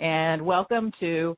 and 0.00 0.40
welcome 0.40 0.90
to 0.98 1.36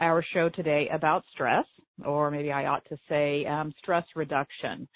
our 0.00 0.24
show 0.32 0.48
today 0.48 0.88
about 0.92 1.24
stress, 1.32 1.64
or 2.04 2.30
maybe 2.30 2.52
I 2.52 2.66
ought 2.66 2.84
to 2.88 2.96
say 3.08 3.44
um, 3.46 3.74
stress 3.78 4.04
reduction. 4.14 4.86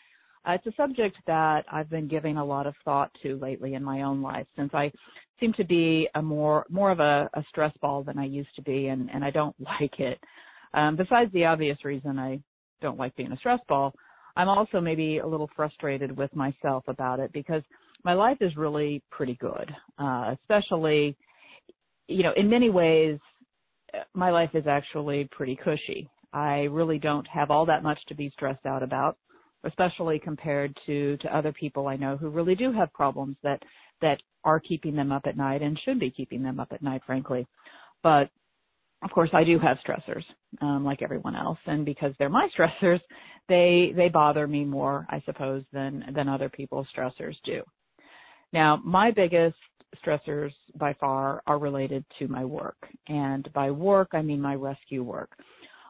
Uh, 0.47 0.53
it's 0.53 0.67
a 0.67 0.73
subject 0.77 1.17
that 1.27 1.65
I've 1.71 1.91
been 1.91 2.07
giving 2.07 2.37
a 2.37 2.45
lot 2.45 2.69
of 2.69 2.75
thought 2.85 3.11
to 3.23 3.37
lately 3.39 3.75
in 3.75 3.83
my 3.83 4.03
own 4.03 4.23
life 4.23 4.47
since 4.57 4.71
I 4.73 4.93
seem 5.41 5.53
to 5.55 5.65
be 5.65 6.09
a 6.15 6.23
more 6.23 6.65
more 6.71 6.93
of 6.93 7.01
a, 7.01 7.29
a 7.35 7.45
stress 7.49 7.73
ball 7.83 8.05
than 8.05 8.17
I 8.17 8.27
used 8.27 8.55
to 8.57 8.63
be, 8.63 8.87
and, 8.87 9.11
and 9.13 9.25
I 9.25 9.31
don't 9.31 9.57
like 9.81 9.99
it. 9.99 10.19
Um, 10.73 10.95
besides 10.95 11.33
the 11.33 11.47
obvious 11.47 11.85
reason 11.85 12.19
I 12.19 12.41
don't 12.81 12.99
like 12.99 13.17
being 13.17 13.33
a 13.33 13.37
stress 13.37 13.61
ball, 13.69 13.93
I'm 14.37 14.49
also 14.49 14.81
maybe 14.81 15.19
a 15.19 15.27
little 15.27 15.51
frustrated 15.57 16.17
with 16.17 16.35
myself 16.37 16.85
about 16.87 17.19
it 17.19 17.33
because 17.33 17.63
my 18.05 18.13
life 18.13 18.39
is 18.41 18.57
really 18.57 19.03
pretty 19.11 19.35
good, 19.35 19.69
uh, 19.99 20.35
especially, 20.41 21.17
you 22.11 22.23
know, 22.23 22.33
in 22.37 22.51
many 22.51 22.71
ways, 22.71 23.19
my 24.15 24.31
life 24.31 24.51
is 24.55 24.67
actually 24.67 25.29
pretty 25.31 25.57
cushy. 25.57 26.09
I 26.33 26.63
really 26.71 26.99
don't 26.99 27.27
have 27.29 27.51
all 27.51 27.67
that 27.67 27.83
much 27.83 27.99
to 28.09 28.15
be 28.15 28.31
stressed 28.31 28.67
out 28.67 28.83
about, 28.83 29.17
especially 29.65 30.19
compared 30.19 30.77
to 30.87 31.17
to 31.19 31.37
other 31.37 31.53
people 31.53 31.89
I 31.89 31.97
know 31.97 32.17
who 32.17 32.29
really 32.29 32.55
do 32.55 32.73
have 32.73 32.93
problems 32.93 33.37
that 33.43 33.63
that 34.01 34.21
are 34.45 34.61
keeping 34.61 34.95
them 34.97 35.13
up 35.13 35.23
at 35.27 35.37
night 35.37 35.63
and 35.63 35.79
should 35.85 36.01
be 36.01 36.11
keeping 36.11 36.43
them 36.43 36.61
up 36.61 36.69
at 36.73 36.83
night, 36.83 37.03
frankly. 37.07 37.47
But 38.03 38.31
of 39.03 39.11
course, 39.11 39.31
I 39.33 39.45
do 39.45 39.59
have 39.59 39.79
stressors, 39.87 40.25
um, 40.61 40.85
like 40.85 41.03
everyone 41.03 41.35
else, 41.35 41.59
and 41.67 41.85
because 41.85 42.13
they're 42.19 42.29
my 42.29 42.49
stressors, 42.59 43.01
they 43.49 43.93
they 43.97 44.09
bother 44.09 44.47
me 44.47 44.65
more, 44.65 45.07
I 45.11 45.21
suppose, 45.25 45.65
than 45.73 46.05
than 46.15 46.29
other 46.29 46.49
people's 46.49 46.87
stressors 46.97 47.37
do. 47.45 47.63
Now, 48.53 48.81
my 48.85 49.11
biggest 49.11 49.57
stressors 50.05 50.53
by 50.77 50.95
far 50.95 51.43
are 51.47 51.59
related 51.59 52.05
to 52.19 52.29
my 52.29 52.45
work, 52.45 52.77
and 53.09 53.53
by 53.53 53.71
work 53.71 54.09
I 54.13 54.23
mean 54.23 54.41
my 54.41 54.55
rescue 54.55 55.03
work. 55.03 55.31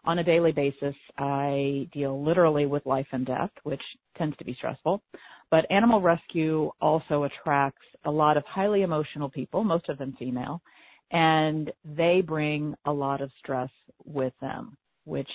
On 0.05 0.19
a 0.19 0.25
daily 0.25 0.53
basis, 0.53 0.95
I 1.19 1.87
deal 1.93 2.25
literally 2.25 2.65
with 2.65 2.87
life 2.87 3.07
and 3.13 3.27
death, 3.27 3.51
which 3.65 3.83
tends 4.17 4.37
to 4.39 4.45
be 4.45 4.55
stressful. 4.55 5.03
But 5.51 5.71
animal 5.71 6.01
rescue 6.01 6.71
also 6.81 7.25
attracts 7.25 7.85
a 8.05 8.11
lot 8.11 8.39
of 8.39 8.45
highly 8.47 8.83
emotional 8.83 9.29
people, 9.29 9.63
most 9.63 9.89
of 9.91 9.99
them 9.99 10.17
female, 10.19 10.63
and 11.11 11.71
they 11.85 12.23
bring 12.23 12.75
a 12.87 12.93
lot 12.93 13.21
of 13.21 13.31
stress 13.41 13.71
with 14.05 14.33
them, 14.41 14.77
which 15.05 15.31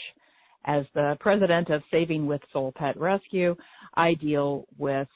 as 0.66 0.86
the 0.95 1.16
president 1.20 1.70
of 1.70 1.84
Saving 1.92 2.26
with 2.26 2.42
Soul 2.52 2.73
Pet 2.76 2.98
Rescue, 2.98 3.56
I 3.94 4.16
deal 4.16 4.66
with 4.80 5.08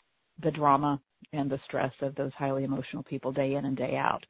the 0.44 0.52
drama 0.52 1.02
and 1.34 1.50
the 1.50 1.60
stress 1.66 1.94
of 2.02 2.16
those 2.16 2.32
highly 2.38 2.64
emotional 2.64 3.04
people 3.04 3.32
day 3.32 3.56
in 3.56 3.66
and 3.66 3.78
day 3.78 3.96
out. 3.96 4.24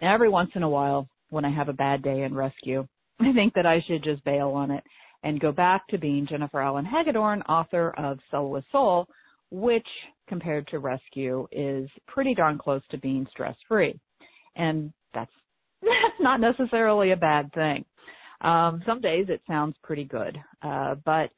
And 0.00 0.10
every 0.10 0.28
once 0.28 0.50
in 0.54 0.62
a 0.62 0.68
while, 0.68 1.08
when 1.30 1.44
I 1.44 1.54
have 1.54 1.68
a 1.68 1.74
bad 1.74 2.02
day 2.02 2.22
in 2.22 2.34
rescue, 2.34 2.86
I 3.20 3.32
think 3.32 3.54
that 3.54 3.66
I 3.66 3.82
should 3.86 4.04
just 4.04 4.24
bail 4.24 4.50
on 4.50 4.70
it 4.70 4.84
and 5.22 5.40
go 5.40 5.52
back 5.52 5.86
to 5.88 5.98
being 5.98 6.26
Jennifer 6.28 6.60
Allen 6.60 6.84
Hagedorn, 6.84 7.42
author 7.42 7.94
of 7.98 8.18
Sell 8.30 8.48
with 8.48 8.64
Soul, 8.70 9.08
which 9.50 9.86
compared 10.28 10.66
to 10.68 10.78
rescue 10.78 11.46
is 11.52 11.88
pretty 12.06 12.34
darn 12.34 12.58
close 12.58 12.82
to 12.90 12.98
being 12.98 13.26
stress 13.30 13.56
free. 13.68 13.98
And 14.56 14.92
that's 15.14 15.30
that's 15.82 16.20
not 16.20 16.40
necessarily 16.40 17.12
a 17.12 17.16
bad 17.16 17.52
thing. 17.52 17.84
Um, 18.40 18.82
some 18.86 19.00
days 19.00 19.26
it 19.28 19.40
sounds 19.48 19.76
pretty 19.82 20.04
good, 20.04 20.38
uh, 20.62 20.96
but 21.04 21.30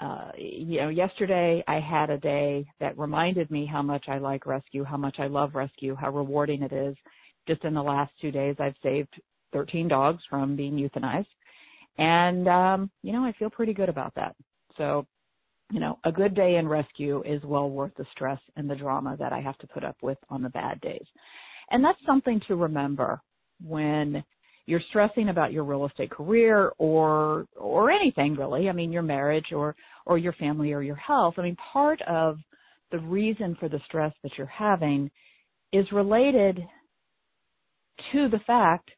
uh, 0.00 0.30
you 0.36 0.80
know, 0.80 0.88
yesterday 0.88 1.64
I 1.66 1.80
had 1.80 2.10
a 2.10 2.18
day 2.18 2.66
that 2.80 2.98
reminded 2.98 3.50
me 3.50 3.66
how 3.66 3.82
much 3.82 4.06
I 4.08 4.18
like 4.18 4.46
rescue, 4.46 4.84
how 4.84 4.96
much 4.96 5.16
I 5.18 5.26
love 5.26 5.54
rescue, 5.54 5.94
how 5.94 6.10
rewarding 6.10 6.62
it 6.62 6.72
is. 6.72 6.96
Just 7.48 7.64
in 7.64 7.74
the 7.74 7.82
last 7.82 8.12
two 8.20 8.30
days, 8.30 8.56
I've 8.58 8.74
saved 8.82 9.20
13 9.52 9.88
dogs 9.88 10.22
from 10.28 10.56
being 10.56 10.74
euthanized. 10.74 11.26
And, 11.98 12.46
um, 12.46 12.90
you 13.02 13.12
know, 13.12 13.24
I 13.24 13.32
feel 13.38 13.48
pretty 13.48 13.72
good 13.72 13.88
about 13.88 14.14
that. 14.16 14.34
So, 14.76 15.06
you 15.72 15.80
know, 15.80 15.98
a 16.04 16.12
good 16.12 16.34
day 16.34 16.56
in 16.56 16.68
rescue 16.68 17.22
is 17.24 17.42
well 17.44 17.70
worth 17.70 17.94
the 17.96 18.06
stress 18.12 18.40
and 18.56 18.68
the 18.68 18.76
drama 18.76 19.16
that 19.18 19.32
I 19.32 19.40
have 19.40 19.56
to 19.58 19.66
put 19.66 19.82
up 19.82 19.96
with 20.02 20.18
on 20.28 20.42
the 20.42 20.50
bad 20.50 20.80
days. 20.80 21.06
And 21.70 21.82
that's 21.82 21.98
something 22.04 22.40
to 22.48 22.56
remember 22.56 23.20
when 23.64 24.22
you're 24.66 24.82
stressing 24.88 25.28
about 25.28 25.52
your 25.52 25.64
real 25.64 25.86
estate 25.86 26.10
career 26.10 26.72
or 26.78 27.46
or 27.56 27.90
anything 27.90 28.34
really. 28.34 28.68
I 28.68 28.72
mean 28.72 28.92
your 28.92 29.02
marriage 29.02 29.52
or 29.52 29.74
or 30.04 30.18
your 30.18 30.32
family 30.34 30.72
or 30.72 30.82
your 30.82 30.96
health. 30.96 31.34
I 31.38 31.42
mean 31.42 31.56
part 31.72 32.02
of 32.02 32.38
the 32.90 32.98
reason 32.98 33.56
for 33.58 33.68
the 33.68 33.80
stress 33.86 34.12
that 34.22 34.32
you're 34.36 34.46
having 34.46 35.10
is 35.72 35.90
related 35.92 36.58
to 38.12 38.28
the 38.28 38.40
fact 38.46 38.90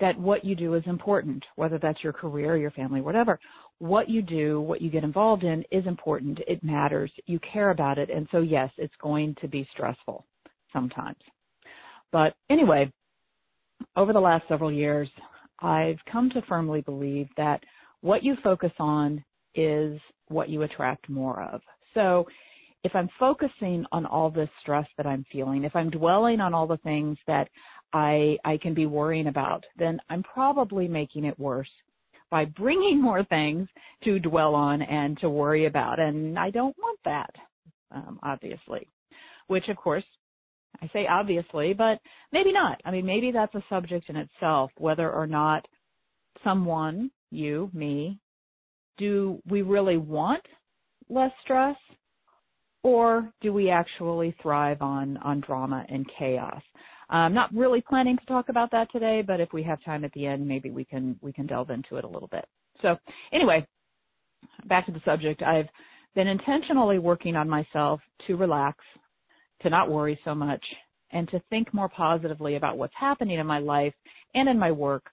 that 0.00 0.18
what 0.18 0.44
you 0.44 0.54
do 0.54 0.74
is 0.74 0.82
important 0.86 1.44
whether 1.56 1.78
that's 1.78 2.02
your 2.02 2.12
career 2.12 2.56
your 2.56 2.72
family 2.72 3.00
whatever. 3.00 3.38
What 3.78 4.08
you 4.08 4.20
do 4.20 4.60
what 4.60 4.82
you 4.82 4.90
get 4.90 5.04
involved 5.04 5.44
in 5.44 5.64
is 5.70 5.86
important. 5.86 6.40
It 6.48 6.62
matters. 6.64 7.12
You 7.26 7.38
care 7.52 7.70
about 7.70 7.98
it. 7.98 8.10
And 8.10 8.26
so 8.32 8.40
yes 8.40 8.70
it's 8.78 8.94
going 9.00 9.36
to 9.40 9.46
be 9.46 9.66
stressful 9.72 10.26
sometimes. 10.72 11.18
But 12.10 12.34
anyway 12.50 12.92
over 13.96 14.12
the 14.12 14.20
last 14.20 14.44
several 14.48 14.72
years, 14.72 15.08
I've 15.60 15.98
come 16.10 16.30
to 16.30 16.42
firmly 16.42 16.80
believe 16.80 17.28
that 17.36 17.62
what 18.00 18.22
you 18.22 18.36
focus 18.42 18.72
on 18.78 19.24
is 19.54 20.00
what 20.28 20.48
you 20.48 20.62
attract 20.62 21.08
more 21.08 21.42
of. 21.42 21.60
So 21.94 22.26
if 22.84 22.94
I'm 22.94 23.08
focusing 23.18 23.84
on 23.90 24.06
all 24.06 24.30
this 24.30 24.48
stress 24.60 24.86
that 24.96 25.06
I'm 25.06 25.24
feeling, 25.32 25.64
if 25.64 25.74
I'm 25.74 25.90
dwelling 25.90 26.40
on 26.40 26.54
all 26.54 26.66
the 26.66 26.76
things 26.78 27.18
that 27.26 27.48
I, 27.92 28.36
I 28.44 28.58
can 28.58 28.74
be 28.74 28.86
worrying 28.86 29.26
about, 29.26 29.64
then 29.76 29.98
I'm 30.08 30.22
probably 30.22 30.86
making 30.86 31.24
it 31.24 31.38
worse 31.38 31.70
by 32.30 32.44
bringing 32.44 33.00
more 33.00 33.24
things 33.24 33.68
to 34.04 34.18
dwell 34.18 34.54
on 34.54 34.82
and 34.82 35.18
to 35.20 35.30
worry 35.30 35.66
about. 35.66 35.98
And 35.98 36.38
I 36.38 36.50
don't 36.50 36.76
want 36.78 36.98
that, 37.04 37.34
um, 37.90 38.20
obviously, 38.22 38.86
which 39.46 39.68
of 39.68 39.76
course 39.76 40.04
I 40.82 40.88
say 40.92 41.06
obviously, 41.06 41.74
but 41.74 41.98
maybe 42.32 42.52
not. 42.52 42.80
I 42.84 42.90
mean, 42.90 43.04
maybe 43.06 43.32
that's 43.32 43.54
a 43.54 43.64
subject 43.68 44.08
in 44.08 44.16
itself, 44.16 44.70
whether 44.78 45.10
or 45.10 45.26
not 45.26 45.66
someone, 46.44 47.10
you, 47.30 47.70
me, 47.74 48.18
do 48.96 49.40
we 49.48 49.62
really 49.62 49.96
want 49.96 50.42
less 51.08 51.32
stress 51.42 51.76
or 52.82 53.32
do 53.40 53.52
we 53.52 53.70
actually 53.70 54.34
thrive 54.42 54.80
on, 54.82 55.16
on 55.18 55.40
drama 55.40 55.84
and 55.88 56.06
chaos? 56.18 56.62
I'm 57.10 57.34
not 57.34 57.54
really 57.54 57.80
planning 57.80 58.18
to 58.18 58.26
talk 58.26 58.48
about 58.50 58.70
that 58.72 58.92
today, 58.92 59.22
but 59.26 59.40
if 59.40 59.52
we 59.52 59.62
have 59.62 59.82
time 59.82 60.04
at 60.04 60.12
the 60.12 60.26
end, 60.26 60.46
maybe 60.46 60.70
we 60.70 60.84
can, 60.84 61.18
we 61.22 61.32
can 61.32 61.46
delve 61.46 61.70
into 61.70 61.96
it 61.96 62.04
a 62.04 62.08
little 62.08 62.28
bit. 62.28 62.44
So 62.82 62.96
anyway, 63.32 63.66
back 64.66 64.86
to 64.86 64.92
the 64.92 65.00
subject. 65.04 65.42
I've 65.42 65.68
been 66.14 66.28
intentionally 66.28 66.98
working 66.98 67.34
on 67.34 67.48
myself 67.48 68.00
to 68.26 68.36
relax 68.36 68.78
to 69.62 69.70
not 69.70 69.90
worry 69.90 70.18
so 70.24 70.34
much, 70.34 70.64
and 71.10 71.28
to 71.30 71.40
think 71.50 71.72
more 71.72 71.88
positively 71.88 72.56
about 72.56 72.78
what's 72.78 72.94
happening 72.98 73.38
in 73.38 73.46
my 73.46 73.58
life 73.58 73.94
and 74.34 74.48
in 74.48 74.58
my 74.58 74.70
work 74.70 75.10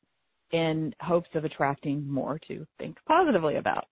in 0.51 0.93
hopes 1.01 1.29
of 1.33 1.45
attracting 1.45 2.07
more 2.07 2.39
to 2.47 2.65
think 2.77 2.97
positively 3.07 3.55
about. 3.55 3.85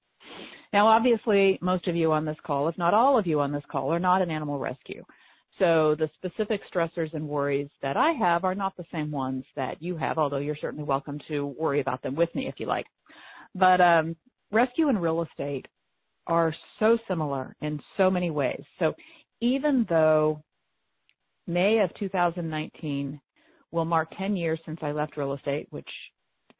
Now, 0.71 0.87
obviously, 0.87 1.59
most 1.61 1.87
of 1.87 1.95
you 1.95 2.11
on 2.11 2.25
this 2.25 2.37
call, 2.45 2.67
if 2.67 2.77
not 2.77 2.93
all 2.93 3.17
of 3.17 3.27
you 3.27 3.39
on 3.39 3.51
this 3.51 3.63
call, 3.71 3.93
are 3.93 3.99
not 3.99 4.21
an 4.21 4.31
animal 4.31 4.59
rescue. 4.59 5.03
So 5.59 5.95
the 5.99 6.09
specific 6.15 6.61
stressors 6.73 7.13
and 7.13 7.27
worries 7.27 7.69
that 7.81 7.95
I 7.95 8.11
have 8.13 8.43
are 8.43 8.55
not 8.55 8.75
the 8.75 8.85
same 8.91 9.11
ones 9.11 9.45
that 9.55 9.81
you 9.81 9.95
have, 9.97 10.17
although 10.17 10.37
you're 10.37 10.57
certainly 10.59 10.83
welcome 10.83 11.19
to 11.27 11.55
worry 11.59 11.79
about 11.79 12.01
them 12.01 12.15
with 12.15 12.33
me 12.33 12.47
if 12.47 12.55
you 12.57 12.65
like. 12.65 12.87
But 13.53 13.79
um, 13.79 14.15
rescue 14.51 14.87
and 14.87 14.99
real 14.99 15.21
estate 15.21 15.67
are 16.25 16.55
so 16.79 16.97
similar 17.07 17.55
in 17.61 17.79
so 17.97 18.09
many 18.09 18.31
ways. 18.31 18.63
So 18.79 18.93
even 19.43 19.85
though 19.89 20.41
May 21.47 21.79
of 21.79 21.93
2019 21.95 23.19
will 23.71 23.83
mark 23.83 24.07
10 24.17 24.37
years 24.37 24.57
since 24.65 24.79
I 24.81 24.93
left 24.93 25.17
real 25.17 25.33
estate, 25.33 25.67
which 25.69 25.89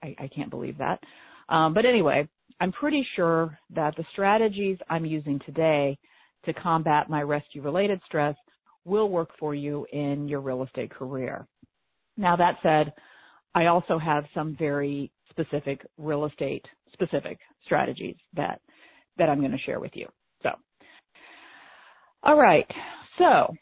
I, 0.03 0.29
can't 0.35 0.49
believe 0.49 0.77
that. 0.79 0.99
Um, 1.47 1.73
but 1.73 1.85
anyway, 1.85 2.27
I'm 2.59 2.73
pretty 2.73 3.07
sure 3.15 3.57
that 3.73 3.95
the 3.95 4.03
strategies 4.11 4.77
I'm 4.89 5.05
using 5.05 5.39
today 5.45 5.97
to 6.43 6.53
combat 6.53 7.09
my 7.09 7.21
rescue 7.21 7.61
related 7.61 8.01
stress 8.05 8.35
will 8.83 9.09
work 9.09 9.29
for 9.39 9.55
you 9.55 9.87
in 9.93 10.27
your 10.27 10.41
real 10.41 10.61
estate 10.63 10.91
career. 10.91 11.47
Now 12.17 12.35
that 12.35 12.57
said, 12.61 12.91
I 13.55 13.67
also 13.67 13.97
have 13.97 14.25
some 14.33 14.57
very 14.59 15.09
specific 15.29 15.85
real 15.97 16.25
estate 16.25 16.65
specific 16.91 17.39
strategies 17.63 18.17
that 18.35 18.59
that 19.17 19.29
I'm 19.29 19.39
going 19.39 19.51
to 19.51 19.57
share 19.59 19.79
with 19.79 19.91
you. 19.93 20.07
All 22.25 22.37
right. 22.37 22.67
So, 23.17 23.53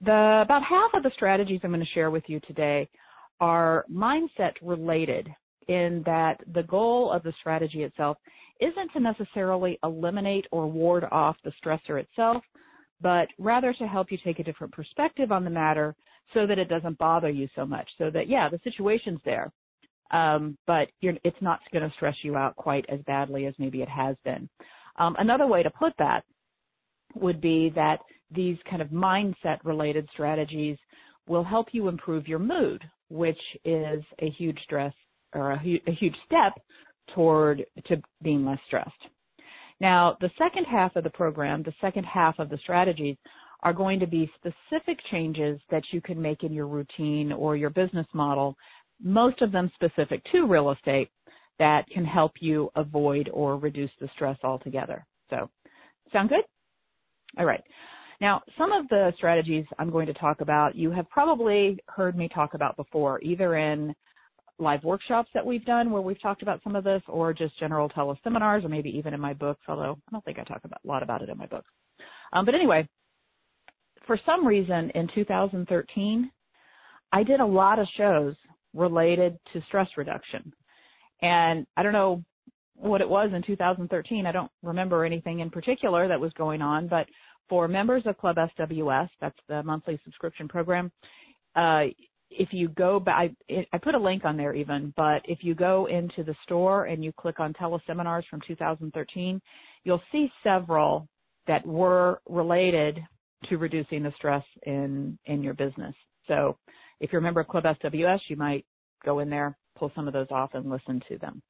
the 0.00 0.42
about 0.44 0.62
half 0.62 0.92
of 0.94 1.02
the 1.02 1.10
strategies 1.16 1.60
I'm 1.64 1.70
going 1.70 1.80
to 1.80 1.92
share 1.92 2.12
with 2.12 2.22
you 2.28 2.38
today 2.46 2.88
are 3.40 3.84
mindset 3.92 4.52
related 4.62 5.28
in 5.66 6.04
that 6.06 6.36
the 6.54 6.62
goal 6.62 7.10
of 7.10 7.24
the 7.24 7.32
strategy 7.40 7.82
itself 7.82 8.16
isn't 8.60 8.92
to 8.92 9.00
necessarily 9.00 9.80
eliminate 9.82 10.46
or 10.52 10.68
ward 10.68 11.04
off 11.10 11.36
the 11.42 11.52
stressor 11.62 12.00
itself, 12.00 12.42
but 13.00 13.26
rather 13.36 13.72
to 13.72 13.86
help 13.88 14.12
you 14.12 14.18
take 14.24 14.38
a 14.38 14.44
different 14.44 14.72
perspective 14.72 15.32
on 15.32 15.42
the 15.42 15.50
matter 15.50 15.96
so 16.34 16.46
that 16.46 16.58
it 16.58 16.68
doesn't 16.68 16.98
bother 16.98 17.30
you 17.30 17.48
so 17.56 17.66
much. 17.66 17.88
So 17.98 18.10
that, 18.10 18.28
yeah, 18.28 18.48
the 18.48 18.60
situation's 18.62 19.20
there, 19.24 19.50
um, 20.12 20.56
but 20.68 20.88
it's 21.02 21.42
not 21.42 21.60
going 21.72 21.88
to 21.88 21.94
stress 21.96 22.16
you 22.22 22.36
out 22.36 22.54
quite 22.54 22.86
as 22.88 23.00
badly 23.08 23.46
as 23.46 23.54
maybe 23.58 23.82
it 23.82 23.88
has 23.88 24.14
been. 24.24 24.48
Um, 24.98 25.16
another 25.18 25.48
way 25.48 25.64
to 25.64 25.70
put 25.70 25.92
that 25.98 26.22
would 27.14 27.40
be 27.40 27.70
that 27.74 27.98
these 28.30 28.58
kind 28.68 28.82
of 28.82 28.88
mindset 28.88 29.58
related 29.64 30.08
strategies 30.12 30.76
will 31.26 31.44
help 31.44 31.68
you 31.72 31.88
improve 31.88 32.28
your 32.28 32.38
mood, 32.38 32.82
which 33.08 33.40
is 33.64 34.02
a 34.20 34.30
huge 34.30 34.58
stress 34.64 34.92
or 35.34 35.52
a, 35.52 35.58
hu- 35.58 35.80
a 35.86 35.92
huge 35.92 36.16
step 36.26 36.52
toward 37.14 37.64
to 37.86 38.00
being 38.22 38.44
less 38.44 38.58
stressed. 38.66 38.92
Now, 39.80 40.16
the 40.20 40.30
second 40.38 40.64
half 40.64 40.96
of 40.96 41.04
the 41.04 41.10
program, 41.10 41.62
the 41.62 41.74
second 41.80 42.04
half 42.04 42.38
of 42.38 42.48
the 42.48 42.58
strategies 42.58 43.16
are 43.62 43.72
going 43.72 44.00
to 44.00 44.06
be 44.06 44.30
specific 44.36 44.98
changes 45.10 45.60
that 45.70 45.82
you 45.90 46.00
can 46.00 46.20
make 46.20 46.42
in 46.42 46.52
your 46.52 46.66
routine 46.66 47.32
or 47.32 47.56
your 47.56 47.70
business 47.70 48.06
model, 48.12 48.56
most 49.00 49.42
of 49.42 49.52
them 49.52 49.70
specific 49.74 50.22
to 50.32 50.46
real 50.46 50.70
estate 50.70 51.10
that 51.58 51.86
can 51.92 52.04
help 52.04 52.32
you 52.40 52.70
avoid 52.76 53.28
or 53.32 53.56
reduce 53.56 53.90
the 54.00 54.08
stress 54.14 54.38
altogether. 54.44 55.04
So, 55.30 55.50
sound 56.12 56.28
good? 56.28 56.44
All 57.36 57.44
right. 57.44 57.62
Now, 58.20 58.42
some 58.56 58.72
of 58.72 58.88
the 58.88 59.12
strategies 59.16 59.64
I'm 59.78 59.90
going 59.90 60.06
to 60.06 60.14
talk 60.14 60.40
about, 60.40 60.74
you 60.74 60.90
have 60.90 61.08
probably 61.08 61.78
heard 61.86 62.16
me 62.16 62.28
talk 62.28 62.54
about 62.54 62.76
before, 62.76 63.20
either 63.22 63.56
in 63.56 63.94
live 64.58 64.82
workshops 64.82 65.30
that 65.34 65.46
we've 65.46 65.64
done 65.64 65.90
where 65.90 66.02
we've 66.02 66.20
talked 66.20 66.42
about 66.42 66.60
some 66.64 66.74
of 66.74 66.82
this 66.82 67.02
or 67.06 67.32
just 67.32 67.58
general 67.60 67.88
teleseminars 67.88 68.64
or 68.64 68.68
maybe 68.68 68.90
even 68.90 69.14
in 69.14 69.20
my 69.20 69.32
books, 69.32 69.60
although 69.68 69.98
I 70.08 70.10
don't 70.10 70.24
think 70.24 70.38
I 70.38 70.44
talk 70.44 70.62
about, 70.64 70.80
a 70.84 70.88
lot 70.88 71.04
about 71.04 71.22
it 71.22 71.28
in 71.28 71.38
my 71.38 71.46
books. 71.46 71.70
Um, 72.32 72.44
but 72.44 72.54
anyway, 72.54 72.88
for 74.06 74.18
some 74.26 74.44
reason 74.44 74.90
in 74.96 75.08
2013, 75.14 76.30
I 77.12 77.22
did 77.22 77.40
a 77.40 77.46
lot 77.46 77.78
of 77.78 77.86
shows 77.96 78.34
related 78.74 79.38
to 79.52 79.62
stress 79.68 79.88
reduction. 79.96 80.52
And 81.22 81.66
I 81.76 81.82
don't 81.82 81.92
know 81.92 82.24
what 82.78 83.00
it 83.00 83.08
was 83.08 83.30
in 83.34 83.42
2013. 83.42 84.26
I 84.26 84.32
don't 84.32 84.50
remember 84.62 85.04
anything 85.04 85.40
in 85.40 85.50
particular 85.50 86.08
that 86.08 86.20
was 86.20 86.32
going 86.34 86.62
on, 86.62 86.88
but 86.88 87.06
for 87.48 87.66
members 87.66 88.02
of 88.06 88.18
Club 88.18 88.36
SWS, 88.36 89.08
that's 89.20 89.38
the 89.48 89.62
monthly 89.62 89.98
subscription 90.04 90.48
program, 90.48 90.92
uh, 91.56 91.84
if 92.30 92.48
you 92.52 92.68
go 92.68 93.00
back, 93.00 93.30
I, 93.50 93.66
I 93.72 93.78
put 93.78 93.94
a 93.94 93.98
link 93.98 94.24
on 94.24 94.36
there 94.36 94.54
even, 94.54 94.92
but 94.96 95.22
if 95.24 95.38
you 95.42 95.54
go 95.54 95.86
into 95.86 96.22
the 96.22 96.34
store 96.44 96.84
and 96.84 97.02
you 97.02 97.12
click 97.12 97.40
on 97.40 97.54
teleseminars 97.54 98.24
from 98.28 98.42
2013, 98.46 99.40
you'll 99.84 100.02
see 100.12 100.30
several 100.44 101.08
that 101.46 101.66
were 101.66 102.20
related 102.28 103.00
to 103.48 103.56
reducing 103.56 104.02
the 104.02 104.12
stress 104.16 104.44
in, 104.64 105.18
in 105.24 105.42
your 105.42 105.54
business. 105.54 105.94
So 106.26 106.58
if 107.00 107.12
you're 107.12 107.20
a 107.20 107.22
member 107.22 107.40
of 107.40 107.48
Club 107.48 107.64
SWS, 107.64 108.20
you 108.28 108.36
might 108.36 108.66
go 109.04 109.20
in 109.20 109.30
there, 109.30 109.56
pull 109.76 109.90
some 109.94 110.06
of 110.06 110.12
those 110.12 110.26
off 110.30 110.50
and 110.52 110.68
listen 110.68 111.00
to 111.08 111.16
them. 111.18 111.40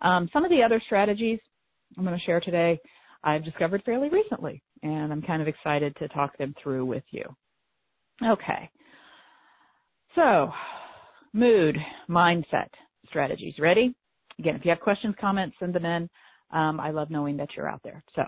Um, 0.00 0.28
some 0.32 0.44
of 0.44 0.50
the 0.50 0.62
other 0.62 0.80
strategies 0.84 1.38
I'm 1.96 2.04
going 2.04 2.18
to 2.18 2.24
share 2.24 2.40
today, 2.40 2.78
I've 3.24 3.44
discovered 3.44 3.82
fairly 3.84 4.08
recently, 4.08 4.62
and 4.82 5.12
I'm 5.12 5.22
kind 5.22 5.42
of 5.42 5.48
excited 5.48 5.96
to 5.96 6.08
talk 6.08 6.36
them 6.38 6.54
through 6.62 6.84
with 6.84 7.04
you. 7.10 7.24
Okay. 8.24 8.70
So, 10.14 10.50
mood, 11.32 11.76
mindset 12.08 12.68
strategies. 13.08 13.54
Ready? 13.58 13.94
Again, 14.38 14.56
if 14.56 14.64
you 14.64 14.70
have 14.70 14.80
questions, 14.80 15.14
comments, 15.20 15.56
send 15.58 15.74
them 15.74 15.84
in. 15.84 16.08
Um, 16.50 16.80
I 16.80 16.90
love 16.90 17.10
knowing 17.10 17.36
that 17.38 17.48
you're 17.56 17.68
out 17.68 17.80
there. 17.82 18.02
So, 18.14 18.24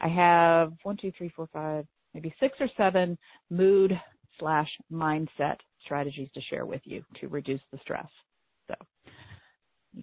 I 0.00 0.08
have 0.08 0.72
one, 0.82 0.96
two, 0.96 1.12
three, 1.16 1.30
four, 1.34 1.48
five, 1.52 1.86
maybe 2.14 2.34
six 2.40 2.56
or 2.60 2.68
seven 2.76 3.18
mood 3.50 3.98
slash 4.38 4.68
mindset 4.92 5.56
strategies 5.84 6.28
to 6.34 6.40
share 6.42 6.66
with 6.66 6.80
you 6.84 7.04
to 7.20 7.28
reduce 7.28 7.60
the 7.72 7.78
stress. 7.82 8.08
So, 8.68 8.74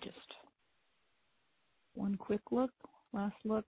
just 0.03 0.17
one 1.99 2.15
quick 2.15 2.41
look, 2.51 2.71
last 3.11 3.35
look. 3.43 3.65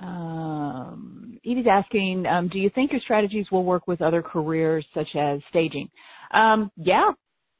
Um, 0.00 1.38
Edie's 1.44 1.66
asking, 1.70 2.26
um, 2.26 2.48
do 2.48 2.58
you 2.58 2.68
think 2.74 2.90
your 2.90 3.00
strategies 3.00 3.46
will 3.52 3.64
work 3.64 3.86
with 3.86 4.02
other 4.02 4.22
careers 4.22 4.84
such 4.92 5.08
as 5.14 5.40
staging? 5.50 5.88
Um, 6.34 6.70
yeah. 6.76 7.12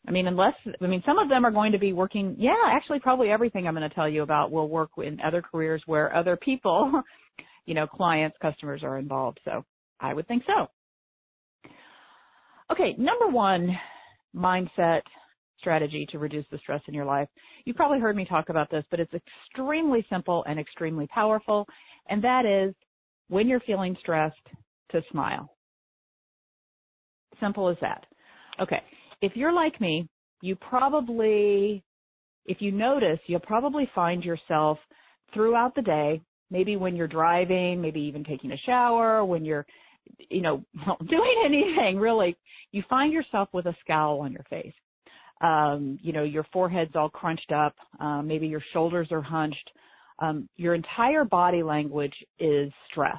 I 0.08 0.10
mean, 0.10 0.26
unless, 0.26 0.54
I 0.80 0.86
mean, 0.88 1.02
some 1.06 1.18
of 1.18 1.28
them 1.28 1.44
are 1.44 1.52
going 1.52 1.70
to 1.72 1.78
be 1.78 1.92
working, 1.92 2.34
yeah, 2.36 2.56
actually 2.66 2.98
probably 2.98 3.30
everything 3.30 3.68
I'm 3.68 3.74
going 3.74 3.88
to 3.88 3.94
tell 3.94 4.08
you 4.08 4.22
about 4.22 4.50
will 4.50 4.68
work 4.68 4.90
in 4.98 5.20
other 5.20 5.42
careers 5.42 5.80
where 5.86 6.14
other 6.16 6.36
people, 6.36 7.02
you 7.66 7.74
know, 7.74 7.86
clients, 7.86 8.36
customers 8.42 8.82
are 8.82 8.98
involved. 8.98 9.38
So 9.44 9.64
I 10.00 10.12
would 10.12 10.26
think 10.26 10.42
so. 10.44 10.66
Okay, 12.72 12.96
number 12.98 13.28
one 13.28 13.78
mindset 14.34 15.02
strategy 15.62 16.06
to 16.10 16.18
reduce 16.18 16.44
the 16.50 16.58
stress 16.58 16.82
in 16.88 16.92
your 16.92 17.06
life. 17.06 17.28
You've 17.64 17.76
probably 17.76 18.00
heard 18.00 18.16
me 18.16 18.26
talk 18.26 18.50
about 18.50 18.70
this, 18.70 18.84
but 18.90 19.00
it's 19.00 19.14
extremely 19.14 20.04
simple 20.10 20.44
and 20.46 20.60
extremely 20.60 21.06
powerful 21.06 21.66
and 22.08 22.22
that 22.24 22.44
is 22.44 22.74
when 23.28 23.48
you're 23.48 23.60
feeling 23.60 23.96
stressed 24.00 24.36
to 24.90 25.02
smile. 25.10 25.54
Simple 27.40 27.68
as 27.68 27.76
that. 27.80 28.04
Okay. 28.60 28.80
If 29.20 29.32
you're 29.34 29.52
like 29.52 29.80
me, 29.80 30.08
you 30.40 30.56
probably, 30.56 31.82
if 32.46 32.58
you 32.60 32.72
notice, 32.72 33.18
you'll 33.26 33.40
probably 33.40 33.88
find 33.94 34.24
yourself 34.24 34.78
throughout 35.32 35.74
the 35.74 35.82
day, 35.82 36.20
maybe 36.50 36.76
when 36.76 36.94
you're 36.94 37.08
driving, 37.08 37.80
maybe 37.80 38.00
even 38.00 38.24
taking 38.24 38.52
a 38.52 38.56
shower, 38.66 39.24
when 39.24 39.44
you're, 39.44 39.64
you 40.28 40.42
know, 40.42 40.64
doing 41.08 41.42
anything 41.44 41.98
really, 41.98 42.36
you 42.72 42.82
find 42.90 43.12
yourself 43.12 43.48
with 43.52 43.66
a 43.66 43.76
scowl 43.80 44.20
on 44.20 44.32
your 44.32 44.44
face. 44.50 44.74
Um, 45.42 45.98
you 46.00 46.12
know, 46.12 46.22
your 46.22 46.46
forehead's 46.52 46.94
all 46.94 47.08
crunched 47.10 47.50
up, 47.50 47.74
um, 47.98 48.28
maybe 48.28 48.46
your 48.46 48.62
shoulders 48.72 49.08
are 49.10 49.22
hunched, 49.22 49.70
um, 50.20 50.48
your 50.56 50.74
entire 50.74 51.24
body 51.24 51.64
language 51.64 52.14
is 52.38 52.72
stress. 52.90 53.18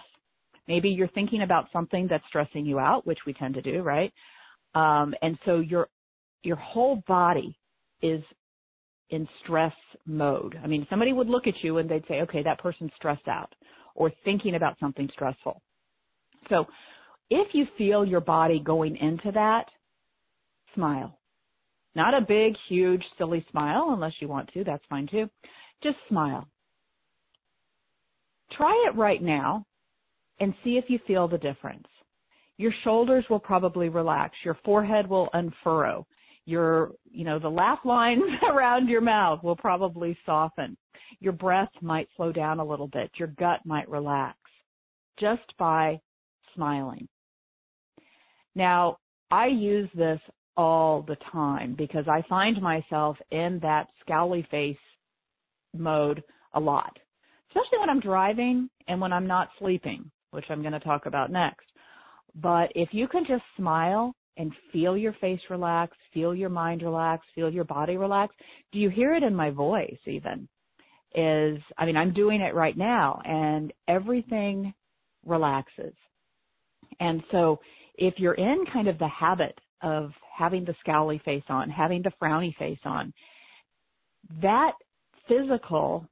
Maybe 0.67 0.89
you're 0.89 1.09
thinking 1.09 1.41
about 1.41 1.65
something 1.73 2.07
that's 2.09 2.23
stressing 2.29 2.65
you 2.65 2.79
out, 2.79 3.05
which 3.05 3.19
we 3.27 3.33
tend 3.33 3.55
to 3.55 3.61
do, 3.61 3.81
right? 3.81 4.11
Um, 4.73 5.13
and 5.21 5.37
so 5.45 5.59
your 5.59 5.89
your 6.43 6.55
whole 6.55 7.03
body 7.07 7.57
is 8.01 8.23
in 9.09 9.27
stress 9.43 9.73
mode. 10.05 10.57
I 10.63 10.67
mean, 10.67 10.87
somebody 10.89 11.13
would 11.13 11.27
look 11.27 11.47
at 11.47 11.53
you 11.61 11.77
and 11.77 11.89
they'd 11.89 12.05
say, 12.07 12.21
"Okay, 12.21 12.41
that 12.43 12.59
person's 12.59 12.91
stressed 12.95 13.27
out," 13.27 13.53
or 13.95 14.09
thinking 14.23 14.55
about 14.55 14.79
something 14.79 15.09
stressful. 15.13 15.61
So, 16.49 16.67
if 17.29 17.53
you 17.53 17.65
feel 17.77 18.05
your 18.05 18.21
body 18.21 18.59
going 18.59 18.95
into 18.97 19.31
that, 19.31 19.65
smile. 20.73 21.17
Not 21.95 22.13
a 22.13 22.21
big, 22.21 22.55
huge, 22.67 23.03
silly 23.17 23.45
smile, 23.51 23.89
unless 23.91 24.13
you 24.19 24.27
want 24.27 24.49
to. 24.53 24.63
That's 24.63 24.83
fine 24.89 25.07
too. 25.07 25.29
Just 25.81 25.97
smile. 26.09 26.47
Try 28.57 28.87
it 28.87 28.95
right 28.97 29.21
now 29.21 29.65
and 30.39 30.53
see 30.63 30.77
if 30.77 30.85
you 30.87 30.99
feel 31.05 31.27
the 31.27 31.37
difference. 31.37 31.87
Your 32.57 32.73
shoulders 32.83 33.25
will 33.29 33.39
probably 33.39 33.89
relax. 33.89 34.35
Your 34.43 34.57
forehead 34.63 35.07
will 35.07 35.29
unfurrow. 35.33 36.05
Your, 36.45 36.91
you 37.09 37.23
know, 37.23 37.39
the 37.39 37.49
laugh 37.49 37.79
lines 37.85 38.23
around 38.49 38.89
your 38.89 39.01
mouth 39.01 39.43
will 39.43 39.55
probably 39.55 40.17
soften. 40.25 40.77
Your 41.19 41.33
breath 41.33 41.71
might 41.81 42.09
slow 42.15 42.31
down 42.31 42.59
a 42.59 42.65
little 42.65 42.87
bit. 42.87 43.11
Your 43.17 43.29
gut 43.29 43.59
might 43.65 43.89
relax 43.89 44.37
just 45.19 45.57
by 45.57 45.99
smiling. 46.55 47.07
Now, 48.55 48.97
I 49.31 49.47
use 49.47 49.89
this 49.95 50.19
all 50.55 51.01
the 51.01 51.17
time 51.31 51.75
because 51.77 52.05
I 52.07 52.23
find 52.29 52.61
myself 52.61 53.17
in 53.31 53.59
that 53.63 53.87
scowly 54.07 54.47
face 54.49 54.77
mode 55.73 56.23
a 56.53 56.59
lot 56.59 56.97
especially 57.53 57.79
when 57.79 57.89
I'm 57.89 57.99
driving 57.99 58.69
and 58.87 58.99
when 58.99 59.13
I'm 59.13 59.27
not 59.27 59.49
sleeping, 59.59 60.09
which 60.31 60.45
I'm 60.49 60.61
going 60.61 60.73
to 60.73 60.79
talk 60.79 61.05
about 61.05 61.31
next. 61.31 61.65
But 62.35 62.71
if 62.73 62.89
you 62.91 63.07
can 63.07 63.25
just 63.27 63.43
smile 63.57 64.15
and 64.37 64.51
feel 64.71 64.97
your 64.97 65.13
face 65.21 65.39
relax, 65.49 65.95
feel 66.13 66.33
your 66.33 66.49
mind 66.49 66.81
relax, 66.81 67.25
feel 67.35 67.51
your 67.51 67.63
body 67.63 67.97
relax, 67.97 68.33
do 68.71 68.79
you 68.79 68.89
hear 68.89 69.13
it 69.13 69.21
in 69.21 69.35
my 69.35 69.51
voice 69.51 69.99
even? 70.07 70.47
Is, 71.13 71.61
I 71.77 71.85
mean, 71.85 71.95
I'm 71.95 72.13
doing 72.13 72.41
it 72.41 72.55
right 72.55 72.75
now 72.75 73.21
and 73.23 73.71
everything 73.87 74.73
relaxes. 75.23 75.93
And 76.99 77.21
so 77.31 77.59
if 77.95 78.15
you're 78.17 78.33
in 78.33 78.65
kind 78.73 78.87
of 78.87 78.97
the 78.97 79.07
habit 79.07 79.55
of 79.83 80.09
having 80.35 80.65
the 80.65 80.75
scowly 80.85 81.21
face 81.23 81.43
on, 81.49 81.69
having 81.69 82.01
the 82.01 82.11
frowny 82.21 82.55
face 82.55 82.79
on, 82.85 83.13
that 84.41 84.73
physical 85.27 86.07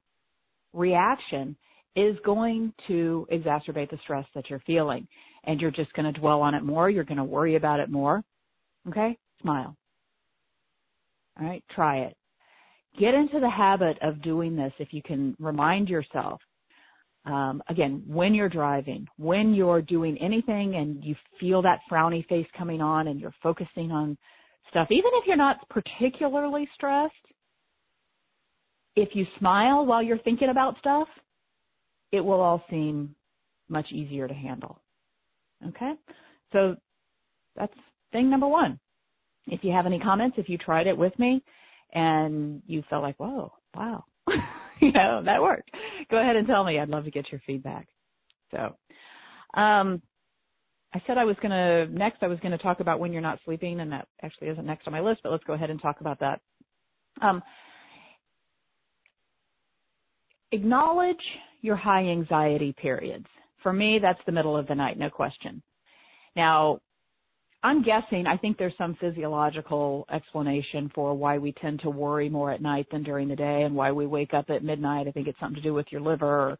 reaction 0.72 1.56
is 1.94 2.16
going 2.24 2.72
to 2.88 3.26
exacerbate 3.30 3.90
the 3.90 3.98
stress 4.02 4.24
that 4.34 4.48
you're 4.48 4.62
feeling. 4.66 5.06
And 5.44 5.60
you're 5.60 5.70
just 5.70 5.92
going 5.94 6.12
to 6.12 6.18
dwell 6.18 6.40
on 6.40 6.54
it 6.54 6.62
more. 6.62 6.88
You're 6.88 7.04
going 7.04 7.18
to 7.18 7.24
worry 7.24 7.56
about 7.56 7.80
it 7.80 7.90
more. 7.90 8.22
Okay? 8.88 9.18
Smile. 9.40 9.76
All 11.40 11.46
right? 11.46 11.64
Try 11.74 12.02
it. 12.02 12.16
Get 12.98 13.14
into 13.14 13.40
the 13.40 13.50
habit 13.50 13.98
of 14.02 14.22
doing 14.22 14.54
this 14.54 14.72
if 14.78 14.92
you 14.92 15.02
can 15.02 15.34
remind 15.40 15.88
yourself. 15.88 16.40
Um, 17.24 17.62
again, 17.68 18.02
when 18.06 18.34
you're 18.34 18.48
driving, 18.48 19.06
when 19.16 19.54
you're 19.54 19.80
doing 19.80 20.18
anything 20.20 20.74
and 20.74 21.04
you 21.04 21.14
feel 21.38 21.62
that 21.62 21.80
frowny 21.90 22.26
face 22.26 22.46
coming 22.58 22.80
on 22.80 23.08
and 23.08 23.20
you're 23.20 23.34
focusing 23.42 23.92
on 23.92 24.18
stuff, 24.70 24.88
even 24.90 25.10
if 25.14 25.26
you're 25.26 25.36
not 25.36 25.68
particularly 25.68 26.68
stressed, 26.74 27.14
if 28.96 29.10
you 29.14 29.24
smile 29.38 29.86
while 29.86 30.02
you're 30.02 30.18
thinking 30.18 30.48
about 30.50 30.78
stuff, 30.78 31.08
it 32.10 32.20
will 32.20 32.40
all 32.40 32.62
seem 32.68 33.14
much 33.68 33.86
easier 33.92 34.26
to 34.26 34.34
handle. 34.34 34.80
Okay? 35.68 35.92
So 36.52 36.76
that's 37.56 37.72
thing 38.10 38.28
number 38.30 38.48
one. 38.48 38.78
If 39.46 39.64
you 39.64 39.72
have 39.72 39.86
any 39.86 39.98
comments, 39.98 40.36
if 40.38 40.48
you 40.48 40.58
tried 40.58 40.86
it 40.86 40.96
with 40.96 41.16
me 41.18 41.42
and 41.92 42.62
you 42.66 42.82
felt 42.90 43.02
like, 43.02 43.18
whoa, 43.18 43.52
wow, 43.74 44.04
you 44.80 44.92
know, 44.92 45.22
that 45.24 45.42
worked, 45.42 45.70
go 46.10 46.20
ahead 46.20 46.36
and 46.36 46.46
tell 46.46 46.64
me. 46.64 46.78
I'd 46.78 46.88
love 46.88 47.04
to 47.04 47.10
get 47.10 47.30
your 47.30 47.40
feedback. 47.46 47.88
So, 48.50 48.76
um, 49.60 50.02
I 50.94 51.02
said 51.06 51.16
I 51.16 51.24
was 51.24 51.36
going 51.40 51.50
to, 51.50 51.86
next 51.90 52.22
I 52.22 52.26
was 52.26 52.38
going 52.40 52.52
to 52.52 52.62
talk 52.62 52.80
about 52.80 53.00
when 53.00 53.12
you're 53.12 53.22
not 53.22 53.38
sleeping, 53.44 53.80
and 53.80 53.92
that 53.92 54.08
actually 54.22 54.48
isn't 54.48 54.66
next 54.66 54.86
on 54.86 54.92
my 54.92 55.00
list, 55.00 55.20
but 55.22 55.32
let's 55.32 55.44
go 55.44 55.54
ahead 55.54 55.70
and 55.70 55.80
talk 55.80 56.00
about 56.00 56.20
that. 56.20 56.40
Um, 57.22 57.42
acknowledge 60.50 61.16
your 61.62 61.76
high 61.76 62.02
anxiety 62.02 62.74
periods. 62.76 63.26
For 63.62 63.72
me, 63.72 64.00
that's 64.02 64.20
the 64.26 64.32
middle 64.32 64.56
of 64.56 64.66
the 64.66 64.74
night, 64.74 64.98
no 64.98 65.08
question. 65.08 65.62
Now, 66.36 66.80
I'm 67.64 67.82
guessing, 67.82 68.26
I 68.26 68.36
think 68.36 68.58
there's 68.58 68.76
some 68.76 68.96
physiological 69.00 70.04
explanation 70.12 70.90
for 70.94 71.14
why 71.14 71.38
we 71.38 71.52
tend 71.52 71.80
to 71.80 71.90
worry 71.90 72.28
more 72.28 72.50
at 72.50 72.60
night 72.60 72.86
than 72.90 73.04
during 73.04 73.28
the 73.28 73.36
day 73.36 73.62
and 73.62 73.74
why 73.74 73.92
we 73.92 74.06
wake 74.06 74.34
up 74.34 74.46
at 74.50 74.64
midnight. 74.64 75.06
I 75.06 75.12
think 75.12 75.28
it's 75.28 75.38
something 75.38 75.62
to 75.62 75.68
do 75.68 75.72
with 75.72 75.86
your 75.90 76.00
liver 76.00 76.26
or 76.26 76.58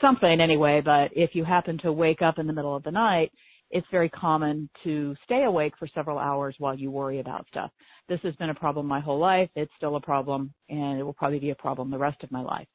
something 0.00 0.40
anyway, 0.40 0.80
but 0.82 1.10
if 1.14 1.34
you 1.34 1.44
happen 1.44 1.76
to 1.78 1.92
wake 1.92 2.22
up 2.22 2.38
in 2.38 2.46
the 2.46 2.52
middle 2.54 2.74
of 2.74 2.82
the 2.82 2.90
night, 2.90 3.30
it's 3.70 3.86
very 3.90 4.08
common 4.08 4.70
to 4.84 5.14
stay 5.24 5.44
awake 5.44 5.74
for 5.78 5.86
several 5.94 6.18
hours 6.18 6.54
while 6.58 6.74
you 6.74 6.90
worry 6.90 7.20
about 7.20 7.46
stuff. 7.48 7.70
This 8.08 8.20
has 8.22 8.34
been 8.36 8.48
a 8.48 8.54
problem 8.54 8.86
my 8.86 9.00
whole 9.00 9.18
life. 9.18 9.50
It's 9.54 9.72
still 9.76 9.96
a 9.96 10.00
problem 10.00 10.54
and 10.70 10.98
it 10.98 11.02
will 11.02 11.12
probably 11.12 11.40
be 11.40 11.50
a 11.50 11.54
problem 11.56 11.90
the 11.90 11.98
rest 11.98 12.22
of 12.22 12.32
my 12.32 12.40
life. 12.40 12.68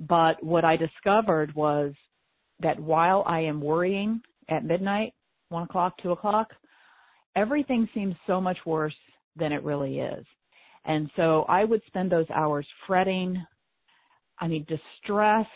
But 0.00 0.42
what 0.42 0.64
I 0.64 0.76
discovered 0.76 1.54
was 1.54 1.92
that 2.58 2.80
while 2.80 3.22
I 3.28 3.40
am 3.40 3.60
worrying 3.60 4.20
at 4.48 4.64
midnight, 4.64 5.12
one 5.50 5.62
o'clock, 5.62 5.94
two 6.02 6.10
o'clock, 6.10 6.48
everything 7.36 7.88
seems 7.94 8.14
so 8.26 8.40
much 8.40 8.58
worse 8.66 8.94
than 9.36 9.52
it 9.52 9.62
really 9.62 10.00
is. 10.00 10.24
And 10.84 11.10
so 11.16 11.44
I 11.48 11.64
would 11.64 11.82
spend 11.86 12.10
those 12.10 12.28
hours 12.34 12.66
fretting, 12.86 13.44
I 14.38 14.48
mean, 14.48 14.66
distressed. 14.68 15.48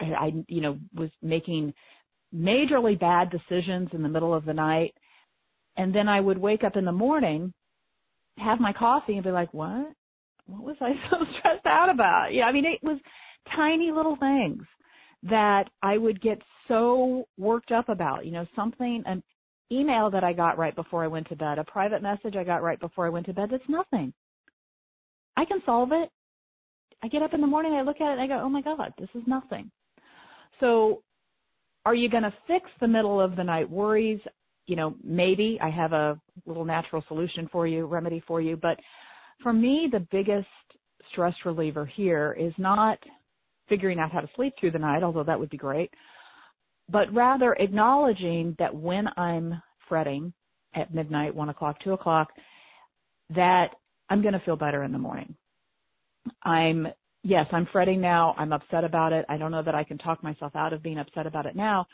I, 0.00 0.04
I, 0.04 0.32
you 0.48 0.60
know, 0.60 0.78
was 0.94 1.10
making 1.22 1.72
majorly 2.34 2.98
bad 2.98 3.30
decisions 3.30 3.88
in 3.92 4.02
the 4.02 4.08
middle 4.08 4.34
of 4.34 4.44
the 4.44 4.54
night. 4.54 4.94
And 5.76 5.94
then 5.94 6.08
I 6.08 6.20
would 6.20 6.38
wake 6.38 6.64
up 6.64 6.76
in 6.76 6.84
the 6.84 6.92
morning, 6.92 7.52
have 8.38 8.60
my 8.60 8.72
coffee 8.72 9.14
and 9.14 9.24
be 9.24 9.30
like, 9.30 9.52
what? 9.54 9.92
What 10.46 10.62
was 10.62 10.76
I 10.80 10.92
so 11.10 11.16
stressed 11.38 11.66
out 11.66 11.88
about? 11.88 12.28
Yeah, 12.32 12.44
I 12.44 12.52
mean, 12.52 12.66
it 12.66 12.82
was 12.82 12.98
tiny 13.54 13.90
little 13.90 14.16
things 14.16 14.62
that 15.24 15.64
I 15.82 15.96
would 15.98 16.20
get 16.20 16.40
so 16.68 17.24
worked 17.38 17.70
up 17.70 17.88
about, 17.88 18.26
you 18.26 18.32
know, 18.32 18.46
something, 18.56 19.02
an 19.06 19.22
email 19.72 20.10
that 20.10 20.24
I 20.24 20.32
got 20.32 20.58
right 20.58 20.74
before 20.74 21.02
I 21.04 21.08
went 21.08 21.28
to 21.28 21.36
bed, 21.36 21.58
a 21.58 21.64
private 21.64 22.02
message 22.02 22.36
I 22.36 22.44
got 22.44 22.62
right 22.62 22.78
before 22.78 23.06
I 23.06 23.10
went 23.10 23.26
to 23.26 23.32
bed, 23.32 23.48
that's 23.50 23.62
nothing. 23.68 24.12
I 25.36 25.44
can 25.44 25.62
solve 25.64 25.90
it. 25.92 26.10
I 27.02 27.08
get 27.08 27.22
up 27.22 27.34
in 27.34 27.40
the 27.40 27.46
morning, 27.46 27.72
I 27.72 27.82
look 27.82 28.00
at 28.00 28.12
it, 28.12 28.20
I 28.20 28.26
go, 28.26 28.40
oh 28.42 28.48
my 28.48 28.62
God, 28.62 28.92
this 28.98 29.08
is 29.14 29.22
nothing. 29.26 29.70
So 30.60 31.02
are 31.84 31.94
you 31.94 32.08
going 32.08 32.22
to 32.22 32.34
fix 32.46 32.70
the 32.80 32.86
middle 32.86 33.20
of 33.20 33.34
the 33.34 33.42
night 33.42 33.68
worries? 33.68 34.20
You 34.66 34.76
know, 34.76 34.94
maybe 35.02 35.58
I 35.60 35.70
have 35.70 35.92
a 35.92 36.20
little 36.46 36.64
natural 36.64 37.02
solution 37.08 37.48
for 37.50 37.66
you, 37.66 37.86
remedy 37.86 38.22
for 38.26 38.40
you. 38.40 38.56
But 38.56 38.78
for 39.42 39.52
me, 39.52 39.88
the 39.90 40.06
biggest 40.12 40.46
stress 41.10 41.34
reliever 41.44 41.84
here 41.84 42.36
is 42.38 42.52
not 42.58 42.98
figuring 43.68 43.98
out 43.98 44.12
how 44.12 44.20
to 44.20 44.28
sleep 44.36 44.54
through 44.60 44.70
the 44.70 44.78
night, 44.78 45.02
although 45.02 45.24
that 45.24 45.38
would 45.38 45.50
be 45.50 45.56
great, 45.56 45.90
but 46.92 47.12
rather 47.12 47.54
acknowledging 47.54 48.54
that 48.58 48.74
when 48.74 49.06
I'm 49.16 49.60
fretting 49.88 50.32
at 50.74 50.94
midnight, 50.94 51.34
one 51.34 51.48
o'clock, 51.48 51.76
two 51.82 51.94
o'clock, 51.94 52.28
that 53.34 53.68
I'm 54.10 54.20
going 54.20 54.34
to 54.34 54.40
feel 54.40 54.56
better 54.56 54.84
in 54.84 54.92
the 54.92 54.98
morning. 54.98 55.34
I'm, 56.42 56.86
yes, 57.22 57.46
I'm 57.50 57.66
fretting 57.72 58.00
now. 58.00 58.34
I'm 58.36 58.52
upset 58.52 58.84
about 58.84 59.12
it. 59.14 59.24
I 59.28 59.38
don't 59.38 59.50
know 59.50 59.62
that 59.62 59.74
I 59.74 59.84
can 59.84 59.96
talk 59.96 60.22
myself 60.22 60.54
out 60.54 60.74
of 60.74 60.82
being 60.82 60.98
upset 60.98 61.26
about 61.26 61.46
it 61.46 61.56
now. 61.56 61.86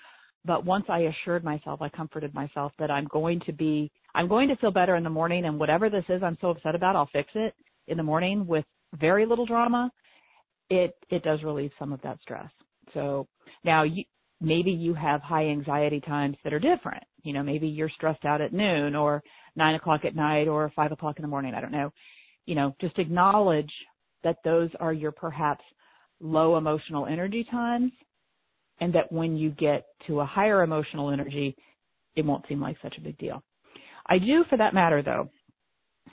But 0.45 0.65
once 0.65 0.87
I 0.89 1.01
assured 1.01 1.45
myself, 1.45 1.81
I 1.81 1.89
comforted 1.89 2.35
myself 2.35 2.73
that 2.79 2.91
I'm 2.91 3.07
going 3.07 3.41
to 3.47 3.53
be, 3.53 3.91
I'm 4.15 4.29
going 4.29 4.49
to 4.49 4.57
feel 4.57 4.71
better 4.71 4.97
in 4.97 5.05
the 5.05 5.11
morning 5.11 5.45
and 5.45 5.59
whatever 5.59 5.91
this 5.91 6.05
is 6.09 6.23
I'm 6.23 6.39
so 6.41 6.51
upset 6.51 6.75
about, 6.75 6.97
I'll 6.97 7.11
fix 7.13 7.29
it 7.35 7.55
in 7.87 7.97
the 7.97 8.03
morning 8.03 8.47
with 8.47 8.65
very 8.99 9.27
little 9.27 9.47
drama. 9.47 9.91
It, 10.71 10.97
it 11.11 11.23
does 11.23 11.43
relieve 11.43 11.71
some 11.79 11.93
of 11.93 12.03
that 12.03 12.19
stress. 12.23 12.51
So 12.95 13.27
now 13.65 13.85
you, 13.85 14.05
maybe 14.41 14.71
you 14.71 14.95
have 14.95 15.21
high 15.21 15.47
anxiety 15.47 16.01
times 16.01 16.37
that 16.45 16.53
are 16.53 16.61
different. 16.61 17.03
You 17.23 17.33
know, 17.33 17.43
maybe 17.43 17.67
you're 17.67 17.91
stressed 17.91 18.25
out 18.25 18.41
at 18.41 18.53
noon 18.53 18.95
or 18.95 19.23
nine 19.57 19.75
o'clock 19.75 20.05
at 20.05 20.15
night 20.15 20.49
or 20.49 20.73
five 20.77 20.93
o'clock 20.93 21.17
in 21.19 21.23
the 21.23 21.29
morning. 21.29 21.55
I 21.55 21.61
don't 21.61 21.73
know. 21.73 21.91
You 22.47 22.55
know, 22.55 22.75
just 22.81 22.99
acknowledge 22.99 23.73
that 24.25 24.37
those 24.45 24.71
are 24.81 24.93
your 24.93 25.13
perhaps 25.13 25.65
low 26.21 26.57
emotional 26.57 27.07
energy 27.07 27.47
times 27.51 27.93
and 28.81 28.95
that 28.95 29.11
when 29.11 29.37
you 29.37 29.51
get 29.51 29.85
to 30.07 30.21
a 30.21 30.27
higher 30.27 30.63
emotional 30.63 31.11
energy, 31.11 31.57
it 32.17 32.25
won't 32.25 32.47
seem 32.49 32.61
like 32.61 32.77
such 32.83 32.97
a 32.97 33.01
big 33.01 33.19
deal. 33.19 33.43
I 34.07 34.19
do, 34.19 34.45
for 34.49 34.57
that 34.57 34.75
matter 34.75 35.03
though, 35.03 35.29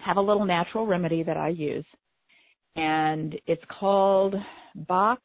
have 0.04 0.18
a 0.18 0.22
little 0.22 0.46
natural 0.46 0.86
remedy 0.86 1.24
that 1.24 1.38
I 1.38 1.50
use 1.50 1.86
and 2.76 3.36
it's 3.48 3.64
called 3.80 4.36
Bach 4.76 5.22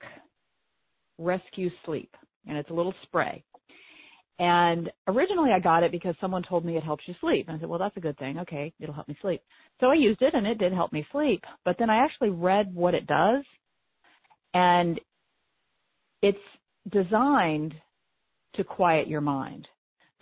Rescue 1.18 1.70
Sleep 1.84 2.14
and 2.46 2.56
it's 2.56 2.70
a 2.70 2.74
little 2.74 2.94
spray. 3.02 3.42
And 4.38 4.90
originally 5.06 5.50
I 5.52 5.60
got 5.60 5.82
it 5.82 5.92
because 5.92 6.14
someone 6.18 6.42
told 6.42 6.64
me 6.64 6.76
it 6.76 6.82
helps 6.82 7.04
you 7.06 7.14
sleep. 7.20 7.46
And 7.46 7.56
I 7.56 7.60
said, 7.60 7.68
well, 7.68 7.78
that's 7.78 7.96
a 7.98 8.00
good 8.00 8.16
thing. 8.18 8.38
Okay, 8.38 8.72
it'll 8.80 8.94
help 8.94 9.06
me 9.06 9.16
sleep. 9.20 9.42
So 9.80 9.88
I 9.88 9.94
used 9.94 10.22
it 10.22 10.32
and 10.32 10.46
it 10.46 10.58
did 10.58 10.72
help 10.72 10.92
me 10.92 11.06
sleep. 11.12 11.42
But 11.64 11.76
then 11.78 11.90
I 11.90 12.04
actually 12.04 12.30
read 12.30 12.74
what 12.74 12.94
it 12.94 13.06
does 13.06 13.44
and 14.54 14.98
it's 16.22 16.38
designed 16.90 17.74
to 18.54 18.64
quiet 18.64 19.08
your 19.08 19.20
mind. 19.20 19.68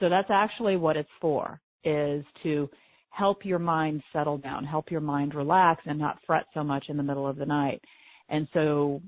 So 0.00 0.08
that's 0.08 0.30
actually 0.30 0.76
what 0.76 0.96
it's 0.96 1.08
for 1.20 1.60
is 1.84 2.24
to 2.42 2.68
help 3.10 3.44
your 3.44 3.58
mind 3.58 4.02
settle 4.12 4.38
down, 4.38 4.64
help 4.64 4.90
your 4.90 5.00
mind 5.00 5.34
relax 5.34 5.82
and 5.86 5.98
not 5.98 6.18
fret 6.26 6.44
so 6.54 6.62
much 6.62 6.86
in 6.88 6.96
the 6.96 7.02
middle 7.02 7.26
of 7.26 7.36
the 7.36 7.46
night. 7.46 7.80
And 8.28 8.48
so 8.52 9.00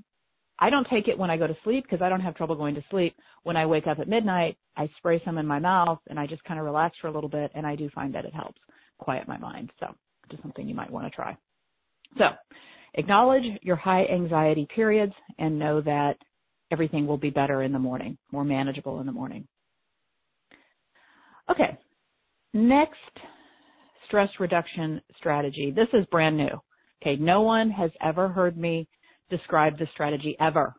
I 0.61 0.69
don't 0.69 0.87
take 0.87 1.07
it 1.07 1.17
when 1.17 1.31
I 1.31 1.37
go 1.37 1.47
to 1.47 1.57
sleep 1.63 1.83
because 1.83 2.03
I 2.03 2.09
don't 2.09 2.21
have 2.21 2.35
trouble 2.35 2.55
going 2.55 2.75
to 2.75 2.83
sleep. 2.91 3.15
When 3.43 3.57
I 3.57 3.65
wake 3.65 3.87
up 3.87 3.97
at 3.97 4.07
midnight, 4.07 4.57
I 4.77 4.87
spray 4.97 5.19
some 5.25 5.39
in 5.39 5.47
my 5.47 5.57
mouth 5.57 5.99
and 6.07 6.19
I 6.19 6.27
just 6.27 6.43
kind 6.43 6.59
of 6.59 6.65
relax 6.65 6.95
for 7.01 7.07
a 7.07 7.11
little 7.11 7.29
bit 7.29 7.51
and 7.55 7.65
I 7.65 7.75
do 7.75 7.89
find 7.95 8.13
that 8.13 8.25
it 8.25 8.33
helps 8.33 8.59
quiet 8.99 9.27
my 9.27 9.39
mind. 9.39 9.71
So 9.79 9.87
just 10.29 10.43
something 10.43 10.67
you 10.69 10.75
might 10.75 10.91
want 10.91 11.07
to 11.07 11.15
try. 11.15 11.35
So 12.19 12.25
acknowledge 12.93 13.43
your 13.63 13.75
high 13.75 14.05
anxiety 14.05 14.67
periods 14.73 15.13
and 15.39 15.57
know 15.57 15.81
that 15.81 16.17
everything 16.71 17.07
will 17.07 17.17
be 17.17 17.31
better 17.31 17.63
in 17.63 17.71
the 17.71 17.79
morning, 17.79 18.19
more 18.31 18.45
manageable 18.45 18.99
in 18.99 19.07
the 19.07 19.11
morning. 19.11 19.47
Okay. 21.49 21.75
Next 22.53 22.99
stress 24.05 24.29
reduction 24.39 25.01
strategy. 25.17 25.73
This 25.75 25.87
is 25.93 26.05
brand 26.11 26.37
new. 26.37 26.61
Okay. 27.01 27.15
No 27.19 27.41
one 27.41 27.71
has 27.71 27.89
ever 28.03 28.27
heard 28.27 28.55
me 28.57 28.87
describe 29.31 29.79
the 29.79 29.87
strategy 29.93 30.35
ever. 30.39 30.75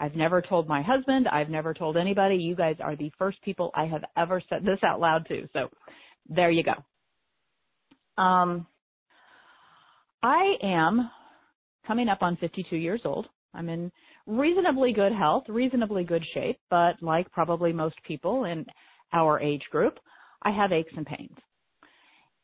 I've 0.00 0.16
never 0.16 0.42
told 0.42 0.66
my 0.66 0.82
husband. 0.82 1.28
I've 1.28 1.50
never 1.50 1.74
told 1.74 1.96
anybody. 1.96 2.36
You 2.36 2.56
guys 2.56 2.76
are 2.80 2.96
the 2.96 3.12
first 3.18 3.40
people 3.42 3.70
I 3.74 3.84
have 3.84 4.02
ever 4.16 4.42
said 4.48 4.64
this 4.64 4.78
out 4.82 4.98
loud 4.98 5.28
to. 5.28 5.46
So 5.52 5.68
there 6.28 6.50
you 6.50 6.64
go. 6.64 8.22
Um, 8.22 8.66
I 10.22 10.54
am 10.62 11.10
coming 11.86 12.08
up 12.08 12.22
on 12.22 12.36
52 12.36 12.76
years 12.76 13.02
old. 13.04 13.26
I'm 13.54 13.68
in 13.68 13.92
reasonably 14.26 14.92
good 14.92 15.12
health, 15.12 15.44
reasonably 15.48 16.04
good 16.04 16.24
shape, 16.34 16.58
but 16.70 16.94
like 17.02 17.30
probably 17.32 17.72
most 17.72 17.96
people 18.06 18.44
in 18.44 18.64
our 19.12 19.40
age 19.40 19.62
group, 19.70 19.98
I 20.42 20.50
have 20.50 20.72
aches 20.72 20.92
and 20.96 21.06
pains. 21.06 21.36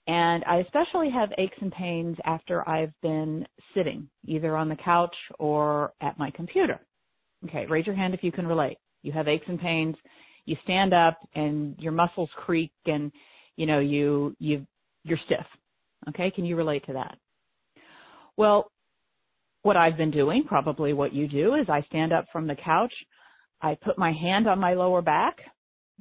And 0.06 0.44
I 0.44 0.58
especially 0.58 1.10
have 1.10 1.30
aches 1.36 1.56
and 1.60 1.72
pains 1.72 2.16
after 2.24 2.68
I've 2.68 2.92
been 3.02 3.46
sitting, 3.74 4.08
either 4.26 4.56
on 4.56 4.68
the 4.68 4.76
couch 4.76 5.14
or 5.38 5.92
at 6.00 6.18
my 6.18 6.30
computer. 6.30 6.80
Okay, 7.44 7.66
raise 7.66 7.86
your 7.86 7.96
hand 7.96 8.14
if 8.14 8.22
you 8.22 8.30
can 8.30 8.46
relate. 8.46 8.78
You 9.02 9.12
have 9.12 9.26
aches 9.26 9.46
and 9.48 9.60
pains. 9.60 9.96
You 10.44 10.56
stand 10.62 10.94
up 10.94 11.18
and 11.34 11.74
your 11.78 11.92
muscles 11.92 12.30
creak 12.36 12.72
and 12.86 13.10
you 13.56 13.66
know 13.66 13.80
you 13.80 14.36
you 14.38 14.64
you're 15.02 15.18
stiff. 15.26 15.46
Okay, 16.08 16.30
can 16.30 16.44
you 16.44 16.56
relate 16.56 16.86
to 16.86 16.92
that? 16.92 17.18
Well, 18.36 18.70
what 19.62 19.76
I've 19.76 19.96
been 19.96 20.12
doing, 20.12 20.44
probably 20.46 20.92
what 20.92 21.12
you 21.12 21.26
do, 21.26 21.54
is 21.54 21.68
I 21.68 21.82
stand 21.88 22.12
up 22.12 22.26
from 22.32 22.46
the 22.46 22.54
couch. 22.54 22.92
I 23.60 23.76
put 23.84 23.98
my 23.98 24.12
hand 24.12 24.46
on 24.46 24.60
my 24.60 24.74
lower 24.74 25.02
back. 25.02 25.36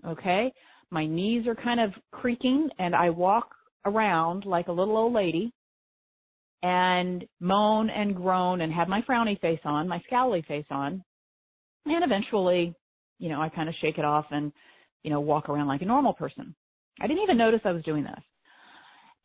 Okay, 0.05 0.51
my 0.91 1.07
knees 1.07 1.47
are 1.47 1.55
kind 1.55 1.79
of 1.79 1.91
creaking 2.11 2.69
and 2.77 2.93
I 2.93 3.09
walk 3.09 3.54
around 3.85 4.45
like 4.45 4.67
a 4.67 4.71
little 4.71 4.97
old 4.97 5.13
lady 5.13 5.53
and 6.63 7.25
moan 7.39 7.89
and 7.89 8.15
groan 8.15 8.61
and 8.61 8.73
have 8.73 8.87
my 8.87 9.01
frowny 9.01 9.39
face 9.39 9.59
on, 9.65 9.87
my 9.87 10.01
scowly 10.11 10.45
face 10.45 10.65
on. 10.71 11.03
And 11.85 12.03
eventually, 12.03 12.73
you 13.19 13.29
know, 13.29 13.41
I 13.41 13.49
kind 13.49 13.69
of 13.69 13.75
shake 13.81 13.97
it 13.97 14.05
off 14.05 14.25
and, 14.31 14.51
you 15.03 15.11
know, 15.11 15.19
walk 15.19 15.49
around 15.49 15.67
like 15.67 15.83
a 15.83 15.85
normal 15.85 16.13
person. 16.13 16.55
I 16.99 17.07
didn't 17.07 17.23
even 17.23 17.37
notice 17.37 17.61
I 17.65 17.71
was 17.71 17.83
doing 17.83 18.03
this. 18.03 18.23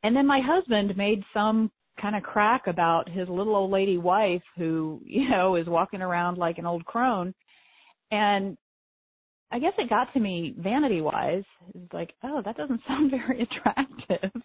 And 0.03 0.15
then 0.15 0.27
my 0.27 0.41
husband 0.45 0.97
made 0.97 1.23
some 1.33 1.71
kind 2.01 2.17
of 2.17 2.23
crack 2.23 2.67
about 2.67 3.09
his 3.09 3.29
little 3.29 3.57
old 3.57 3.71
lady 3.71 3.99
wife 3.99 4.43
who, 4.57 5.01
you 5.07 5.29
know, 5.29 5.57
is 5.57 5.67
walking 5.67 6.03
around 6.03 6.39
like 6.39 6.59
an 6.59 6.67
old 6.67 6.85
crone. 6.85 7.35
And 8.11 8.57
I 9.53 9.59
guess 9.59 9.73
it 9.79 9.91
got 9.91 10.13
to 10.13 10.21
me 10.21 10.55
vanity 10.59 11.01
wise. 11.01 11.45
It's 11.75 11.93
like, 11.93 12.13
oh, 12.23 12.43
that 12.45 12.57
doesn't 12.57 12.81
sound 12.89 13.11
very 13.11 13.43
attractive. 13.43 14.43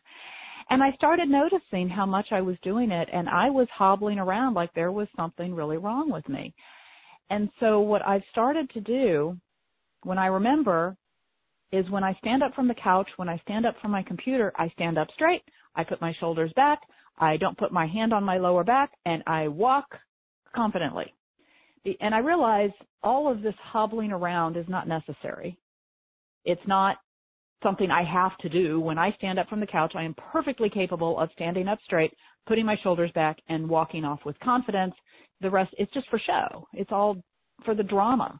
And 0.70 0.82
I 0.82 0.92
started 0.94 1.30
noticing 1.30 1.90
how 1.90 2.06
much 2.06 2.28
I 2.32 2.42
was 2.42 2.58
doing 2.64 2.92
it 2.92 3.08
and 3.14 3.30
I 3.30 3.50
was 3.50 3.68
hobbling 3.72 4.18
around 4.18 4.56
like 4.56 4.74
there 4.74 4.92
was 4.92 5.08
something 5.16 5.54
really 5.54 5.78
wrong 5.78 6.12
with 6.12 6.28
me. 6.28 6.56
And 7.30 7.50
so 7.60 7.80
what 7.80 8.06
I've 8.06 8.24
started 8.32 8.70
to 8.72 8.82
do 8.82 9.38
when 10.04 10.18
I 10.18 10.28
remember 10.28 10.96
is 11.72 11.90
when 11.90 12.04
I 12.04 12.16
stand 12.20 12.44
up 12.44 12.54
from 12.54 12.68
the 12.68 12.76
couch, 12.76 13.10
when 13.18 13.30
I 13.30 13.38
stand 13.40 13.66
up 13.66 13.76
from 13.82 13.92
my 13.92 14.04
computer, 14.04 14.54
I 14.56 14.70
stand 14.70 14.98
up 14.98 15.08
straight, 15.14 15.42
I 15.76 15.84
put 15.84 16.02
my 16.02 16.14
shoulders 16.20 16.52
back, 16.56 16.80
I 17.18 17.38
don't 17.38 17.58
put 17.58 17.72
my 17.72 17.88
hand 17.88 18.14
on 18.14 18.24
my 18.24 18.38
lower 18.38 18.64
back, 18.64 18.92
and 19.06 19.24
I 19.28 19.48
walk 19.48 19.86
confidently. 20.56 21.14
And 22.02 22.16
I 22.16 22.20
realize 22.20 22.72
all 23.04 23.32
of 23.32 23.42
this 23.42 23.54
hobbling 23.62 24.12
around 24.12 24.58
is 24.58 24.66
not 24.68 24.88
necessary. 24.88 25.58
It's 26.44 26.66
not 26.68 26.98
something 27.64 27.90
I 27.92 28.04
have 28.04 28.38
to 28.40 28.50
do. 28.50 28.80
When 28.80 28.98
I 28.98 29.12
stand 29.18 29.40
up 29.40 29.48
from 29.50 29.60
the 29.60 29.68
couch, 29.68 29.94
I 29.96 30.04
am 30.04 30.16
perfectly 30.32 30.70
capable 30.70 31.20
of 31.20 31.30
standing 31.34 31.68
up 31.68 31.80
straight, 31.86 32.14
putting 32.48 32.66
my 32.66 32.76
shoulders 32.84 33.12
back, 33.14 33.38
and 33.50 33.70
walking 33.70 34.06
off 34.06 34.20
with 34.26 34.40
confidence. 34.40 34.94
The 35.42 35.50
rest, 35.50 35.74
it's 35.78 35.92
just 35.94 36.10
for 36.10 36.20
show. 36.20 36.68
It's 36.74 36.92
all 36.92 37.18
for 37.64 37.76
the 37.76 37.84
drama. 37.84 38.40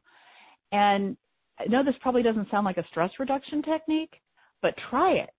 And 0.72 1.18
I 1.60 1.66
know 1.66 1.84
this 1.84 1.96
probably 2.02 2.24
doesn't 2.24 2.50
sound 2.52 2.66
like 2.66 2.78
a 2.78 2.88
stress 2.88 3.12
reduction 3.20 3.62
technique, 3.62 4.14
but 4.62 4.74
try 4.90 5.14
it. 5.14 5.30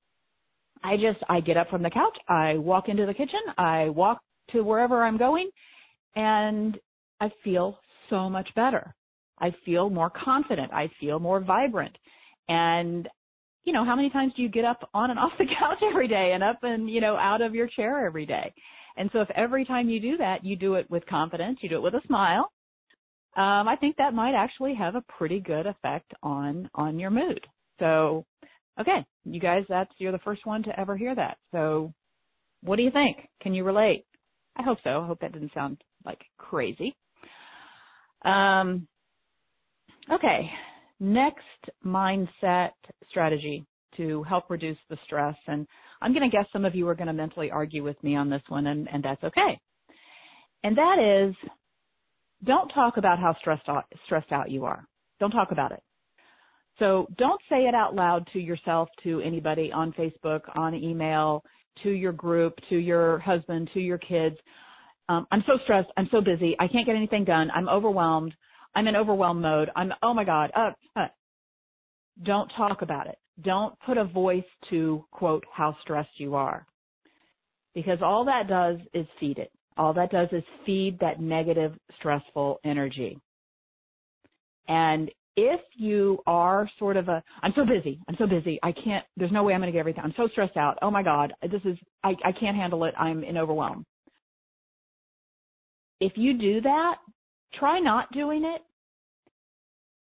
I 0.82 0.96
just, 0.96 1.22
I 1.28 1.40
get 1.40 1.56
up 1.56 1.70
from 1.70 1.82
the 1.82 1.90
couch, 1.90 2.16
I 2.28 2.54
walk 2.54 2.88
into 2.88 3.06
the 3.06 3.14
kitchen, 3.14 3.40
I 3.56 3.88
walk 3.88 4.20
to 4.50 4.62
wherever 4.62 5.02
I'm 5.02 5.18
going, 5.18 5.50
and 6.14 6.78
I 7.20 7.30
feel 7.42 7.78
so 8.10 8.28
much 8.30 8.48
better. 8.54 8.94
I 9.38 9.52
feel 9.64 9.90
more 9.90 10.10
confident. 10.10 10.72
I 10.72 10.90
feel 10.98 11.18
more 11.18 11.40
vibrant. 11.40 11.96
And, 12.48 13.08
you 13.64 13.72
know, 13.72 13.84
how 13.84 13.96
many 13.96 14.10
times 14.10 14.32
do 14.36 14.42
you 14.42 14.48
get 14.48 14.64
up 14.64 14.88
on 14.94 15.10
and 15.10 15.18
off 15.18 15.32
the 15.38 15.46
couch 15.46 15.82
every 15.82 16.08
day 16.08 16.32
and 16.34 16.42
up 16.42 16.60
and, 16.62 16.88
you 16.88 17.00
know, 17.00 17.16
out 17.16 17.42
of 17.42 17.54
your 17.54 17.68
chair 17.68 18.06
every 18.06 18.26
day? 18.26 18.52
And 18.96 19.10
so 19.12 19.20
if 19.20 19.28
every 19.30 19.64
time 19.64 19.90
you 19.90 20.00
do 20.00 20.16
that, 20.18 20.44
you 20.44 20.56
do 20.56 20.74
it 20.74 20.90
with 20.90 21.04
confidence, 21.06 21.58
you 21.60 21.68
do 21.68 21.76
it 21.76 21.82
with 21.82 21.94
a 21.94 22.06
smile, 22.06 22.50
um, 23.36 23.68
I 23.68 23.76
think 23.78 23.96
that 23.96 24.14
might 24.14 24.34
actually 24.34 24.74
have 24.74 24.94
a 24.94 25.04
pretty 25.18 25.40
good 25.40 25.66
effect 25.66 26.10
on, 26.22 26.70
on 26.74 26.98
your 26.98 27.10
mood. 27.10 27.46
So, 27.78 28.24
okay, 28.80 29.04
you 29.26 29.40
guys, 29.40 29.64
that's, 29.68 29.90
you're 29.98 30.12
the 30.12 30.18
first 30.20 30.46
one 30.46 30.62
to 30.62 30.80
ever 30.80 30.96
hear 30.96 31.14
that. 31.14 31.36
So 31.52 31.92
what 32.62 32.76
do 32.76 32.82
you 32.82 32.90
think? 32.90 33.28
Can 33.42 33.52
you 33.52 33.64
relate? 33.64 34.06
I 34.56 34.62
hope 34.62 34.78
so. 34.82 35.02
I 35.02 35.06
hope 35.06 35.20
that 35.20 35.32
didn't 35.32 35.52
sound 35.52 35.82
like 36.06 36.20
crazy. 36.38 36.96
Um, 38.24 38.86
okay, 40.12 40.50
next 41.00 41.44
mindset 41.84 42.70
strategy 43.08 43.66
to 43.96 44.22
help 44.24 44.50
reduce 44.50 44.78
the 44.90 44.98
stress. 45.04 45.36
And 45.46 45.66
I'm 46.02 46.12
going 46.12 46.28
to 46.28 46.34
guess 46.34 46.46
some 46.52 46.64
of 46.64 46.74
you 46.74 46.88
are 46.88 46.94
going 46.94 47.06
to 47.06 47.12
mentally 47.12 47.50
argue 47.50 47.82
with 47.82 48.02
me 48.02 48.16
on 48.16 48.28
this 48.28 48.42
one, 48.48 48.66
and, 48.66 48.88
and 48.92 49.02
that's 49.02 49.22
okay. 49.24 49.58
And 50.64 50.76
that 50.76 51.28
is 51.28 51.34
don't 52.44 52.68
talk 52.68 52.96
about 52.96 53.18
how 53.18 53.34
stressed 53.40 53.68
out, 53.68 53.84
stressed 54.04 54.32
out 54.32 54.50
you 54.50 54.64
are. 54.64 54.84
Don't 55.20 55.30
talk 55.30 55.52
about 55.52 55.72
it. 55.72 55.82
So 56.78 57.06
don't 57.16 57.40
say 57.48 57.62
it 57.66 57.74
out 57.74 57.94
loud 57.94 58.28
to 58.34 58.38
yourself, 58.38 58.88
to 59.02 59.20
anybody 59.20 59.72
on 59.72 59.92
Facebook, 59.92 60.42
on 60.54 60.74
email, 60.74 61.42
to 61.82 61.90
your 61.90 62.12
group, 62.12 62.54
to 62.68 62.76
your 62.76 63.18
husband, 63.20 63.70
to 63.72 63.80
your 63.80 63.98
kids 63.98 64.36
um, 65.08 65.26
I'm 65.30 65.44
so 65.46 65.58
stressed. 65.62 65.88
I'm 65.96 66.08
so 66.10 66.20
busy. 66.20 66.56
I 66.58 66.68
can't 66.68 66.86
get 66.86 66.96
anything 66.96 67.24
done. 67.24 67.50
I'm 67.54 67.68
overwhelmed. 67.68 68.34
I'm 68.74 68.88
in 68.88 68.96
overwhelmed 68.96 69.42
mode. 69.42 69.70
I'm, 69.76 69.92
oh 70.02 70.14
my 70.14 70.24
God. 70.24 70.50
Uh, 70.54 70.70
uh. 70.96 71.06
Don't 72.24 72.50
talk 72.56 72.82
about 72.82 73.06
it. 73.06 73.16
Don't 73.42 73.78
put 73.84 73.98
a 73.98 74.04
voice 74.04 74.44
to 74.70 75.04
quote 75.10 75.44
how 75.52 75.76
stressed 75.82 76.18
you 76.18 76.34
are. 76.34 76.66
Because 77.74 77.98
all 78.02 78.24
that 78.24 78.48
does 78.48 78.78
is 78.94 79.06
feed 79.20 79.38
it. 79.38 79.50
All 79.76 79.92
that 79.94 80.10
does 80.10 80.28
is 80.32 80.42
feed 80.64 80.98
that 81.00 81.20
negative, 81.20 81.74
stressful 81.98 82.60
energy. 82.64 83.18
And 84.66 85.10
if 85.36 85.60
you 85.76 86.18
are 86.26 86.68
sort 86.78 86.96
of 86.96 87.08
a, 87.08 87.22
I'm 87.42 87.52
so 87.54 87.66
busy, 87.66 88.00
I'm 88.08 88.16
so 88.18 88.26
busy, 88.26 88.58
I 88.62 88.72
can't, 88.72 89.04
there's 89.18 89.30
no 89.30 89.44
way 89.44 89.52
I'm 89.52 89.60
going 89.60 89.68
to 89.68 89.72
get 89.72 89.80
everything, 89.80 90.02
I'm 90.02 90.14
so 90.16 90.28
stressed 90.28 90.56
out, 90.56 90.78
oh 90.80 90.90
my 90.90 91.02
God, 91.02 91.34
this 91.42 91.60
is, 91.66 91.76
I, 92.02 92.14
I 92.24 92.32
can't 92.32 92.56
handle 92.56 92.84
it, 92.84 92.94
I'm 92.98 93.22
in 93.22 93.36
overwhelm 93.36 93.84
if 96.00 96.12
you 96.16 96.38
do 96.38 96.60
that, 96.62 96.96
try 97.54 97.78
not 97.78 98.10
doing 98.12 98.44
it. 98.44 98.62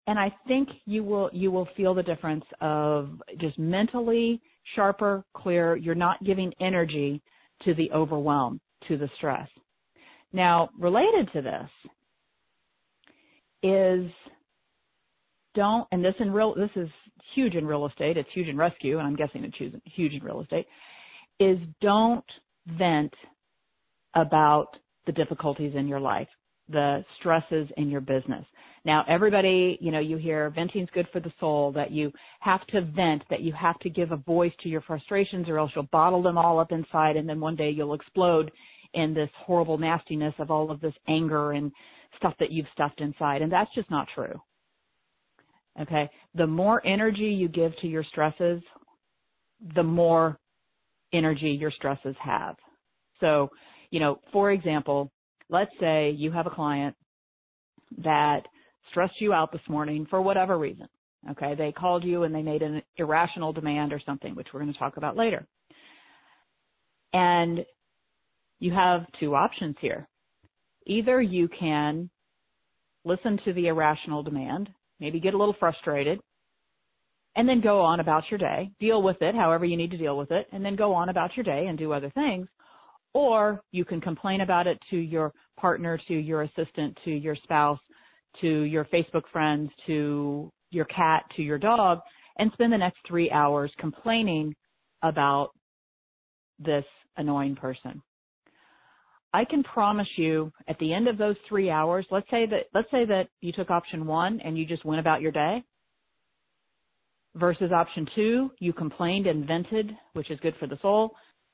And 0.07 0.19
I 0.19 0.31
think 0.47 0.69
you 0.85 1.03
will, 1.03 1.29
you 1.33 1.49
will 1.51 1.67
feel 1.75 1.93
the 1.93 2.03
difference 2.03 2.45
of 2.61 3.21
just 3.39 3.57
mentally 3.57 4.41
sharper, 4.75 5.23
clearer. 5.35 5.75
You're 5.75 5.95
not 5.95 6.23
giving 6.23 6.53
energy 6.59 7.21
to 7.63 7.73
the 7.73 7.91
overwhelm, 7.91 8.59
to 8.87 8.97
the 8.97 9.09
stress. 9.17 9.47
Now, 10.31 10.69
related 10.77 11.31
to 11.33 11.41
this 11.41 11.69
is 13.63 14.11
don't, 15.55 15.87
and 15.91 16.03
this 16.03 16.13
in 16.19 16.31
real, 16.31 16.53
this 16.53 16.69
is 16.75 16.89
huge 17.33 17.55
in 17.55 17.65
real 17.65 17.87
estate. 17.87 18.17
It's 18.17 18.29
huge 18.33 18.47
in 18.47 18.57
rescue, 18.57 18.99
and 18.99 19.07
I'm 19.07 19.15
guessing 19.15 19.43
it's 19.43 19.57
huge 19.85 20.13
in 20.13 20.23
real 20.23 20.41
estate. 20.41 20.67
Is 21.39 21.57
don't 21.81 22.25
vent 22.67 23.13
about 24.13 24.67
the 25.05 25.11
difficulties 25.11 25.73
in 25.75 25.87
your 25.87 25.99
life, 25.99 26.27
the 26.69 27.03
stresses 27.19 27.67
in 27.77 27.89
your 27.89 28.01
business. 28.01 28.45
Now, 28.85 29.03
everybody, 29.07 29.77
you 29.81 29.91
know, 29.91 29.99
you 29.99 30.17
hear 30.17 30.51
venting's 30.51 30.89
good 30.93 31.07
for 31.11 31.19
the 31.19 31.33
soul, 31.39 31.71
that 31.73 31.91
you 31.91 32.11
have 32.39 32.65
to 32.67 32.81
vent, 32.81 33.23
that 33.29 33.41
you 33.41 33.51
have 33.53 33.79
to 33.79 33.89
give 33.89 34.11
a 34.11 34.17
voice 34.17 34.53
to 34.61 34.69
your 34.69 34.81
frustrations 34.81 35.49
or 35.49 35.57
else 35.57 35.71
you'll 35.75 35.89
bottle 35.91 36.21
them 36.21 36.37
all 36.37 36.59
up 36.59 36.71
inside 36.71 37.17
and 37.17 37.27
then 37.27 37.39
one 37.39 37.55
day 37.55 37.69
you'll 37.69 37.95
explode 37.95 38.51
in 38.93 39.13
this 39.13 39.29
horrible 39.37 39.77
nastiness 39.77 40.33
of 40.39 40.51
all 40.51 40.71
of 40.71 40.79
this 40.81 40.93
anger 41.07 41.51
and 41.53 41.71
stuff 42.17 42.33
that 42.39 42.51
you've 42.51 42.67
stuffed 42.73 43.01
inside. 43.01 43.41
And 43.41 43.51
that's 43.51 43.73
just 43.75 43.89
not 43.91 44.07
true. 44.13 44.39
Okay. 45.81 46.09
The 46.35 46.47
more 46.47 46.85
energy 46.85 47.23
you 47.23 47.47
give 47.47 47.75
to 47.81 47.87
your 47.87 48.03
stresses, 48.03 48.61
the 49.75 49.83
more 49.83 50.39
energy 51.11 51.49
your 51.49 51.71
stresses 51.71 52.15
have. 52.19 52.55
So 53.19 53.49
you 53.95 54.01
know, 54.01 54.19
for 54.33 54.51
example, 54.51 55.09
let's 55.49 55.71
say 55.79 56.09
you 56.09 56.29
have 56.29 56.47
a 56.47 56.49
client 56.49 56.97
that 58.03 58.41
stressed 58.89 59.21
you 59.21 59.31
out 59.31 59.53
this 59.53 59.61
morning 59.69 60.05
for 60.09 60.21
whatever 60.21 60.57
reason. 60.57 60.89
Okay, 61.31 61.55
they 61.55 61.71
called 61.71 62.03
you 62.03 62.23
and 62.23 62.35
they 62.35 62.41
made 62.41 62.61
an 62.61 62.81
irrational 62.97 63.53
demand 63.53 63.93
or 63.93 64.01
something, 64.05 64.35
which 64.35 64.47
we're 64.53 64.59
going 64.59 64.73
to 64.73 64.77
talk 64.77 64.97
about 64.97 65.15
later. 65.15 65.47
And 67.13 67.65
you 68.59 68.73
have 68.73 69.05
two 69.17 69.33
options 69.33 69.77
here. 69.79 70.09
Either 70.85 71.21
you 71.21 71.47
can 71.57 72.09
listen 73.05 73.39
to 73.45 73.53
the 73.53 73.67
irrational 73.67 74.23
demand, 74.23 74.67
maybe 74.99 75.21
get 75.21 75.35
a 75.35 75.37
little 75.37 75.55
frustrated, 75.57 76.19
and 77.37 77.47
then 77.47 77.61
go 77.61 77.79
on 77.79 78.01
about 78.01 78.25
your 78.29 78.39
day, 78.39 78.71
deal 78.77 79.01
with 79.01 79.21
it 79.21 79.35
however 79.35 79.63
you 79.63 79.77
need 79.77 79.91
to 79.91 79.97
deal 79.97 80.17
with 80.17 80.31
it, 80.31 80.47
and 80.51 80.65
then 80.65 80.75
go 80.75 80.93
on 80.93 81.07
about 81.07 81.37
your 81.37 81.45
day 81.45 81.67
and 81.69 81.77
do 81.77 81.93
other 81.93 82.09
things 82.09 82.49
or 83.15 83.61
you 83.71 83.85
can 83.85 84.01
complain 84.01 84.41
about 84.41 84.67
it 84.67 84.77
to 84.89 84.97
your 84.97 85.31
partner, 85.57 85.97
to 86.05 86.13
your 86.13 86.41
assistant, 86.41 86.99
to 87.05 87.11
your 87.11 87.35
spouse, 87.43 87.79
to 88.41 88.63
your 88.63 88.83
Facebook 88.85 89.23
friends, 89.31 89.71
to 89.87 90.51
your 90.69 90.83
cat, 90.85 91.23
to 91.37 91.41
your 91.41 91.57
dog, 91.57 91.99
and 92.37 92.51
spend 92.51 92.73
the 92.73 92.77
next 92.77 92.97
three 93.07 93.31
hours 93.31 93.71
complaining 93.79 94.53
about 95.01 95.51
this 96.59 96.83
annoying 97.15 97.55
person. 97.55 98.01
I 99.33 99.45
can 99.45 99.63
promise 99.63 100.09
you 100.17 100.51
at 100.67 100.77
the 100.79 100.93
end 100.93 101.07
of 101.07 101.17
those 101.17 101.37
three 101.47 101.69
hours, 101.69 102.05
let's 102.11 102.29
say 102.29 102.45
that, 102.47 102.65
let's 102.73 102.91
say 102.91 103.05
that 103.05 103.29
you 103.39 103.53
took 103.53 103.69
option 103.69 104.05
one 104.05 104.41
and 104.41 104.57
you 104.57 104.65
just 104.65 104.83
went 104.83 104.99
about 104.99 105.21
your 105.21 105.31
day 105.31 105.63
versus 107.35 107.71
option 107.71 108.07
two, 108.13 108.51
you 108.59 108.73
complained 108.73 109.25
and 109.25 109.47
vented, 109.47 109.91
which 110.13 110.29
is 110.31 110.39
good 110.41 110.55
for 110.59 110.67
the 110.67 110.77
soul, 110.81 111.11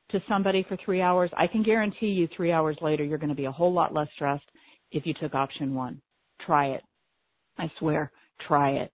to 0.09 0.21
somebody 0.27 0.65
for 0.67 0.77
three 0.83 1.01
hours, 1.01 1.29
I 1.37 1.47
can 1.47 1.63
guarantee 1.63 2.07
you 2.07 2.27
three 2.35 2.51
hours 2.51 2.77
later 2.81 3.03
you're 3.03 3.17
going 3.17 3.29
to 3.29 3.35
be 3.35 3.45
a 3.45 3.51
whole 3.51 3.73
lot 3.73 3.93
less 3.93 4.07
stressed 4.15 4.49
if 4.91 5.05
you 5.05 5.13
took 5.13 5.33
option 5.33 5.73
one. 5.73 6.01
Try 6.45 6.71
it. 6.71 6.81
I 7.57 7.71
swear, 7.79 8.11
try 8.47 8.71
it. 8.71 8.91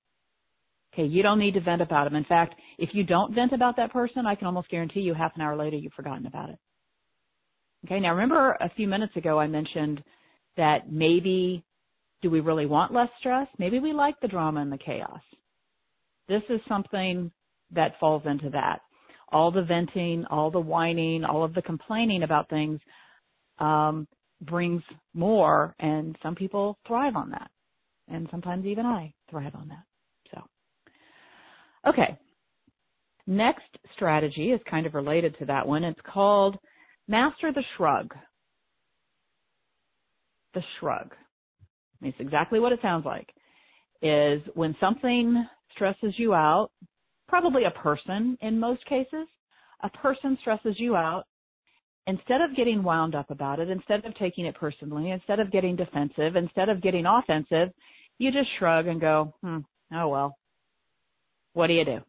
Okay, 0.94 1.06
you 1.06 1.22
don't 1.22 1.40
need 1.40 1.54
to 1.54 1.62
vent 1.62 1.82
about 1.82 2.06
them. 2.06 2.16
In 2.16 2.26
fact, 2.26 2.56
if 2.78 2.90
you 2.94 3.04
don't 3.04 3.34
vent 3.34 3.54
about 3.54 3.78
that 3.78 3.92
person, 3.92 4.26
I 4.26 4.36
can 4.36 4.48
almost 4.48 4.70
guarantee 4.70 5.02
you 5.02 5.14
half 5.14 5.36
an 5.36 5.42
hour 5.42 5.56
later 5.56 5.78
you've 5.78 5.94
forgotten 5.94 6.26
about 6.26 6.50
it. 6.50 6.60
Okay, 7.86 8.00
now 8.00 8.12
remember 8.12 8.58
a 8.60 8.70
few 8.76 8.88
minutes 8.88 9.16
ago 9.16 9.40
I 9.40 9.48
mentioned 9.48 10.04
that 10.58 10.92
maybe 10.92 11.64
do 12.22 12.30
we 12.30 12.40
really 12.40 12.66
want 12.66 12.94
less 12.94 13.10
stress? 13.20 13.48
Maybe 13.60 13.80
we 13.80 13.94
like 13.94 14.20
the 14.22 14.28
drama 14.28 14.62
and 14.62 14.72
the 14.72 14.78
chaos. 14.78 15.22
This 16.28 16.42
is 16.50 16.60
something 16.68 17.32
that 17.72 18.00
falls 18.00 18.24
into 18.26 18.50
that. 18.50 18.80
All 19.30 19.52
the 19.52 19.64
venting, 19.64 20.26
all 20.30 20.52
the 20.52 20.60
whining, 20.60 21.24
all 21.24 21.44
of 21.44 21.54
the 21.54 21.62
complaining 21.62 22.24
about 22.24 22.50
things 22.50 22.80
um, 23.60 24.08
brings 24.42 24.82
more, 25.14 25.76
and 25.80 26.16
some 26.24 26.36
people 26.36 26.78
thrive 26.88 27.16
on 27.16 27.32
that. 27.32 27.50
And 28.08 28.28
sometimes 28.32 28.66
even 28.66 28.86
I 28.86 29.14
thrive 29.30 29.56
on 29.56 29.68
that. 29.68 29.84
So, 30.34 30.42
okay. 31.90 32.18
Next 33.26 33.68
strategy 33.94 34.52
is 34.52 34.62
kind 34.70 34.86
of 34.86 34.94
related 34.94 35.38
to 35.40 35.46
that 35.46 35.68
one. 35.68 35.84
It's 35.84 36.00
called 36.14 36.58
Master 37.10 37.52
the 37.52 37.64
Shrug. 37.76 38.14
The 40.54 40.64
shrug. 40.80 41.14
It's 42.02 42.18
exactly 42.20 42.60
what 42.60 42.72
it 42.72 42.80
sounds 42.82 43.06
like. 43.06 43.30
Is 44.02 44.42
when 44.54 44.76
something 44.80 45.46
stresses 45.74 46.14
you 46.18 46.34
out, 46.34 46.70
probably 47.28 47.64
a 47.66 47.72
person 47.72 48.38
in 48.42 48.60
most 48.60 48.86
cases, 48.86 49.28
a 49.84 49.90
person 49.90 50.38
stresses 50.42 50.80
you 50.80 50.96
out, 50.96 51.26
instead 52.08 52.42
of 52.42 52.56
getting 52.56 52.84
wound 52.84 53.16
up 53.16 53.30
about 53.30 53.60
it, 53.60 53.70
instead 53.70 54.04
of 54.06 54.16
taking 54.16 54.46
it 54.46 54.56
personally, 54.56 55.12
instead 55.12 55.40
of 55.40 55.52
getting 55.52 55.76
defensive, 55.76 56.36
instead 56.36 56.70
of 56.70 56.82
getting 56.82 57.06
offensive, 57.06 57.70
you 58.18 58.32
just 58.32 58.50
shrug 58.58 58.88
and 58.88 59.02
go, 59.02 59.34
hmm, 59.42 59.60
oh 59.94 60.08
well, 60.08 60.38
what 61.54 61.68
do 61.68 61.74
you 61.74 61.86
do? 61.86 62.00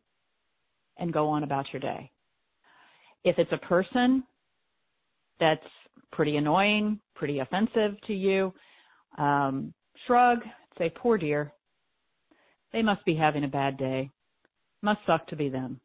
And 0.99 1.13
go 1.13 1.29
on 1.29 1.43
about 1.43 1.67
your 1.73 1.81
day. 1.81 2.11
If 3.25 3.39
it's 3.39 3.53
a 3.53 3.67
person 3.67 4.23
that's 5.41 5.61
pretty 6.13 6.37
annoying, 6.37 7.01
pretty 7.15 7.41
offensive 7.41 8.01
to 8.07 8.15
you, 8.15 8.55
um, 9.19 9.75
shrug, 10.07 10.39
say, 10.79 10.93
poor 10.95 11.19
dear. 11.19 11.53
They 12.73 12.83
must 12.83 13.05
be 13.05 13.15
having 13.17 13.45
a 13.45 13.49
bad 13.49 13.79
day. 13.79 14.11
Must 14.83 15.01
suck 15.07 15.27
to 15.29 15.37
be 15.37 15.49
them. 15.49 15.81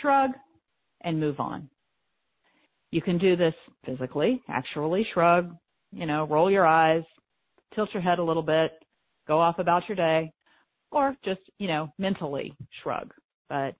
Shrug 0.00 0.30
and 1.02 1.20
move 1.20 1.38
on. 1.40 1.68
You 2.90 3.02
can 3.02 3.18
do 3.18 3.36
this 3.36 3.54
physically, 3.84 4.42
actually 4.48 5.06
shrug, 5.12 5.54
you 5.92 6.06
know, 6.06 6.26
roll 6.26 6.50
your 6.50 6.66
eyes, 6.66 7.02
tilt 7.74 7.88
your 7.92 8.02
head 8.02 8.18
a 8.18 8.24
little 8.24 8.42
bit, 8.42 8.72
go 9.26 9.40
off 9.40 9.58
about 9.58 9.88
your 9.88 9.96
day, 9.96 10.32
or 10.90 11.16
just, 11.24 11.40
you 11.58 11.68
know, 11.68 11.92
mentally 11.98 12.54
shrug. 12.82 13.12
But 13.48 13.74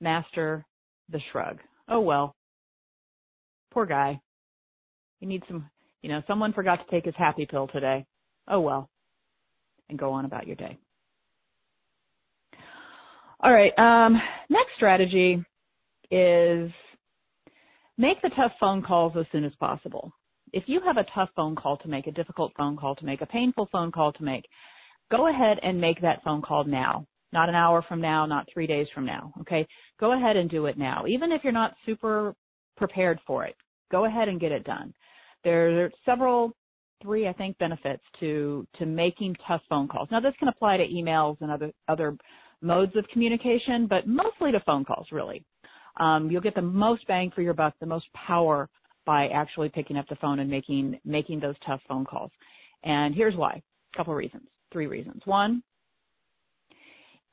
master 0.00 0.64
the 1.10 1.20
shrug. 1.30 1.58
Oh 1.88 2.00
well. 2.00 2.34
Poor 3.72 3.86
guy. 3.86 4.20
He 5.20 5.26
needs 5.26 5.44
some, 5.48 5.68
you 6.02 6.08
know, 6.08 6.22
someone 6.26 6.52
forgot 6.52 6.76
to 6.76 6.90
take 6.90 7.04
his 7.04 7.14
happy 7.16 7.46
pill 7.46 7.68
today. 7.68 8.06
Oh 8.48 8.60
well. 8.60 8.88
And 9.88 9.98
go 9.98 10.12
on 10.12 10.24
about 10.24 10.46
your 10.46 10.56
day. 10.56 10.78
All 13.44 13.52
right. 13.52 13.78
Um, 13.78 14.14
next 14.48 14.70
strategy 14.74 15.44
is 16.10 16.70
make 17.98 18.22
the 18.22 18.30
tough 18.34 18.52
phone 18.58 18.82
calls 18.82 19.12
as 19.18 19.26
soon 19.32 19.44
as 19.44 19.52
possible. 19.60 20.10
If 20.54 20.64
you 20.66 20.80
have 20.86 20.96
a 20.96 21.04
tough 21.14 21.28
phone 21.36 21.54
call 21.54 21.76
to 21.78 21.88
make, 21.88 22.06
a 22.06 22.12
difficult 22.12 22.52
phone 22.56 22.74
call 22.74 22.94
to 22.96 23.04
make, 23.04 23.20
a 23.20 23.26
painful 23.26 23.68
phone 23.70 23.92
call 23.92 24.14
to 24.14 24.22
make, 24.24 24.46
go 25.10 25.28
ahead 25.28 25.58
and 25.62 25.78
make 25.78 26.00
that 26.00 26.22
phone 26.24 26.40
call 26.40 26.64
now. 26.64 27.06
Not 27.34 27.50
an 27.50 27.54
hour 27.54 27.84
from 27.86 28.00
now, 28.00 28.24
not 28.24 28.48
three 28.50 28.66
days 28.66 28.86
from 28.94 29.04
now. 29.04 29.34
Okay. 29.42 29.66
Go 30.00 30.16
ahead 30.16 30.36
and 30.36 30.48
do 30.48 30.64
it 30.64 30.78
now. 30.78 31.04
Even 31.06 31.30
if 31.30 31.44
you're 31.44 31.52
not 31.52 31.74
super 31.84 32.34
prepared 32.78 33.20
for 33.26 33.44
it, 33.44 33.56
go 33.92 34.06
ahead 34.06 34.28
and 34.28 34.40
get 34.40 34.52
it 34.52 34.64
done. 34.64 34.94
There 35.42 35.84
are 35.84 35.90
several, 36.06 36.52
three, 37.02 37.28
I 37.28 37.34
think, 37.34 37.58
benefits 37.58 38.02
to, 38.20 38.66
to 38.78 38.86
making 38.86 39.36
tough 39.46 39.60
phone 39.68 39.86
calls. 39.86 40.08
Now 40.10 40.20
this 40.20 40.32
can 40.38 40.48
apply 40.48 40.78
to 40.78 40.86
emails 40.86 41.36
and 41.42 41.50
other, 41.50 41.72
other 41.88 42.16
modes 42.64 42.96
of 42.96 43.06
communication, 43.12 43.86
but 43.86 44.06
mostly 44.06 44.50
to 44.52 44.60
phone 44.60 44.84
calls, 44.84 45.06
really. 45.12 45.44
Um, 46.00 46.30
you'll 46.30 46.40
get 46.40 46.54
the 46.54 46.62
most 46.62 47.06
bang 47.06 47.30
for 47.34 47.42
your 47.42 47.54
buck, 47.54 47.74
the 47.78 47.86
most 47.86 48.06
power 48.26 48.68
by 49.06 49.28
actually 49.28 49.68
picking 49.68 49.96
up 49.96 50.08
the 50.08 50.16
phone 50.16 50.38
and 50.40 50.50
making 50.50 50.98
making 51.04 51.38
those 51.40 51.54
tough 51.66 51.80
phone 51.86 52.04
calls. 52.04 52.30
And 52.82 53.14
here's 53.14 53.36
why: 53.36 53.62
a 53.94 53.96
couple 53.96 54.14
reasons, 54.14 54.44
three 54.72 54.86
reasons. 54.86 55.22
One, 55.24 55.62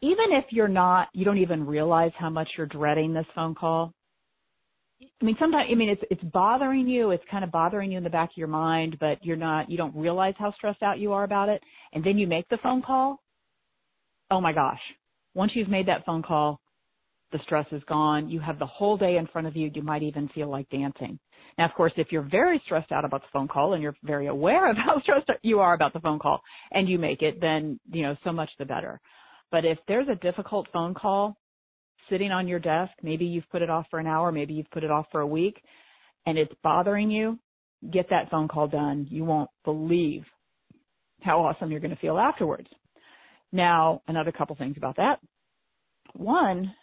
even 0.01 0.25
if 0.31 0.45
you're 0.51 0.67
not, 0.67 1.07
you 1.13 1.25
don't 1.25 1.37
even 1.37 1.65
realize 1.65 2.11
how 2.17 2.29
much 2.29 2.49
you're 2.57 2.67
dreading 2.67 3.13
this 3.13 3.25
phone 3.33 3.55
call. 3.55 3.93
I 5.21 5.25
mean, 5.25 5.35
sometimes, 5.39 5.67
I 5.71 5.75
mean, 5.75 5.89
it's, 5.89 6.01
it's 6.11 6.23
bothering 6.31 6.87
you. 6.87 7.09
It's 7.09 7.23
kind 7.29 7.43
of 7.43 7.51
bothering 7.51 7.91
you 7.91 7.97
in 7.97 8.03
the 8.03 8.09
back 8.09 8.29
of 8.29 8.37
your 8.37 8.47
mind, 8.47 8.97
but 8.99 9.17
you're 9.23 9.35
not, 9.35 9.69
you 9.69 9.77
don't 9.77 9.95
realize 9.95 10.35
how 10.37 10.53
stressed 10.53 10.83
out 10.83 10.99
you 10.99 11.11
are 11.13 11.23
about 11.23 11.49
it. 11.49 11.61
And 11.93 12.03
then 12.03 12.19
you 12.19 12.27
make 12.27 12.47
the 12.49 12.59
phone 12.61 12.83
call. 12.83 13.19
Oh 14.29 14.41
my 14.41 14.53
gosh, 14.53 14.79
once 15.33 15.51
you've 15.55 15.69
made 15.69 15.87
that 15.87 16.05
phone 16.05 16.23
call, 16.23 16.59
the 17.31 17.39
stress 17.43 17.65
is 17.71 17.81
gone. 17.87 18.29
You 18.29 18.39
have 18.39 18.59
the 18.59 18.65
whole 18.65 18.97
day 18.97 19.17
in 19.17 19.27
front 19.27 19.47
of 19.47 19.55
you. 19.55 19.71
You 19.73 19.81
might 19.81 20.03
even 20.03 20.27
feel 20.29 20.49
like 20.49 20.69
dancing. 20.69 21.17
Now, 21.57 21.65
of 21.65 21.73
course, 21.75 21.93
if 21.97 22.11
you're 22.11 22.27
very 22.29 22.61
stressed 22.65 22.91
out 22.91 23.05
about 23.05 23.21
the 23.21 23.27
phone 23.31 23.47
call 23.47 23.73
and 23.73 23.81
you're 23.81 23.95
very 24.03 24.27
aware 24.27 24.69
of 24.69 24.77
how 24.77 24.99
stressed 25.01 25.29
you 25.41 25.59
are 25.59 25.73
about 25.73 25.93
the 25.93 25.99
phone 25.99 26.19
call 26.19 26.41
and 26.71 26.89
you 26.89 26.99
make 26.99 27.21
it, 27.21 27.39
then, 27.39 27.79
you 27.91 28.03
know, 28.03 28.15
so 28.23 28.31
much 28.31 28.49
the 28.59 28.65
better. 28.65 28.99
But 29.51 29.65
if 29.65 29.77
there's 29.87 30.07
a 30.09 30.15
difficult 30.15 30.67
phone 30.71 30.93
call 30.93 31.35
sitting 32.09 32.31
on 32.31 32.47
your 32.47 32.59
desk, 32.59 32.91
maybe 33.01 33.25
you've 33.25 33.49
put 33.49 33.61
it 33.61 33.69
off 33.69 33.85
for 33.89 33.99
an 33.99 34.07
hour, 34.07 34.31
maybe 34.31 34.53
you've 34.53 34.71
put 34.71 34.83
it 34.83 34.91
off 34.91 35.05
for 35.11 35.21
a 35.21 35.27
week, 35.27 35.61
and 36.25 36.37
it's 36.37 36.53
bothering 36.63 37.09
you, 37.09 37.39
get 37.91 38.09
that 38.09 38.29
phone 38.29 38.47
call 38.47 38.67
done. 38.67 39.07
You 39.09 39.23
won't 39.23 39.49
believe 39.63 40.23
how 41.21 41.45
awesome 41.45 41.71
you're 41.71 41.79
going 41.79 41.95
to 41.95 42.01
feel 42.01 42.17
afterwards. 42.17 42.67
Now, 43.51 44.01
another 44.07 44.31
couple 44.31 44.55
things 44.55 44.75
about 44.77 44.97
that. 44.97 45.19
One, 46.13 46.73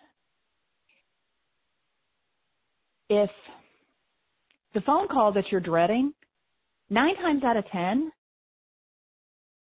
if 3.09 3.31
the 4.75 4.81
phone 4.83 5.09
call 5.09 5.33
that 5.33 5.45
you're 5.51 5.61
dreading, 5.61 6.13
nine 6.91 7.17
times 7.17 7.43
out 7.45 7.57
of 7.57 7.65
ten, 7.71 8.11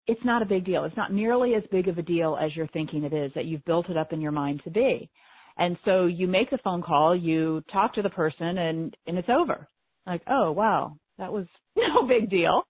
it's 0.06 0.24
not 0.24 0.42
a 0.42 0.46
big 0.46 0.64
deal. 0.64 0.84
It's 0.84 0.96
not 0.96 1.12
nearly 1.12 1.54
as 1.54 1.62
big 1.70 1.88
of 1.88 1.98
a 1.98 2.02
deal 2.02 2.38
as 2.40 2.54
you're 2.54 2.68
thinking 2.68 3.04
it 3.04 3.12
is, 3.12 3.32
that 3.34 3.44
you've 3.44 3.64
built 3.64 3.88
it 3.88 3.96
up 3.96 4.12
in 4.12 4.20
your 4.20 4.32
mind 4.32 4.62
to 4.64 4.70
be. 4.70 5.10
And 5.58 5.76
so 5.84 6.06
you 6.06 6.28
make 6.28 6.50
the 6.50 6.58
phone 6.62 6.82
call, 6.82 7.16
you 7.16 7.62
talk 7.72 7.94
to 7.94 8.02
the 8.02 8.10
person 8.10 8.58
and, 8.58 8.96
and 9.06 9.18
it's 9.18 9.28
over. 9.28 9.68
Like, 10.06 10.22
oh 10.28 10.52
wow, 10.52 10.96
that 11.18 11.32
was 11.32 11.46
no 11.76 12.06
big 12.06 12.30
deal. 12.30 12.62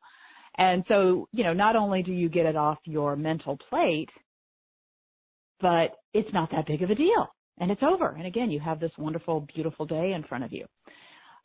And 0.58 0.84
so, 0.88 1.28
you 1.32 1.44
know, 1.44 1.52
not 1.52 1.76
only 1.76 2.02
do 2.02 2.12
you 2.12 2.30
get 2.30 2.46
it 2.46 2.56
off 2.56 2.78
your 2.84 3.16
mental 3.16 3.58
plate, 3.68 4.08
but 5.60 5.96
it's 6.12 6.32
not 6.32 6.50
that 6.50 6.66
big 6.66 6.82
of 6.82 6.90
a 6.90 6.94
deal 6.94 7.28
and 7.58 7.70
it's 7.70 7.82
over. 7.82 8.10
And 8.10 8.26
again, 8.26 8.50
you 8.50 8.60
have 8.60 8.80
this 8.80 8.92
wonderful, 8.98 9.46
beautiful 9.54 9.86
day 9.86 10.12
in 10.14 10.24
front 10.24 10.44
of 10.44 10.52
you. 10.52 10.66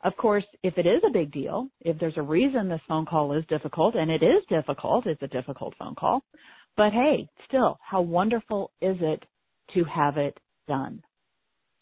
Of 0.04 0.16
course, 0.16 0.44
if 0.62 0.76
it 0.78 0.86
is 0.86 1.00
a 1.06 1.12
big 1.12 1.32
deal, 1.32 1.68
if 1.80 1.98
there's 1.98 2.16
a 2.16 2.22
reason 2.22 2.68
this 2.68 2.80
phone 2.88 3.06
call 3.06 3.32
is 3.36 3.44
difficult, 3.48 3.94
and 3.94 4.10
it 4.10 4.22
is 4.22 4.42
difficult, 4.48 5.06
it's 5.06 5.22
a 5.22 5.28
difficult 5.28 5.74
phone 5.78 5.94
call, 5.94 6.24
but 6.76 6.92
hey, 6.92 7.28
still, 7.46 7.78
how 7.80 8.00
wonderful 8.00 8.72
is 8.80 8.96
it 9.00 9.24
to 9.74 9.84
have 9.84 10.16
it 10.16 10.36
done? 10.66 11.02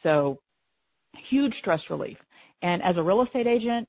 So, 0.03 0.41
huge 1.31 1.55
stress 1.61 1.81
relief. 1.89 2.19
And 2.63 2.83
as 2.83 2.97
a 2.97 3.03
real 3.03 3.23
estate 3.23 3.47
agent, 3.47 3.89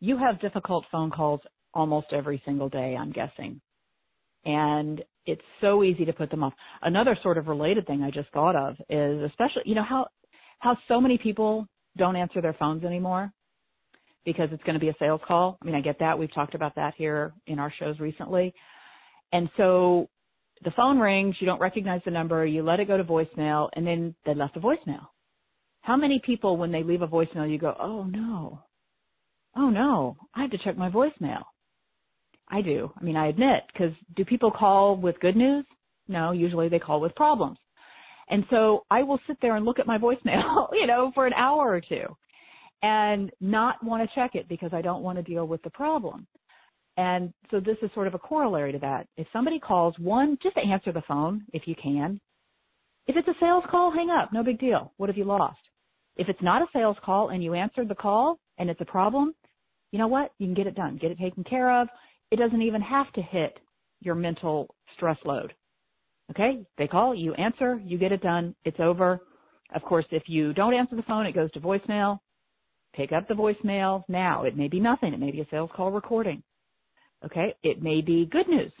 you 0.00 0.18
have 0.18 0.40
difficult 0.40 0.84
phone 0.90 1.10
calls 1.10 1.40
almost 1.72 2.08
every 2.12 2.42
single 2.44 2.68
day, 2.68 2.96
I'm 2.98 3.12
guessing. 3.12 3.60
And 4.44 5.02
it's 5.26 5.42
so 5.60 5.82
easy 5.82 6.04
to 6.04 6.12
put 6.12 6.30
them 6.30 6.42
off. 6.42 6.54
Another 6.82 7.16
sort 7.22 7.38
of 7.38 7.48
related 7.48 7.86
thing 7.86 8.02
I 8.02 8.10
just 8.10 8.30
thought 8.30 8.56
of 8.56 8.76
is 8.88 9.22
especially, 9.22 9.62
you 9.64 9.74
know, 9.74 9.84
how, 9.84 10.06
how 10.60 10.76
so 10.88 11.00
many 11.00 11.18
people 11.18 11.66
don't 11.96 12.16
answer 12.16 12.40
their 12.40 12.54
phones 12.54 12.84
anymore 12.84 13.32
because 14.24 14.48
it's 14.52 14.62
going 14.64 14.74
to 14.74 14.80
be 14.80 14.88
a 14.88 14.94
sales 14.98 15.20
call. 15.26 15.58
I 15.60 15.64
mean, 15.64 15.74
I 15.74 15.80
get 15.80 15.98
that. 16.00 16.18
We've 16.18 16.32
talked 16.32 16.54
about 16.54 16.74
that 16.76 16.94
here 16.96 17.32
in 17.46 17.58
our 17.58 17.72
shows 17.78 17.98
recently. 18.00 18.54
And 19.32 19.48
so 19.56 20.08
the 20.64 20.72
phone 20.72 20.98
rings, 20.98 21.36
you 21.40 21.46
don't 21.46 21.60
recognize 21.60 22.00
the 22.04 22.10
number, 22.10 22.46
you 22.46 22.62
let 22.62 22.80
it 22.80 22.88
go 22.88 22.96
to 22.96 23.04
voicemail, 23.04 23.68
and 23.74 23.86
then 23.86 24.14
they 24.24 24.34
left 24.34 24.56
a 24.56 24.60
voicemail. 24.60 25.06
How 25.80 25.96
many 25.96 26.20
people, 26.24 26.56
when 26.56 26.72
they 26.72 26.82
leave 26.82 27.02
a 27.02 27.08
voicemail, 27.08 27.50
you 27.50 27.58
go, 27.58 27.74
oh 27.78 28.04
no, 28.04 28.60
oh 29.56 29.70
no, 29.70 30.16
I 30.34 30.42
have 30.42 30.50
to 30.50 30.58
check 30.58 30.76
my 30.76 30.90
voicemail. 30.90 31.42
I 32.48 32.62
do. 32.62 32.92
I 32.98 33.02
mean, 33.02 33.16
I 33.16 33.28
admit, 33.28 33.64
because 33.72 33.92
do 34.14 34.24
people 34.24 34.50
call 34.50 34.96
with 34.96 35.18
good 35.20 35.36
news? 35.36 35.64
No, 36.08 36.32
usually 36.32 36.68
they 36.68 36.78
call 36.78 37.00
with 37.00 37.14
problems. 37.14 37.58
And 38.28 38.44
so 38.50 38.84
I 38.90 39.02
will 39.02 39.20
sit 39.26 39.36
there 39.40 39.56
and 39.56 39.64
look 39.64 39.78
at 39.78 39.86
my 39.86 39.98
voicemail, 39.98 40.68
you 40.72 40.86
know, 40.86 41.10
for 41.14 41.26
an 41.26 41.32
hour 41.32 41.68
or 41.68 41.80
two 41.80 42.16
and 42.82 43.30
not 43.40 43.82
want 43.82 44.08
to 44.08 44.14
check 44.14 44.34
it 44.34 44.48
because 44.48 44.70
I 44.72 44.82
don't 44.82 45.02
want 45.02 45.18
to 45.18 45.22
deal 45.22 45.46
with 45.46 45.62
the 45.62 45.70
problem. 45.70 46.26
And 46.96 47.32
so 47.50 47.60
this 47.60 47.76
is 47.82 47.90
sort 47.94 48.06
of 48.06 48.14
a 48.14 48.18
corollary 48.18 48.72
to 48.72 48.78
that. 48.78 49.06
If 49.16 49.26
somebody 49.32 49.58
calls, 49.58 49.94
one, 49.98 50.38
just 50.42 50.56
answer 50.56 50.92
the 50.92 51.02
phone 51.06 51.44
if 51.52 51.62
you 51.66 51.74
can. 51.80 52.20
If 53.06 53.16
it's 53.16 53.28
a 53.28 53.34
sales 53.38 53.64
call, 53.70 53.92
hang 53.92 54.10
up. 54.10 54.32
No 54.32 54.42
big 54.42 54.58
deal. 54.58 54.92
What 54.96 55.08
have 55.08 55.18
you 55.18 55.24
lost? 55.24 55.58
If 56.16 56.28
it's 56.28 56.42
not 56.42 56.62
a 56.62 56.66
sales 56.72 56.96
call 57.04 57.28
and 57.28 57.42
you 57.44 57.54
answered 57.54 57.88
the 57.88 57.94
call 57.94 58.38
and 58.58 58.70
it's 58.70 58.80
a 58.80 58.86
problem, 58.86 59.34
you 59.92 59.98
know 59.98 60.08
what? 60.08 60.32
You 60.38 60.46
can 60.46 60.54
get 60.54 60.66
it 60.66 60.74
done. 60.74 60.98
Get 61.00 61.10
it 61.10 61.18
taken 61.18 61.44
care 61.44 61.80
of. 61.80 61.88
It 62.30 62.38
doesn't 62.38 62.62
even 62.62 62.82
have 62.82 63.12
to 63.12 63.22
hit 63.22 63.58
your 64.00 64.14
mental 64.14 64.74
stress 64.94 65.18
load. 65.24 65.54
Okay? 66.30 66.66
They 66.78 66.86
call, 66.88 67.14
you 67.14 67.34
answer, 67.34 67.80
you 67.84 67.98
get 67.98 68.12
it 68.12 68.22
done, 68.22 68.54
it's 68.64 68.80
over. 68.80 69.20
Of 69.74 69.82
course, 69.82 70.06
if 70.10 70.24
you 70.26 70.52
don't 70.52 70.74
answer 70.74 70.96
the 70.96 71.02
phone, 71.02 71.26
it 71.26 71.34
goes 71.34 71.50
to 71.52 71.60
voicemail. 71.60 72.18
Pick 72.94 73.12
up 73.12 73.28
the 73.28 73.34
voicemail 73.34 74.04
now. 74.08 74.44
It 74.44 74.56
may 74.56 74.68
be 74.68 74.80
nothing. 74.80 75.12
It 75.12 75.20
may 75.20 75.30
be 75.30 75.40
a 75.40 75.46
sales 75.50 75.70
call 75.74 75.90
recording. 75.90 76.42
Okay? 77.24 77.54
It 77.62 77.82
may 77.82 78.00
be 78.00 78.26
good 78.26 78.48
news. 78.48 78.72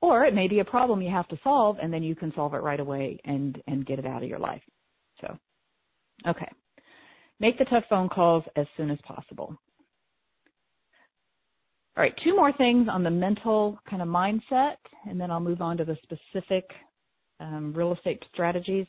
Or 0.00 0.24
it 0.24 0.34
may 0.34 0.48
be 0.48 0.58
a 0.58 0.64
problem 0.64 1.00
you 1.00 1.10
have 1.10 1.28
to 1.28 1.38
solve 1.44 1.76
and 1.80 1.92
then 1.92 2.02
you 2.02 2.16
can 2.16 2.32
solve 2.34 2.54
it 2.54 2.58
right 2.58 2.80
away 2.80 3.20
and, 3.24 3.62
and 3.68 3.86
get 3.86 3.98
it 3.98 4.06
out 4.06 4.22
of 4.22 4.28
your 4.28 4.40
life. 4.40 4.62
So, 5.20 5.38
okay. 6.26 6.48
Make 7.38 7.58
the 7.58 7.64
tough 7.66 7.84
phone 7.88 8.08
calls 8.08 8.44
as 8.56 8.66
soon 8.76 8.90
as 8.90 8.98
possible. 9.04 9.56
All 11.94 12.02
right, 12.02 12.14
two 12.24 12.34
more 12.34 12.52
things 12.54 12.88
on 12.90 13.02
the 13.02 13.10
mental 13.10 13.78
kind 13.88 14.00
of 14.00 14.08
mindset, 14.08 14.76
and 15.06 15.20
then 15.20 15.30
I'll 15.30 15.40
move 15.40 15.60
on 15.60 15.76
to 15.76 15.84
the 15.84 15.98
specific 16.02 16.64
um, 17.38 17.74
real 17.74 17.92
estate 17.92 18.24
strategies. 18.32 18.86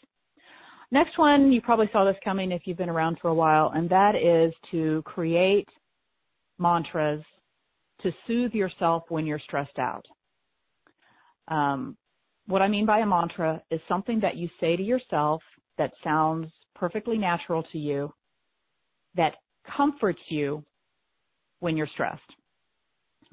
Next 0.89 1.17
one, 1.17 1.51
you 1.51 1.59
probably 1.59 1.89
saw 1.91 2.05
this 2.05 2.15
coming 2.23 2.53
if 2.53 2.61
you've 2.65 2.77
been 2.77 2.89
around 2.89 3.17
for 3.21 3.27
a 3.27 3.33
while, 3.33 3.71
and 3.75 3.89
that 3.89 4.15
is 4.15 4.53
to 4.71 5.01
create 5.03 5.67
mantras 6.59 7.23
to 8.03 8.11
soothe 8.25 8.53
yourself 8.53 9.03
when 9.09 9.25
you're 9.25 9.39
stressed 9.39 9.79
out. 9.79 10.05
Um, 11.49 11.97
what 12.47 12.61
I 12.61 12.69
mean 12.69 12.85
by 12.85 12.99
a 12.99 13.05
mantra 13.05 13.61
is 13.69 13.81
something 13.89 14.21
that 14.21 14.37
you 14.37 14.47
say 14.61 14.77
to 14.77 14.83
yourself 14.83 15.41
that 15.77 15.91
sounds 16.05 16.47
perfectly 16.73 17.17
natural 17.17 17.63
to 17.71 17.77
you, 17.77 18.13
that 19.15 19.33
comforts 19.75 20.21
you 20.29 20.63
when 21.59 21.75
you're 21.75 21.87
stressed. 21.87 22.21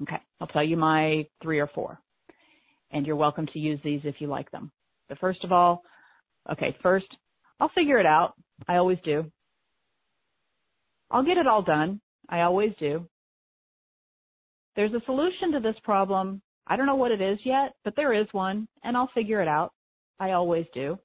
Okay, 0.03 0.19
I'll 0.39 0.47
tell 0.47 0.63
you 0.63 0.77
my 0.77 1.25
three 1.43 1.59
or 1.59 1.67
four, 1.67 1.99
and 2.91 3.05
you're 3.05 3.15
welcome 3.15 3.45
to 3.47 3.59
use 3.59 3.79
these 3.83 4.01
if 4.03 4.15
you 4.19 4.27
like 4.27 4.49
them. 4.51 4.71
But 5.09 5.19
first 5.19 5.43
of 5.43 5.51
all, 5.51 5.83
okay, 6.51 6.75
first, 6.81 7.05
I'll 7.59 7.71
figure 7.75 7.99
it 7.99 8.05
out. 8.05 8.33
I 8.67 8.77
always 8.77 8.97
do. 9.03 9.31
I'll 11.11 11.25
get 11.25 11.37
it 11.37 11.45
all 11.47 11.61
done. 11.61 12.01
I 12.29 12.41
always 12.41 12.71
do. 12.79 13.05
There's 14.75 14.93
a 14.93 15.01
solution 15.05 15.51
to 15.51 15.59
this 15.59 15.75
problem. 15.83 16.41
I 16.65 16.77
don't 16.77 16.85
know 16.85 16.95
what 16.95 17.11
it 17.11 17.21
is 17.21 17.37
yet, 17.43 17.73
but 17.83 17.95
there 17.95 18.13
is 18.13 18.27
one, 18.31 18.67
and 18.83 18.95
I'll 18.95 19.11
figure 19.13 19.41
it 19.41 19.47
out. 19.47 19.73
I 20.19 20.31
always 20.31 20.65
do. 20.73 20.97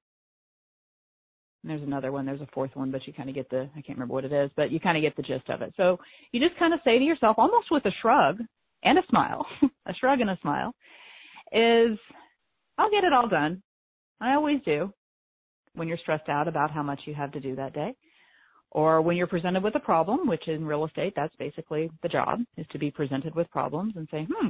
And 1.62 1.70
there's 1.70 1.82
another 1.82 2.12
one, 2.12 2.24
there's 2.24 2.40
a 2.40 2.48
fourth 2.54 2.70
one, 2.74 2.92
but 2.92 3.06
you 3.06 3.12
kind 3.12 3.28
of 3.28 3.35
get 3.35 3.50
the, 3.50 3.68
I 3.74 3.82
can't 3.82 3.98
remember 3.98 4.14
what 4.14 4.24
it 4.24 4.32
is, 4.32 4.50
but 4.56 4.70
you 4.70 4.78
kind 4.78 4.96
of 4.96 5.02
get 5.02 5.16
the 5.16 5.22
gist 5.22 5.50
of 5.50 5.62
it. 5.62 5.74
So 5.76 5.98
you 6.30 6.38
just 6.38 6.59
kind 6.59 6.72
of 6.72 6.80
say 6.85 6.98
to 6.98 7.04
yourself, 7.04 7.37
almost 7.38 7.72
with 7.72 7.85
a 7.87 7.92
shrug, 8.00 8.38
and 8.82 8.98
a 8.98 9.02
smile, 9.08 9.46
a 9.86 9.94
shrug 9.94 10.20
and 10.20 10.30
a 10.30 10.38
smile, 10.42 10.74
is 11.52 11.98
I'll 12.78 12.90
get 12.90 13.04
it 13.04 13.12
all 13.12 13.28
done. 13.28 13.62
I 14.20 14.34
always 14.34 14.60
do 14.64 14.92
when 15.74 15.88
you're 15.88 15.98
stressed 15.98 16.28
out 16.28 16.48
about 16.48 16.70
how 16.70 16.82
much 16.82 17.02
you 17.04 17.14
have 17.14 17.32
to 17.32 17.40
do 17.40 17.56
that 17.56 17.74
day. 17.74 17.94
Or 18.70 19.00
when 19.00 19.16
you're 19.16 19.26
presented 19.26 19.62
with 19.62 19.74
a 19.74 19.80
problem, 19.80 20.26
which 20.26 20.48
in 20.48 20.66
real 20.66 20.84
estate, 20.84 21.12
that's 21.16 21.34
basically 21.36 21.90
the 22.02 22.08
job, 22.08 22.40
is 22.56 22.66
to 22.72 22.78
be 22.78 22.90
presented 22.90 23.34
with 23.34 23.50
problems 23.50 23.94
and 23.96 24.08
say, 24.10 24.26
hmm, 24.30 24.48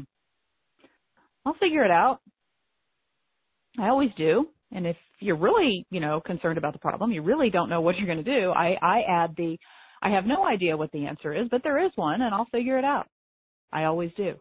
I'll 1.45 1.55
figure 1.55 1.85
it 1.85 1.91
out. 1.91 2.21
I 3.79 3.89
always 3.89 4.11
do. 4.17 4.49
And 4.73 4.87
if 4.87 4.97
you're 5.21 5.37
really, 5.37 5.87
you 5.91 6.01
know, 6.01 6.21
concerned 6.21 6.59
about 6.59 6.73
the 6.73 6.79
problem, 6.79 7.13
you 7.13 7.23
really 7.23 7.51
don't 7.51 7.69
know 7.69 7.81
what 7.81 7.97
you're 7.97 8.07
going 8.07 8.25
to 8.25 8.41
do, 8.41 8.51
I, 8.51 8.77
I 8.83 9.03
add 9.09 9.35
the, 9.37 9.57
I 10.03 10.11
have 10.11 10.25
no 10.25 10.45
idea 10.45 10.77
what 10.77 10.91
the 10.93 11.07
answer 11.07 11.33
is, 11.33 11.47
but 11.51 11.63
there 11.63 11.85
is 11.85 11.93
one 11.95 12.23
and 12.23 12.35
I'll 12.35 12.49
figure 12.51 12.79
it 12.79 12.85
out. 12.85 13.07
I 13.73 13.85
always 13.85 14.11
do. 14.17 14.35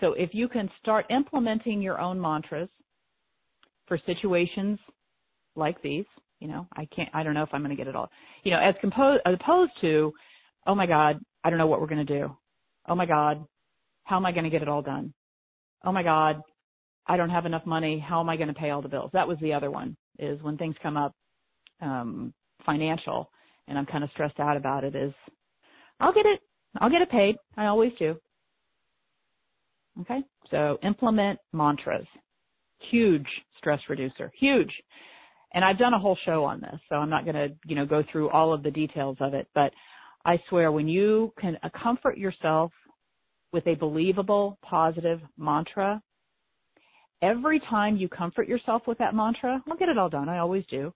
So 0.00 0.12
if 0.12 0.30
you 0.32 0.48
can 0.48 0.70
start 0.80 1.06
implementing 1.10 1.80
your 1.80 2.00
own 2.00 2.20
mantras 2.20 2.68
for 3.86 3.98
situations 4.04 4.78
like 5.54 5.80
these, 5.82 6.04
you 6.40 6.48
know, 6.48 6.66
I 6.76 6.86
can't, 6.94 7.08
I 7.14 7.22
don't 7.22 7.34
know 7.34 7.42
if 7.42 7.48
I'm 7.52 7.62
going 7.62 7.74
to 7.74 7.82
get 7.82 7.88
it 7.88 7.96
all, 7.96 8.10
you 8.44 8.50
know, 8.50 8.60
as, 8.60 8.74
composed, 8.80 9.22
as 9.24 9.34
opposed 9.40 9.72
to, 9.80 10.12
oh 10.66 10.74
my 10.74 10.86
God, 10.86 11.18
I 11.44 11.50
don't 11.50 11.58
know 11.58 11.66
what 11.66 11.80
we're 11.80 11.86
going 11.86 12.06
to 12.06 12.20
do. 12.20 12.36
Oh 12.88 12.94
my 12.94 13.06
God, 13.06 13.44
how 14.04 14.16
am 14.16 14.26
I 14.26 14.32
going 14.32 14.44
to 14.44 14.50
get 14.50 14.62
it 14.62 14.68
all 14.68 14.82
done? 14.82 15.14
Oh 15.84 15.92
my 15.92 16.02
God, 16.02 16.42
I 17.06 17.16
don't 17.16 17.30
have 17.30 17.46
enough 17.46 17.64
money. 17.64 17.98
How 18.06 18.20
am 18.20 18.28
I 18.28 18.36
going 18.36 18.48
to 18.48 18.54
pay 18.54 18.70
all 18.70 18.82
the 18.82 18.88
bills? 18.88 19.10
That 19.14 19.28
was 19.28 19.38
the 19.40 19.54
other 19.54 19.70
one 19.70 19.96
is 20.18 20.42
when 20.42 20.58
things 20.58 20.74
come 20.82 20.96
up, 20.96 21.14
um, 21.80 22.34
financial 22.64 23.30
and 23.68 23.78
I'm 23.78 23.86
kind 23.86 24.04
of 24.04 24.10
stressed 24.10 24.40
out 24.40 24.56
about 24.56 24.84
it 24.84 24.94
is 24.94 25.12
I'll 26.00 26.12
get 26.12 26.26
it 26.26 26.40
I'll 26.80 26.90
get 26.90 27.02
it 27.02 27.10
paid. 27.10 27.36
I 27.56 27.66
always 27.66 27.92
do. 27.98 28.16
Okay? 30.00 30.20
So 30.50 30.78
implement 30.82 31.38
mantras. 31.52 32.06
Huge 32.90 33.26
stress 33.58 33.80
reducer. 33.88 34.30
Huge. 34.38 34.72
And 35.54 35.64
I've 35.64 35.78
done 35.78 35.94
a 35.94 35.98
whole 35.98 36.18
show 36.24 36.44
on 36.44 36.60
this, 36.60 36.78
so 36.88 36.96
I'm 36.96 37.08
not 37.08 37.24
going 37.24 37.36
to, 37.36 37.48
you 37.64 37.76
know, 37.76 37.86
go 37.86 38.02
through 38.10 38.30
all 38.30 38.52
of 38.52 38.62
the 38.62 38.70
details 38.70 39.16
of 39.20 39.32
it, 39.32 39.48
but 39.54 39.72
I 40.24 40.42
swear 40.48 40.70
when 40.72 40.88
you 40.88 41.32
can 41.40 41.56
comfort 41.82 42.18
yourself 42.18 42.72
with 43.52 43.66
a 43.66 43.74
believable, 43.74 44.58
positive 44.62 45.20
mantra, 45.38 46.02
every 47.22 47.60
time 47.60 47.96
you 47.96 48.08
comfort 48.08 48.48
yourself 48.48 48.82
with 48.86 48.98
that 48.98 49.14
mantra, 49.14 49.62
I'll 49.70 49.76
get 49.76 49.88
it 49.88 49.96
all 49.96 50.10
done. 50.10 50.28
I 50.28 50.38
always 50.38 50.64
do. 50.66 50.92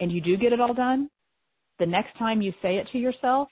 And 0.00 0.10
you 0.10 0.20
do 0.20 0.36
get 0.36 0.52
it 0.52 0.60
all 0.60 0.74
done. 0.74 1.10
The 1.78 1.86
next 1.86 2.16
time 2.18 2.42
you 2.42 2.52
say 2.62 2.76
it 2.76 2.88
to 2.92 2.98
yourself, 2.98 3.48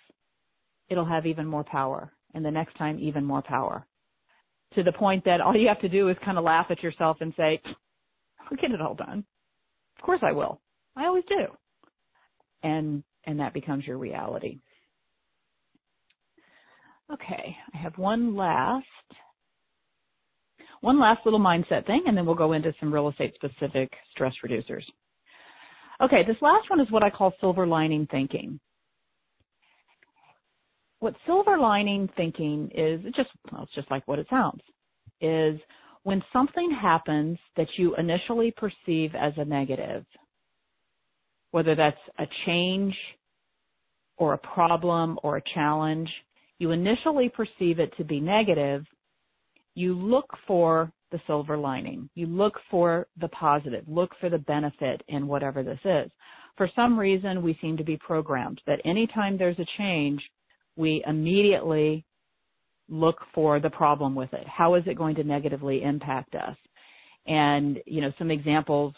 it'll 0.91 1.05
have 1.05 1.27
even 1.27 1.47
more 1.47 1.65
power. 1.65 2.13
And 2.35 2.45
the 2.45 2.51
next 2.51 2.77
time, 2.77 2.99
even 3.01 3.25
more 3.25 3.43
power. 3.43 3.87
To 4.75 4.83
the 4.83 4.93
point 4.93 5.25
that 5.25 5.41
all 5.41 5.57
you 5.57 5.69
have 5.69 5.81
to 5.81 5.89
do 5.89 6.09
is 6.09 6.17
kind 6.25 6.39
of 6.39 6.45
laugh 6.45 6.67
at 6.71 6.83
yourself 6.83 7.19
and 7.21 7.33
say, 7.37 7.61
I'll 8.41 8.57
get 8.59 8.71
it 8.71 8.81
all 8.81 8.95
done. 8.95 9.25
Of 9.99 10.05
course 10.05 10.21
I 10.23 10.33
will. 10.33 10.61
I 10.97 11.07
always 11.07 11.25
do. 11.29 11.47
And, 12.63 13.03
and 13.25 13.41
that 13.41 13.55
becomes 13.55 13.87
your 13.87 13.99
reality. 13.99 14.59
Okay, 17.11 17.57
I 17.73 17.79
have 17.79 17.97
one 17.97 18.37
last, 18.37 18.85
one 20.83 21.01
last 21.01 21.21
little 21.25 21.41
mindset 21.41 21.87
thing, 21.87 22.05
and 22.07 22.15
then 22.15 22.27
we'll 22.27 22.35
go 22.35 22.53
into 22.53 22.75
some 22.79 22.93
real 22.93 23.09
estate 23.09 23.35
specific 23.35 23.91
stress 24.11 24.35
reducers. 24.45 24.83
Okay, 26.03 26.23
this 26.27 26.37
last 26.43 26.69
one 26.69 26.81
is 26.81 26.91
what 26.91 27.03
I 27.03 27.09
call 27.09 27.33
silver 27.41 27.67
lining 27.67 28.07
thinking 28.11 28.61
what 31.01 31.15
silver 31.27 31.59
lining 31.59 32.09
thinking 32.17 32.71
is 32.75 33.01
just 33.15 33.31
well, 33.53 33.63
it's 33.63 33.75
just 33.75 33.91
like 33.91 34.07
what 34.07 34.19
it 34.19 34.27
sounds 34.31 34.63
is 35.21 35.59
when 36.05 36.23
something 36.33 36.77
happens 36.81 37.39
that 37.57 37.67
you 37.77 37.95
initially 37.97 38.53
perceive 38.57 39.15
as 39.15 39.33
a 39.37 39.45
negative 39.45 40.05
whether 41.51 41.75
that's 41.75 42.01
a 42.19 42.27
change 42.47 42.95
or 44.17 44.35
a 44.35 44.39
problem 44.39 45.19
or 45.23 45.37
a 45.37 45.43
challenge 45.55 46.11
you 46.59 46.73
initially 46.73 47.29
perceive 47.29 47.79
it 47.79 47.93
to 47.97 48.05
be 48.05 48.21
negative 48.21 48.85
you 49.75 49.95
look 49.95 50.27
for 50.47 50.93
the 51.11 51.21
silver 51.27 51.57
lining. 51.57 52.09
You 52.15 52.27
look 52.27 52.55
for 52.71 53.07
the 53.21 53.29
positive. 53.29 53.85
Look 53.87 54.11
for 54.21 54.29
the 54.29 54.39
benefit 54.39 55.03
in 55.09 55.27
whatever 55.27 55.63
this 55.63 55.79
is. 55.85 56.11
For 56.57 56.69
some 56.75 56.99
reason 56.99 57.43
we 57.43 57.57
seem 57.61 57.77
to 57.77 57.85
be 57.85 57.97
programmed 57.97 58.61
that 58.67 58.81
anytime 58.85 59.39
there's 59.39 59.59
a 59.59 59.67
change 59.79 60.21
we 60.79 61.03
immediately 61.07 62.05
look 62.89 63.17
for 63.35 63.61
the 63.61 63.69
problem 63.69 64.15
with 64.15 64.33
it. 64.33 64.47
How 64.47 64.77
is 64.77 64.85
it 64.87 64.97
going 64.97 65.17
to 65.17 65.25
negatively 65.25 65.83
impact 65.83 66.35
us? 66.35 66.57
And, 67.27 67.79
you 67.85 68.01
know, 68.01 68.13
some 68.17 68.31
examples 68.31 68.95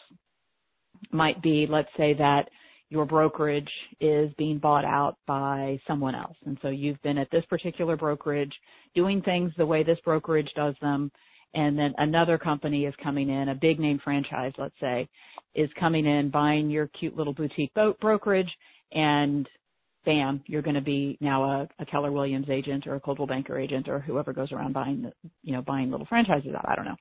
might 1.11 1.43
be, 1.43 1.67
let's 1.69 1.89
say 1.97 2.15
that 2.15 2.49
your 2.91 3.07
brokerage 3.07 3.71
is 4.01 4.31
being 4.37 4.59
bought 4.59 4.85
out 4.85 5.17
by 5.27 5.81
someone 5.89 6.15
else. 6.15 6.37
And 6.45 6.59
so 6.61 6.69
you've 6.69 7.01
been 7.03 7.19
at 7.19 7.31
this 7.33 7.45
particular 7.47 7.97
brokerage 7.97 8.53
doing 8.95 9.23
things 9.23 9.53
the 9.57 9.67
way 9.67 9.83
this 9.83 9.99
brokerage 10.05 10.51
does 10.55 10.75
them. 10.83 11.11
And 11.55 11.79
then 11.79 11.95
another 11.99 12.37
company 12.37 12.85
is 12.85 12.95
coming 13.03 13.31
in, 13.31 13.49
a 13.49 13.55
big 13.55 13.81
name 13.81 14.01
franchise, 14.05 14.53
let's 14.59 14.79
say, 14.81 15.09
is 15.55 15.71
coming 15.79 16.07
in, 16.07 16.31
buying 16.31 16.69
your 16.69 16.89
cute 16.89 17.17
little 17.17 17.33
boutique 17.33 17.73
boat 17.75 17.99
brokerage 18.01 18.51
and 18.93 19.49
bam, 20.05 20.43
you're 20.47 20.63
going 20.63 20.75
to 20.75 20.81
be 20.81 21.19
now 21.21 21.45
a, 21.45 21.69
a 21.79 21.87
Keller 21.87 22.13
Williams 22.13 22.49
agent 22.51 22.87
or 22.87 22.95
a 22.95 23.01
Coldwell 23.01 23.27
Banker 23.27 23.59
agent 23.59 23.89
or 23.89 24.01
whoever 24.01 24.33
goes 24.33 24.53
around 24.53 24.73
buying, 24.73 25.03
the, 25.03 25.13
you 25.43 25.53
know, 25.53 25.63
buying 25.63 25.91
little 25.91 26.07
franchises 26.07 26.53
out. 26.57 26.69
I 26.69 26.75
don't 26.75 26.87
know. 26.87 26.97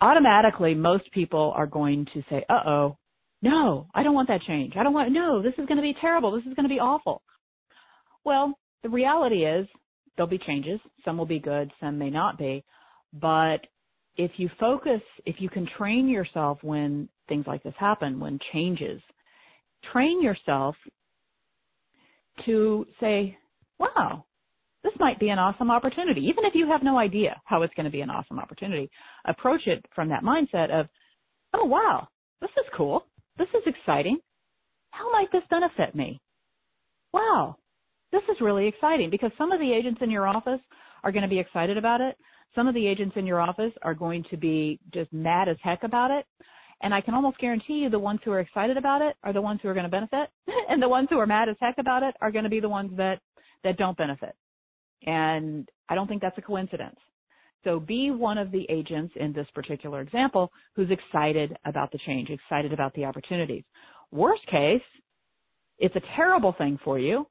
Automatically, 0.00 0.74
most 0.74 1.10
people 1.12 1.52
are 1.56 1.66
going 1.66 2.06
to 2.14 2.22
say, 2.30 2.44
uh 2.48 2.66
oh, 2.66 2.96
no, 3.42 3.86
I 3.94 4.02
don't 4.02 4.14
want 4.14 4.28
that 4.28 4.42
change. 4.42 4.74
I 4.78 4.82
don't 4.82 4.94
want, 4.94 5.12
no, 5.12 5.42
this 5.42 5.54
is 5.58 5.66
going 5.66 5.76
to 5.76 5.82
be 5.82 5.94
terrible. 6.00 6.32
This 6.32 6.46
is 6.46 6.54
going 6.54 6.68
to 6.68 6.74
be 6.74 6.80
awful. 6.80 7.22
Well, 8.24 8.58
the 8.82 8.88
reality 8.88 9.44
is 9.44 9.66
there'll 10.16 10.30
be 10.30 10.38
changes. 10.38 10.80
Some 11.04 11.18
will 11.18 11.26
be 11.26 11.38
good, 11.38 11.70
some 11.80 11.98
may 11.98 12.10
not 12.10 12.38
be. 12.38 12.64
But 13.12 13.58
if 14.16 14.32
you 14.36 14.50
focus, 14.58 15.00
if 15.24 15.36
you 15.38 15.48
can 15.48 15.68
train 15.78 16.08
yourself 16.08 16.58
when 16.62 17.08
things 17.28 17.44
like 17.46 17.62
this 17.62 17.74
happen, 17.78 18.18
when 18.18 18.38
changes, 18.52 19.00
train 19.92 20.22
yourself 20.22 20.74
to 22.46 22.86
say, 23.00 23.36
wow, 23.78 24.24
this 24.82 24.92
might 24.98 25.18
be 25.18 25.28
an 25.28 25.38
awesome 25.38 25.70
opportunity. 25.70 26.22
Even 26.22 26.44
if 26.44 26.54
you 26.54 26.66
have 26.68 26.82
no 26.82 26.98
idea 26.98 27.40
how 27.44 27.62
it's 27.62 27.74
going 27.74 27.84
to 27.84 27.90
be 27.90 28.00
an 28.00 28.10
awesome 28.10 28.38
opportunity, 28.38 28.90
approach 29.26 29.62
it 29.66 29.84
from 29.94 30.08
that 30.08 30.22
mindset 30.22 30.70
of, 30.70 30.86
oh 31.54 31.64
wow, 31.64 32.08
this 32.40 32.50
is 32.50 32.66
cool. 32.76 33.04
This 33.38 33.48
is 33.54 33.62
exciting. 33.66 34.18
How 34.90 35.10
might 35.12 35.30
this 35.32 35.42
benefit 35.50 35.94
me? 35.94 36.20
Wow, 37.12 37.56
this 38.12 38.22
is 38.30 38.40
really 38.40 38.66
exciting 38.66 39.10
because 39.10 39.30
some 39.38 39.52
of 39.52 39.60
the 39.60 39.72
agents 39.72 40.00
in 40.02 40.10
your 40.10 40.26
office 40.26 40.60
are 41.04 41.12
going 41.12 41.22
to 41.22 41.28
be 41.28 41.38
excited 41.38 41.76
about 41.76 42.00
it. 42.00 42.16
Some 42.54 42.66
of 42.66 42.74
the 42.74 42.86
agents 42.86 43.14
in 43.16 43.26
your 43.26 43.40
office 43.40 43.72
are 43.82 43.94
going 43.94 44.24
to 44.30 44.36
be 44.36 44.80
just 44.92 45.12
mad 45.12 45.48
as 45.48 45.56
heck 45.62 45.82
about 45.82 46.10
it. 46.10 46.24
And 46.80 46.94
I 46.94 47.00
can 47.00 47.14
almost 47.14 47.38
guarantee 47.38 47.74
you 47.74 47.90
the 47.90 47.98
ones 47.98 48.20
who 48.24 48.30
are 48.30 48.40
excited 48.40 48.76
about 48.76 49.02
it 49.02 49.16
are 49.24 49.32
the 49.32 49.42
ones 49.42 49.60
who 49.62 49.68
are 49.68 49.74
going 49.74 49.84
to 49.84 49.90
benefit. 49.90 50.28
and 50.68 50.80
the 50.82 50.88
ones 50.88 51.08
who 51.10 51.18
are 51.18 51.26
mad 51.26 51.48
as 51.48 51.56
heck 51.60 51.78
about 51.78 52.02
it 52.02 52.14
are 52.20 52.30
going 52.30 52.44
to 52.44 52.50
be 52.50 52.60
the 52.60 52.68
ones 52.68 52.92
that, 52.96 53.20
that 53.64 53.76
don't 53.76 53.96
benefit. 53.96 54.34
And 55.04 55.68
I 55.88 55.94
don't 55.94 56.06
think 56.06 56.22
that's 56.22 56.38
a 56.38 56.42
coincidence. 56.42 56.96
So 57.64 57.80
be 57.80 58.10
one 58.10 58.38
of 58.38 58.52
the 58.52 58.66
agents 58.70 59.12
in 59.16 59.32
this 59.32 59.46
particular 59.54 60.00
example 60.00 60.52
who's 60.76 60.90
excited 60.90 61.56
about 61.64 61.90
the 61.90 61.98
change, 62.06 62.30
excited 62.30 62.72
about 62.72 62.94
the 62.94 63.04
opportunities. 63.04 63.64
Worst 64.12 64.46
case, 64.46 64.82
it's 65.78 65.96
a 65.96 66.02
terrible 66.16 66.54
thing 66.56 66.78
for 66.84 66.98
you. 66.98 67.26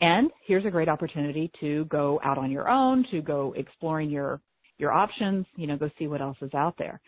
And 0.00 0.30
here's 0.46 0.66
a 0.66 0.70
great 0.70 0.88
opportunity 0.88 1.50
to 1.60 1.84
go 1.86 2.20
out 2.24 2.36
on 2.38 2.50
your 2.50 2.68
own, 2.68 3.06
to 3.10 3.22
go 3.22 3.54
exploring 3.56 4.10
your, 4.10 4.40
your 4.78 4.92
options, 4.92 5.46
you 5.56 5.66
know, 5.66 5.76
go 5.76 5.90
see 5.98 6.06
what 6.06 6.20
else 6.20 6.36
is 6.42 6.52
out 6.54 6.74
there. 6.78 7.00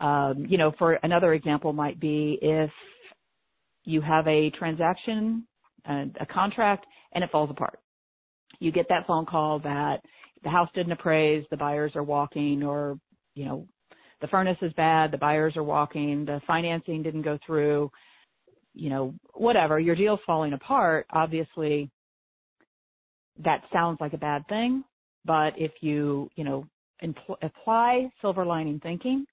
Um, 0.00 0.46
you 0.48 0.56
know, 0.58 0.72
for 0.78 0.94
another 0.94 1.34
example 1.34 1.72
might 1.72 2.00
be 2.00 2.38
if 2.40 2.70
you 3.84 4.00
have 4.00 4.26
a 4.26 4.50
transaction, 4.50 5.46
a, 5.86 6.06
a 6.20 6.26
contract, 6.26 6.86
and 7.12 7.22
it 7.22 7.30
falls 7.30 7.50
apart. 7.50 7.78
You 8.58 8.72
get 8.72 8.86
that 8.88 9.06
phone 9.06 9.26
call 9.26 9.58
that 9.60 9.98
the 10.42 10.50
house 10.50 10.68
didn't 10.74 10.92
appraise, 10.92 11.44
the 11.50 11.56
buyers 11.56 11.92
are 11.94 12.02
walking, 12.02 12.62
or, 12.62 12.98
you 13.34 13.44
know, 13.44 13.66
the 14.20 14.28
furnace 14.28 14.58
is 14.62 14.72
bad, 14.74 15.10
the 15.10 15.18
buyers 15.18 15.56
are 15.56 15.62
walking, 15.62 16.24
the 16.24 16.40
financing 16.46 17.02
didn't 17.02 17.22
go 17.22 17.38
through, 17.46 17.90
you 18.74 18.90
know, 18.90 19.14
whatever, 19.34 19.78
your 19.78 19.94
deal's 19.94 20.20
falling 20.26 20.52
apart, 20.52 21.06
obviously 21.10 21.90
that 23.42 23.62
sounds 23.72 23.98
like 24.00 24.12
a 24.12 24.18
bad 24.18 24.46
thing, 24.48 24.84
but 25.24 25.52
if 25.56 25.72
you, 25.80 26.30
you 26.36 26.44
know, 26.44 26.66
impl- 27.02 27.36
apply 27.42 28.10
silver 28.20 28.44
lining 28.44 28.80
thinking, 28.80 29.24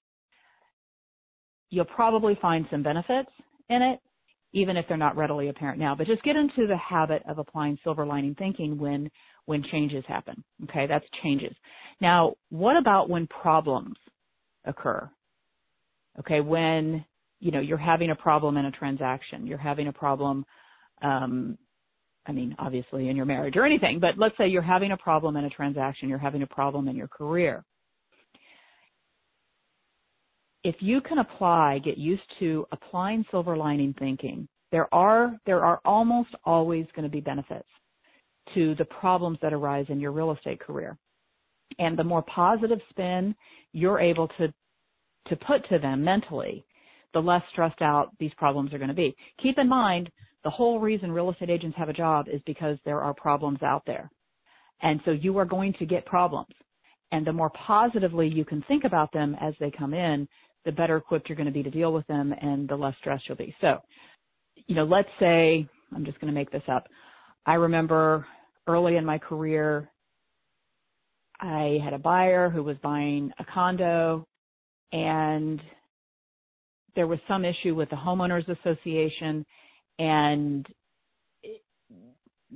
you'll 1.70 1.84
probably 1.84 2.38
find 2.40 2.66
some 2.70 2.82
benefits 2.82 3.30
in 3.68 3.82
it, 3.82 4.00
even 4.52 4.76
if 4.76 4.86
they're 4.88 4.96
not 4.96 5.16
readily 5.16 5.48
apparent 5.48 5.78
now. 5.78 5.94
But 5.94 6.06
just 6.06 6.22
get 6.22 6.36
into 6.36 6.66
the 6.66 6.76
habit 6.76 7.22
of 7.28 7.38
applying 7.38 7.78
silver 7.84 8.06
lining 8.06 8.34
thinking 8.34 8.78
when 8.78 9.10
when 9.46 9.62
changes 9.64 10.04
happen. 10.06 10.42
Okay, 10.64 10.86
that's 10.86 11.04
changes. 11.22 11.54
Now, 12.00 12.34
what 12.50 12.76
about 12.76 13.08
when 13.08 13.26
problems 13.26 13.96
occur? 14.64 15.08
Okay, 16.20 16.40
when 16.40 17.04
you 17.40 17.50
know 17.50 17.60
you're 17.60 17.78
having 17.78 18.10
a 18.10 18.16
problem 18.16 18.56
in 18.56 18.66
a 18.66 18.72
transaction, 18.72 19.46
you're 19.46 19.58
having 19.58 19.88
a 19.88 19.92
problem. 19.92 20.44
Um, 21.02 21.58
I 22.26 22.32
mean, 22.32 22.54
obviously 22.58 23.08
in 23.08 23.16
your 23.16 23.24
marriage 23.24 23.56
or 23.56 23.64
anything, 23.64 24.00
but 24.00 24.18
let's 24.18 24.36
say 24.36 24.48
you're 24.48 24.60
having 24.60 24.92
a 24.92 24.98
problem 24.98 25.36
in 25.36 25.44
a 25.44 25.50
transaction, 25.50 26.10
you're 26.10 26.18
having 26.18 26.42
a 26.42 26.46
problem 26.46 26.86
in 26.86 26.94
your 26.94 27.08
career 27.08 27.64
if 30.64 30.76
you 30.80 31.00
can 31.00 31.18
apply, 31.18 31.78
get 31.84 31.98
used 31.98 32.22
to 32.40 32.66
applying 32.72 33.24
silver 33.30 33.56
lining 33.56 33.94
thinking, 33.98 34.48
there 34.70 34.92
are, 34.92 35.38
there 35.46 35.64
are 35.64 35.80
almost 35.84 36.30
always 36.44 36.86
going 36.94 37.04
to 37.04 37.10
be 37.10 37.20
benefits 37.20 37.68
to 38.54 38.74
the 38.76 38.84
problems 38.84 39.38
that 39.42 39.52
arise 39.52 39.86
in 39.88 40.00
your 40.00 40.12
real 40.12 40.32
estate 40.32 40.60
career. 40.60 40.96
And 41.78 41.98
the 41.98 42.04
more 42.04 42.22
positive 42.22 42.80
spin 42.90 43.34
you're 43.72 44.00
able 44.00 44.28
to, 44.38 44.52
to 45.28 45.36
put 45.36 45.68
to 45.68 45.78
them 45.78 46.02
mentally, 46.02 46.64
the 47.14 47.20
less 47.20 47.42
stressed 47.52 47.82
out 47.82 48.10
these 48.18 48.32
problems 48.36 48.72
are 48.72 48.78
going 48.78 48.88
to 48.88 48.94
be. 48.94 49.16
Keep 49.42 49.58
in 49.58 49.68
mind, 49.68 50.10
the 50.44 50.50
whole 50.50 50.80
reason 50.80 51.12
real 51.12 51.30
estate 51.30 51.50
agents 51.50 51.76
have 51.76 51.88
a 51.88 51.94
job 51.94 52.26
is 52.32 52.40
because 52.46 52.78
there 52.84 53.00
are 53.00 53.14
problems 53.14 53.62
out 53.62 53.82
there. 53.86 54.10
And 54.82 55.00
so 55.04 55.10
you 55.10 55.36
are 55.38 55.44
going 55.44 55.74
to 55.74 55.86
get 55.86 56.06
problems. 56.06 56.54
And 57.10 57.26
the 57.26 57.32
more 57.32 57.50
positively 57.50 58.28
you 58.28 58.44
can 58.44 58.62
think 58.68 58.84
about 58.84 59.12
them 59.12 59.34
as 59.40 59.54
they 59.58 59.70
come 59.70 59.94
in, 59.94 60.28
the 60.64 60.72
better 60.72 60.96
equipped 60.96 61.28
you're 61.28 61.36
going 61.36 61.46
to 61.46 61.52
be 61.52 61.62
to 61.62 61.70
deal 61.70 61.92
with 61.92 62.06
them 62.06 62.34
and 62.40 62.68
the 62.68 62.76
less 62.76 62.94
stressed 63.00 63.24
you'll 63.28 63.36
be. 63.36 63.54
So, 63.60 63.78
you 64.66 64.74
know, 64.74 64.84
let's 64.84 65.08
say, 65.18 65.66
I'm 65.94 66.04
just 66.04 66.20
going 66.20 66.32
to 66.32 66.38
make 66.38 66.50
this 66.50 66.62
up. 66.68 66.86
I 67.46 67.54
remember 67.54 68.26
early 68.66 68.96
in 68.96 69.04
my 69.04 69.18
career, 69.18 69.90
I 71.40 71.78
had 71.82 71.92
a 71.92 71.98
buyer 71.98 72.50
who 72.50 72.62
was 72.62 72.76
buying 72.82 73.30
a 73.38 73.44
condo 73.44 74.26
and 74.92 75.60
there 76.96 77.06
was 77.06 77.18
some 77.28 77.44
issue 77.44 77.74
with 77.74 77.90
the 77.90 77.96
homeowners 77.96 78.48
association 78.48 79.46
and 79.98 80.66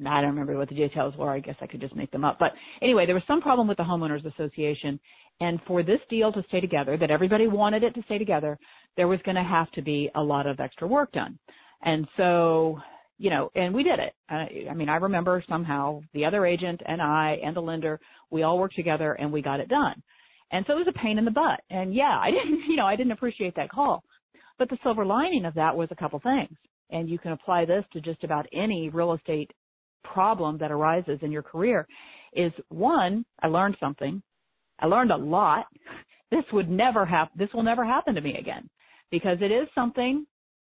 I 0.06 0.20
don't 0.20 0.30
remember 0.30 0.56
what 0.56 0.68
the 0.68 0.74
details 0.74 1.14
were. 1.16 1.30
I 1.30 1.40
guess 1.40 1.56
I 1.60 1.66
could 1.66 1.80
just 1.80 1.94
make 1.94 2.10
them 2.10 2.24
up. 2.24 2.38
But 2.38 2.52
anyway, 2.80 3.06
there 3.06 3.14
was 3.14 3.24
some 3.26 3.42
problem 3.42 3.68
with 3.68 3.76
the 3.76 3.82
homeowners 3.82 4.24
association 4.24 4.98
and 5.40 5.60
for 5.66 5.82
this 5.82 5.98
deal 6.08 6.32
to 6.32 6.42
stay 6.48 6.60
together, 6.60 6.96
that 6.96 7.10
everybody 7.10 7.48
wanted 7.48 7.82
it 7.82 7.94
to 7.94 8.02
stay 8.04 8.18
together, 8.18 8.58
there 8.96 9.08
was 9.08 9.18
going 9.24 9.36
to 9.36 9.42
have 9.42 9.70
to 9.72 9.82
be 9.82 10.10
a 10.14 10.22
lot 10.22 10.46
of 10.46 10.60
extra 10.60 10.86
work 10.86 11.10
done. 11.12 11.38
And 11.82 12.06
so, 12.16 12.78
you 13.18 13.30
know, 13.30 13.50
and 13.54 13.74
we 13.74 13.82
did 13.82 13.98
it. 13.98 14.12
I, 14.28 14.70
I 14.70 14.74
mean, 14.74 14.88
I 14.88 14.96
remember 14.96 15.42
somehow 15.48 16.02
the 16.14 16.24
other 16.24 16.46
agent 16.46 16.80
and 16.86 17.02
I 17.02 17.38
and 17.44 17.56
the 17.56 17.60
lender, 17.60 17.98
we 18.30 18.42
all 18.42 18.58
worked 18.58 18.76
together 18.76 19.14
and 19.14 19.32
we 19.32 19.42
got 19.42 19.60
it 19.60 19.68
done. 19.68 20.00
And 20.52 20.64
so 20.66 20.74
it 20.74 20.86
was 20.86 20.94
a 20.94 20.98
pain 21.02 21.18
in 21.18 21.24
the 21.24 21.30
butt. 21.30 21.60
And 21.70 21.94
yeah, 21.94 22.18
I 22.20 22.30
didn't, 22.30 22.62
you 22.68 22.76
know, 22.76 22.86
I 22.86 22.94
didn't 22.94 23.12
appreciate 23.12 23.56
that 23.56 23.70
call. 23.70 24.04
But 24.58 24.68
the 24.68 24.78
silver 24.82 25.04
lining 25.04 25.44
of 25.44 25.54
that 25.54 25.76
was 25.76 25.88
a 25.90 25.96
couple 25.96 26.20
things. 26.20 26.56
And 26.90 27.08
you 27.08 27.18
can 27.18 27.32
apply 27.32 27.64
this 27.64 27.84
to 27.94 28.00
just 28.00 28.22
about 28.22 28.46
any 28.52 28.90
real 28.90 29.14
estate 29.14 29.50
problem 30.04 30.58
that 30.58 30.70
arises 30.70 31.18
in 31.22 31.32
your 31.32 31.42
career 31.42 31.86
is 32.32 32.52
one, 32.68 33.24
I 33.42 33.48
learned 33.48 33.76
something. 33.80 34.22
I 34.78 34.86
learned 34.86 35.12
a 35.12 35.16
lot. 35.16 35.66
This 36.30 36.44
would 36.52 36.70
never 36.70 37.04
happen. 37.04 37.32
This 37.38 37.50
will 37.52 37.62
never 37.62 37.84
happen 37.84 38.14
to 38.14 38.20
me 38.20 38.36
again 38.38 38.68
because 39.10 39.38
it 39.40 39.52
is 39.52 39.68
something 39.74 40.26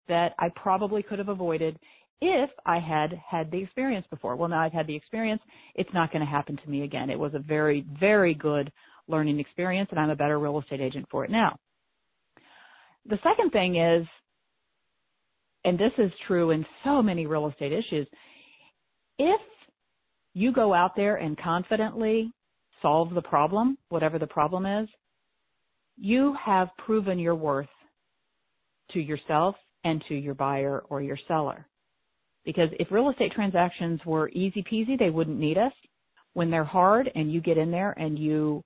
that 0.07 0.33
I 0.39 0.49
probably 0.55 1.03
could 1.03 1.19
have 1.19 1.29
avoided 1.29 1.77
if 2.21 2.49
I 2.65 2.79
had 2.79 3.19
had 3.29 3.51
the 3.51 3.61
experience 3.61 4.05
before. 4.09 4.35
Well, 4.35 4.49
now 4.49 4.61
I've 4.61 4.73
had 4.73 4.87
the 4.87 4.95
experience. 4.95 5.41
It's 5.75 5.93
not 5.93 6.11
going 6.11 6.25
to 6.25 6.31
happen 6.31 6.57
to 6.57 6.69
me 6.69 6.83
again. 6.83 7.09
It 7.09 7.19
was 7.19 7.33
a 7.33 7.39
very, 7.39 7.85
very 7.99 8.33
good 8.33 8.71
learning 9.07 9.39
experience 9.39 9.89
and 9.91 9.99
I'm 9.99 10.09
a 10.09 10.15
better 10.15 10.39
real 10.39 10.59
estate 10.59 10.81
agent 10.81 11.05
for 11.11 11.25
it 11.25 11.31
now. 11.31 11.57
The 13.05 13.19
second 13.21 13.51
thing 13.51 13.75
is, 13.75 14.07
and 15.65 15.77
this 15.77 15.91
is 15.97 16.11
true 16.27 16.51
in 16.51 16.65
so 16.83 17.01
many 17.01 17.25
real 17.25 17.47
estate 17.47 17.73
issues, 17.73 18.07
if 19.17 19.41
you 20.33 20.51
go 20.51 20.73
out 20.73 20.95
there 20.95 21.17
and 21.17 21.37
confidently 21.37 22.31
solve 22.81 23.13
the 23.13 23.21
problem, 23.21 23.77
whatever 23.89 24.19
the 24.19 24.27
problem 24.27 24.65
is, 24.65 24.89
you 25.97 26.35
have 26.43 26.69
proven 26.77 27.19
your 27.19 27.35
worth 27.35 27.67
to 28.91 28.99
yourself 28.99 29.55
and 29.83 30.03
to 30.07 30.15
your 30.15 30.33
buyer 30.33 30.83
or 30.89 31.01
your 31.01 31.17
seller. 31.27 31.67
Because 32.45 32.69
if 32.79 32.91
real 32.91 33.09
estate 33.09 33.31
transactions 33.31 34.01
were 34.05 34.29
easy 34.29 34.63
peasy, 34.63 34.97
they 34.97 35.09
wouldn't 35.09 35.39
need 35.39 35.57
us. 35.57 35.71
When 36.33 36.49
they're 36.49 36.63
hard 36.63 37.09
and 37.15 37.31
you 37.31 37.41
get 37.41 37.57
in 37.57 37.71
there 37.71 37.91
and 37.91 38.17
you, 38.17 38.63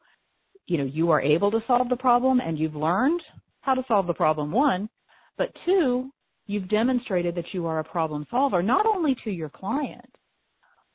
you 0.67 0.77
know, 0.77 0.86
you 0.86 1.12
are 1.12 1.21
able 1.21 1.51
to 1.51 1.60
solve 1.67 1.89
the 1.89 1.97
problem 1.97 2.39
and 2.39 2.57
you've 2.57 2.75
learned 2.75 3.21
how 3.62 3.73
to 3.73 3.83
solve 3.88 4.07
the 4.07 4.13
problem, 4.13 4.51
one, 4.51 4.89
but 5.37 5.50
two, 5.65 6.10
you've 6.48 6.69
demonstrated 6.69 7.35
that 7.35 7.54
you 7.54 7.65
are 7.67 7.79
a 7.79 7.83
problem 7.83 8.25
solver, 8.31 8.63
not 8.63 8.85
only 8.85 9.15
to 9.25 9.29
your 9.29 9.50
client, 9.50 10.10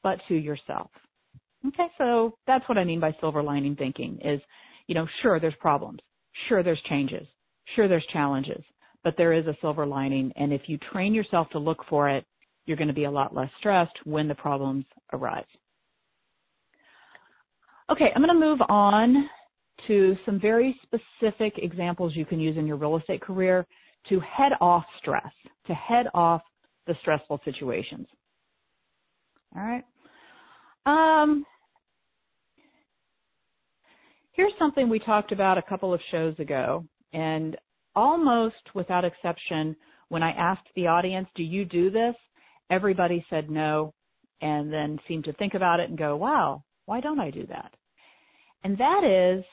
but 0.03 0.18
to 0.28 0.34
yourself. 0.34 0.90
Okay, 1.66 1.86
so 1.96 2.34
that's 2.46 2.68
what 2.68 2.78
I 2.78 2.84
mean 2.84 3.00
by 3.00 3.14
silver 3.20 3.42
lining 3.42 3.76
thinking 3.76 4.18
is, 4.24 4.40
you 4.88 4.94
know, 4.94 5.07
sure 5.22 5.38
there's 5.38 5.55
problems, 5.61 6.00
sure 6.48 6.62
there's 6.62 6.80
changes, 6.88 7.26
sure 7.76 7.88
there's 7.88 8.07
challenges, 8.12 8.62
but 9.05 9.14
there 9.16 9.32
is 9.32 9.46
a 9.46 9.57
silver 9.61 9.86
lining 9.86 10.32
and 10.36 10.53
if 10.53 10.62
you 10.66 10.78
train 10.92 11.14
yourself 11.14 11.48
to 11.50 11.59
look 11.59 11.84
for 11.88 12.09
it, 12.09 12.24
you're 12.66 12.76
going 12.76 12.88
to 12.88 12.94
be 12.94 13.05
a 13.05 13.11
lot 13.11 13.34
less 13.34 13.50
stressed 13.59 13.96
when 14.05 14.28
the 14.28 14.34
problems 14.34 14.84
arise. 15.12 15.44
Okay, 17.90 18.11
I'm 18.14 18.22
going 18.22 18.34
to 18.34 18.46
move 18.46 18.61
on 18.68 19.28
to 19.88 20.16
some 20.24 20.40
very 20.40 20.78
specific 20.82 21.55
examples 21.59 22.14
you 22.14 22.24
can 22.24 22.40
use 22.40 22.57
in 22.57 22.66
your 22.66 22.76
real 22.76 22.96
estate 22.96 23.20
career 23.20 23.66
to 24.09 24.20
head 24.20 24.53
off 24.61 24.84
stress, 24.98 25.32
to 25.66 25.74
head 25.74 26.07
off 26.14 26.42
the 26.86 26.94
stressful 27.00 27.40
situations. 27.44 28.07
All 29.57 29.62
right. 29.62 29.84
Um, 30.87 31.47
Here's 34.33 34.53
something 34.59 34.89
we 34.89 34.99
talked 34.99 35.30
about 35.30 35.59
a 35.59 35.62
couple 35.62 35.93
of 35.93 36.01
shows 36.11 36.35
ago, 36.39 36.87
and 37.12 37.55
almost 37.95 38.57
without 38.74 39.05
exception, 39.05 39.76
when 40.09 40.22
I 40.22 40.30
asked 40.30 40.68
the 40.74 40.87
audience, 40.87 41.28
do 41.35 41.43
you 41.43 41.66
do 41.66 41.91
this? 41.91 42.14
Everybody 42.70 43.24
said 43.28 43.51
no, 43.51 43.93
and 44.41 44.72
then 44.72 44.99
seemed 45.07 45.24
to 45.24 45.35
think 45.35 45.53
about 45.53 45.80
it 45.80 45.91
and 45.91 45.99
go, 45.99 46.16
wow, 46.16 46.64
why 46.87 47.01
don't 47.01 47.20
I 47.20 47.30
do 47.30 47.47
that? 47.49 47.74
And 48.64 48.78
that 48.78 49.05
is 49.05 49.45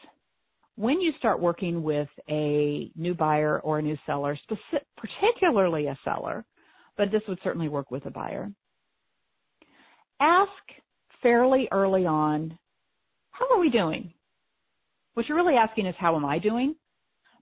when 0.77 1.01
you 1.01 1.11
start 1.17 1.41
working 1.41 1.83
with 1.83 2.07
a 2.29 2.89
new 2.95 3.13
buyer 3.13 3.59
or 3.59 3.79
a 3.79 3.81
new 3.81 3.97
seller, 4.05 4.39
specific, 4.43 4.87
particularly 4.95 5.87
a 5.87 5.99
seller, 6.05 6.45
but 6.95 7.11
this 7.11 7.21
would 7.27 7.39
certainly 7.43 7.67
work 7.67 7.91
with 7.91 8.05
a 8.05 8.11
buyer, 8.11 8.49
ask 10.21 10.49
fairly 11.21 11.67
early 11.71 12.05
on, 12.05 12.57
how 13.31 13.47
are 13.53 13.59
we 13.59 13.69
doing? 13.69 14.13
What 15.13 15.27
you're 15.27 15.37
really 15.37 15.55
asking 15.55 15.85
is, 15.85 15.95
how 15.97 16.15
am 16.15 16.25
I 16.25 16.39
doing? 16.39 16.75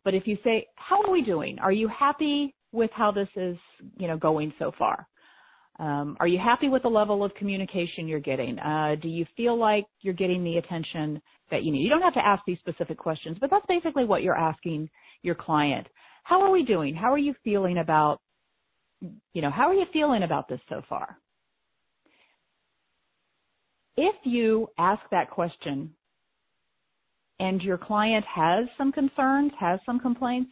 But 0.03 0.13
if 0.13 0.25
you 0.25 0.37
say, 0.43 0.67
how 0.75 1.01
are 1.03 1.11
we 1.11 1.21
doing? 1.21 1.59
Are 1.59 1.71
you 1.71 1.87
happy 1.87 2.55
with 2.71 2.89
how 2.93 3.11
this 3.11 3.27
is, 3.35 3.57
you 3.97 4.07
know, 4.07 4.17
going 4.17 4.53
so 4.57 4.71
far? 4.77 5.07
Um, 5.79 6.17
are 6.19 6.27
you 6.27 6.39
happy 6.39 6.69
with 6.69 6.81
the 6.81 6.89
level 6.89 7.23
of 7.23 7.33
communication 7.35 8.07
you're 8.07 8.19
getting? 8.19 8.57
Uh, 8.57 8.95
do 9.01 9.09
you 9.09 9.25
feel 9.35 9.57
like 9.59 9.85
you're 10.01 10.13
getting 10.13 10.43
the 10.43 10.57
attention 10.57 11.21
that 11.51 11.63
you 11.63 11.71
need? 11.71 11.83
You 11.83 11.89
don't 11.89 12.01
have 12.01 12.15
to 12.15 12.25
ask 12.25 12.41
these 12.47 12.57
specific 12.59 12.97
questions, 12.97 13.37
but 13.39 13.49
that's 13.51 13.65
basically 13.67 14.05
what 14.05 14.23
you're 14.23 14.37
asking 14.37 14.89
your 15.21 15.35
client. 15.35 15.87
How 16.23 16.41
are 16.41 16.51
we 16.51 16.63
doing? 16.63 16.95
How 16.95 17.13
are 17.13 17.17
you 17.19 17.35
feeling 17.43 17.77
about, 17.77 18.21
you 19.33 19.41
know, 19.41 19.51
how 19.51 19.69
are 19.69 19.73
you 19.73 19.85
feeling 19.93 20.23
about 20.23 20.47
this 20.47 20.59
so 20.67 20.81
far? 20.89 21.17
If 23.97 24.15
you 24.23 24.69
ask 24.77 25.01
that 25.11 25.31
question 25.31 25.93
and 27.39 27.61
your 27.61 27.77
client 27.77 28.25
has 28.33 28.67
some 28.77 28.91
concerns, 28.91 29.51
has 29.59 29.79
some 29.85 29.99
complaints, 29.99 30.51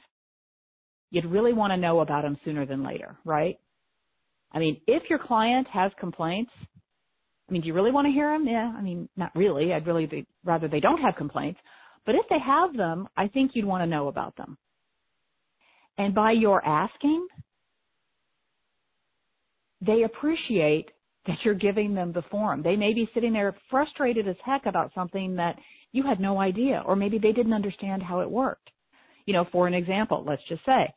you'd 1.12 1.26
really 1.26 1.54
want 1.54 1.72
to 1.72 1.78
know 1.78 2.00
about 2.00 2.24
them 2.24 2.38
sooner 2.44 2.66
than 2.66 2.84
later, 2.84 3.18
right? 3.24 3.60
I 4.52 4.60
mean, 4.60 4.82
if 4.88 5.04
your 5.10 5.20
client 5.20 5.68
has 5.72 5.92
complaints, 6.00 6.52
I 7.48 7.52
mean, 7.52 7.62
do 7.62 7.68
you 7.68 7.74
really 7.74 7.92
want 7.92 8.08
to 8.08 8.12
hear 8.12 8.32
them? 8.32 8.48
Yeah, 8.48 8.74
I 8.76 8.82
mean, 8.82 9.08
not 9.16 9.36
really. 9.36 9.72
I'd 9.74 9.86
really 9.86 10.08
be, 10.08 10.26
rather 10.44 10.68
they 10.68 10.80
don't 10.80 11.02
have 11.02 11.16
complaints. 11.16 11.60
But 12.06 12.16
if 12.16 12.26
they 12.30 12.40
have 12.44 12.76
them, 12.76 13.08
I 13.16 13.28
think 13.28 13.52
you'd 13.54 13.66
want 13.66 13.84
to 13.84 13.88
know 13.88 14.08
about 14.08 14.36
them. 14.38 14.58
And 15.98 16.16
by 16.16 16.32
your 16.32 16.66
asking, 16.66 17.28
they 19.82 20.04
appreciate 20.04 20.90
that 21.28 21.38
you're 21.44 21.54
giving 21.56 21.94
them 21.94 22.12
the 22.12 22.24
forum. 22.30 22.62
They 22.62 22.76
may 22.76 22.94
be 22.94 23.10
sitting 23.14 23.34
there 23.34 23.56
frustrated 23.70 24.28
as 24.28 24.36
heck 24.46 24.66
about 24.66 24.92
something 24.94 25.36
that 25.36 25.58
you 25.92 26.04
had 26.04 26.20
no 26.20 26.40
idea, 26.40 26.84
or 26.86 26.96
maybe 26.96 27.18
they 27.18 27.32
didn't 27.32 27.54
understand 27.54 28.04
how 28.04 28.20
it 28.20 28.30
worked. 28.30 28.70
You 29.26 29.34
know, 29.34 29.46
for 29.52 29.68
an 29.68 29.74
example, 29.74 30.24
let's 30.28 30.44
just 30.48 30.64
say, 30.66 30.94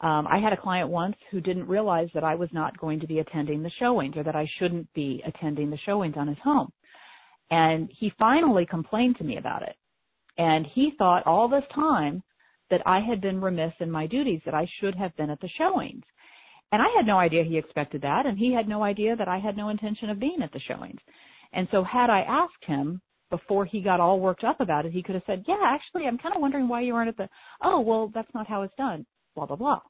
um, 0.00 0.26
I 0.26 0.38
had 0.38 0.52
a 0.52 0.60
client 0.60 0.88
once 0.88 1.16
who 1.30 1.40
didn't 1.40 1.68
realize 1.68 2.08
that 2.14 2.24
I 2.24 2.34
was 2.34 2.48
not 2.52 2.78
going 2.78 3.00
to 3.00 3.06
be 3.06 3.18
attending 3.18 3.62
the 3.62 3.70
showings 3.78 4.16
or 4.16 4.24
that 4.24 4.36
I 4.36 4.48
shouldn't 4.58 4.92
be 4.94 5.22
attending 5.26 5.70
the 5.70 5.78
showings 5.84 6.14
on 6.16 6.26
his 6.28 6.38
home. 6.42 6.72
And 7.50 7.90
he 7.98 8.12
finally 8.18 8.66
complained 8.66 9.18
to 9.18 9.24
me 9.24 9.36
about 9.36 9.62
it. 9.62 9.76
And 10.38 10.66
he 10.74 10.92
thought 10.96 11.26
all 11.26 11.48
this 11.48 11.64
time 11.74 12.22
that 12.70 12.82
I 12.86 13.00
had 13.00 13.20
been 13.20 13.40
remiss 13.40 13.72
in 13.80 13.90
my 13.90 14.06
duties, 14.06 14.40
that 14.44 14.54
I 14.54 14.66
should 14.80 14.94
have 14.94 15.14
been 15.16 15.30
at 15.30 15.40
the 15.40 15.50
showings. 15.58 16.04
And 16.72 16.80
I 16.80 16.86
had 16.96 17.06
no 17.06 17.18
idea 17.18 17.42
he 17.42 17.58
expected 17.58 18.02
that, 18.02 18.26
and 18.26 18.38
he 18.38 18.52
had 18.52 18.68
no 18.68 18.82
idea 18.82 19.16
that 19.16 19.28
I 19.28 19.38
had 19.38 19.56
no 19.56 19.70
intention 19.70 20.10
of 20.10 20.20
being 20.20 20.38
at 20.42 20.52
the 20.52 20.60
showings. 20.60 21.00
And 21.52 21.66
so 21.70 21.82
had 21.82 22.10
I 22.10 22.20
asked 22.20 22.64
him 22.64 23.00
before 23.28 23.64
he 23.64 23.80
got 23.80 24.00
all 24.00 24.20
worked 24.20 24.44
up 24.44 24.60
about 24.60 24.86
it, 24.86 24.92
he 24.92 25.02
could 25.02 25.14
have 25.14 25.24
said, 25.26 25.44
yeah, 25.48 25.60
actually, 25.64 26.06
I'm 26.06 26.18
kind 26.18 26.34
of 26.34 26.40
wondering 26.40 26.68
why 26.68 26.82
you 26.82 26.94
weren't 26.94 27.08
at 27.08 27.16
the, 27.16 27.28
oh, 27.62 27.80
well, 27.80 28.10
that's 28.14 28.32
not 28.34 28.46
how 28.46 28.62
it's 28.62 28.74
done, 28.76 29.04
blah, 29.34 29.46
blah, 29.46 29.56
blah. 29.56 29.80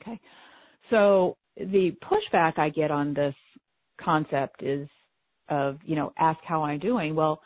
Okay. 0.00 0.20
So 0.90 1.36
the 1.56 1.96
pushback 2.02 2.58
I 2.58 2.68
get 2.68 2.90
on 2.90 3.14
this 3.14 3.34
concept 4.00 4.62
is 4.62 4.88
of, 5.48 5.78
you 5.84 5.96
know, 5.96 6.12
ask 6.18 6.38
how 6.44 6.62
I'm 6.62 6.78
doing. 6.78 7.14
Well, 7.14 7.40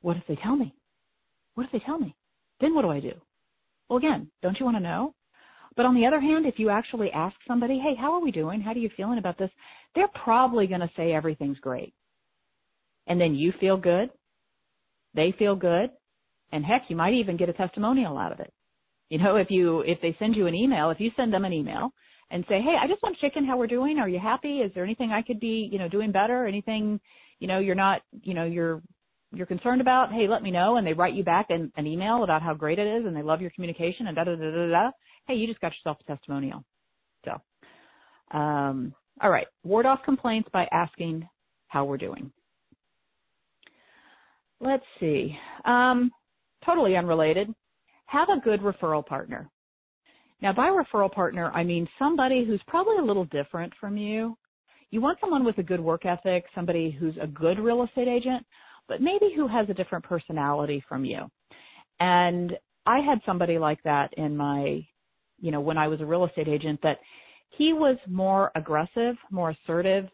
what 0.00 0.16
if 0.16 0.24
they 0.28 0.36
tell 0.36 0.56
me? 0.56 0.74
What 1.54 1.66
if 1.66 1.72
they 1.72 1.80
tell 1.80 1.98
me? 1.98 2.14
Then 2.60 2.74
what 2.74 2.82
do 2.82 2.90
I 2.90 3.00
do? 3.00 3.12
Well, 3.88 3.98
again, 3.98 4.30
don't 4.42 4.58
you 4.58 4.64
want 4.64 4.76
to 4.76 4.82
know? 4.82 5.14
But 5.76 5.86
on 5.86 5.94
the 5.94 6.06
other 6.06 6.20
hand, 6.20 6.46
if 6.46 6.58
you 6.58 6.70
actually 6.70 7.10
ask 7.12 7.34
somebody, 7.46 7.78
hey, 7.78 7.94
how 7.98 8.12
are 8.12 8.20
we 8.20 8.30
doing? 8.30 8.60
How 8.60 8.72
are 8.72 8.78
you 8.78 8.90
feeling 8.96 9.18
about 9.18 9.38
this? 9.38 9.50
They're 9.94 10.08
probably 10.08 10.66
going 10.66 10.80
to 10.80 10.90
say 10.96 11.12
everything's 11.12 11.58
great. 11.58 11.94
And 13.06 13.20
then 13.20 13.34
you 13.34 13.52
feel 13.58 13.76
good. 13.76 14.10
They 15.14 15.34
feel 15.38 15.56
good. 15.56 15.90
And 16.52 16.64
heck, 16.64 16.82
you 16.88 16.96
might 16.96 17.14
even 17.14 17.36
get 17.36 17.48
a 17.48 17.54
testimonial 17.54 18.18
out 18.18 18.32
of 18.32 18.40
it. 18.40 18.52
You 19.08 19.18
know, 19.18 19.36
if 19.36 19.48
you, 19.50 19.80
if 19.80 20.00
they 20.00 20.16
send 20.18 20.36
you 20.36 20.46
an 20.46 20.54
email, 20.54 20.90
if 20.90 21.00
you 21.00 21.10
send 21.16 21.32
them 21.32 21.44
an 21.44 21.52
email 21.52 21.90
and 22.30 22.44
say, 22.48 22.60
Hey, 22.60 22.76
I 22.80 22.86
just 22.86 23.02
want 23.02 23.16
to 23.18 23.20
check 23.20 23.36
in 23.36 23.44
how 23.44 23.58
we're 23.58 23.66
doing. 23.66 23.98
Are 23.98 24.08
you 24.08 24.18
happy? 24.18 24.58
Is 24.58 24.72
there 24.74 24.84
anything 24.84 25.10
I 25.10 25.22
could 25.22 25.40
be, 25.40 25.68
you 25.70 25.78
know, 25.78 25.88
doing 25.88 26.12
better? 26.12 26.46
Anything, 26.46 27.00
you 27.38 27.48
know, 27.48 27.58
you're 27.58 27.74
not, 27.74 28.02
you 28.22 28.34
know, 28.34 28.44
you're, 28.44 28.82
you're 29.32 29.46
concerned 29.46 29.80
about, 29.80 30.12
hey, 30.12 30.26
let 30.28 30.42
me 30.42 30.50
know. 30.50 30.76
And 30.76 30.86
they 30.86 30.92
write 30.92 31.14
you 31.14 31.24
back 31.24 31.46
an, 31.50 31.72
an 31.76 31.86
email 31.86 32.24
about 32.24 32.42
how 32.42 32.54
great 32.54 32.78
it 32.78 32.86
is 32.86 33.06
and 33.06 33.16
they 33.16 33.22
love 33.22 33.40
your 33.40 33.50
communication 33.50 34.06
and 34.06 34.16
da 34.16 34.24
da 34.24 34.34
da 34.34 34.50
da 34.50 34.68
da. 34.68 34.90
Hey, 35.26 35.34
you 35.34 35.46
just 35.46 35.60
got 35.60 35.72
yourself 35.72 35.98
a 36.00 36.04
testimonial. 36.04 36.64
So, 37.24 38.36
um, 38.36 38.94
all 39.20 39.30
right. 39.30 39.46
Ward 39.64 39.86
off 39.86 40.00
complaints 40.04 40.48
by 40.52 40.66
asking 40.72 41.28
how 41.68 41.84
we're 41.84 41.96
doing. 41.96 42.30
Let's 44.60 44.84
see. 45.00 45.36
Um, 45.64 46.10
totally 46.64 46.96
unrelated 46.96 47.48
have 48.12 48.28
a 48.28 48.40
good 48.40 48.60
referral 48.60 49.04
partner. 49.04 49.50
Now, 50.42 50.52
by 50.52 50.68
referral 50.68 51.10
partner, 51.10 51.50
I 51.52 51.64
mean 51.64 51.88
somebody 51.98 52.44
who's 52.44 52.60
probably 52.66 52.98
a 52.98 53.04
little 53.04 53.24
different 53.26 53.72
from 53.80 53.96
you. 53.96 54.36
You 54.90 55.00
want 55.00 55.18
someone 55.20 55.44
with 55.44 55.56
a 55.58 55.62
good 55.62 55.80
work 55.80 56.04
ethic, 56.04 56.44
somebody 56.54 56.90
who's 56.90 57.14
a 57.20 57.26
good 57.26 57.58
real 57.58 57.82
estate 57.84 58.08
agent, 58.08 58.44
but 58.88 59.00
maybe 59.00 59.32
who 59.34 59.48
has 59.48 59.68
a 59.68 59.74
different 59.74 60.04
personality 60.04 60.82
from 60.88 61.04
you. 61.04 61.30
And 62.00 62.52
I 62.86 62.98
had 62.98 63.20
somebody 63.24 63.58
like 63.58 63.82
that 63.84 64.12
in 64.16 64.36
my, 64.36 64.86
you 65.40 65.50
know, 65.50 65.60
when 65.60 65.78
I 65.78 65.88
was 65.88 66.00
a 66.00 66.06
real 66.06 66.24
estate 66.24 66.48
agent 66.48 66.80
that 66.82 66.98
he 67.50 67.72
was 67.72 67.96
more 68.08 68.50
aggressive, 68.54 69.16
more 69.30 69.50
assertive, 69.50 70.06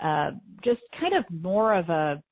uh, 0.00 0.32
just 0.62 0.80
kind 1.00 1.14
of 1.14 1.24
more 1.30 1.74
of 1.74 1.88
a, 1.88 2.22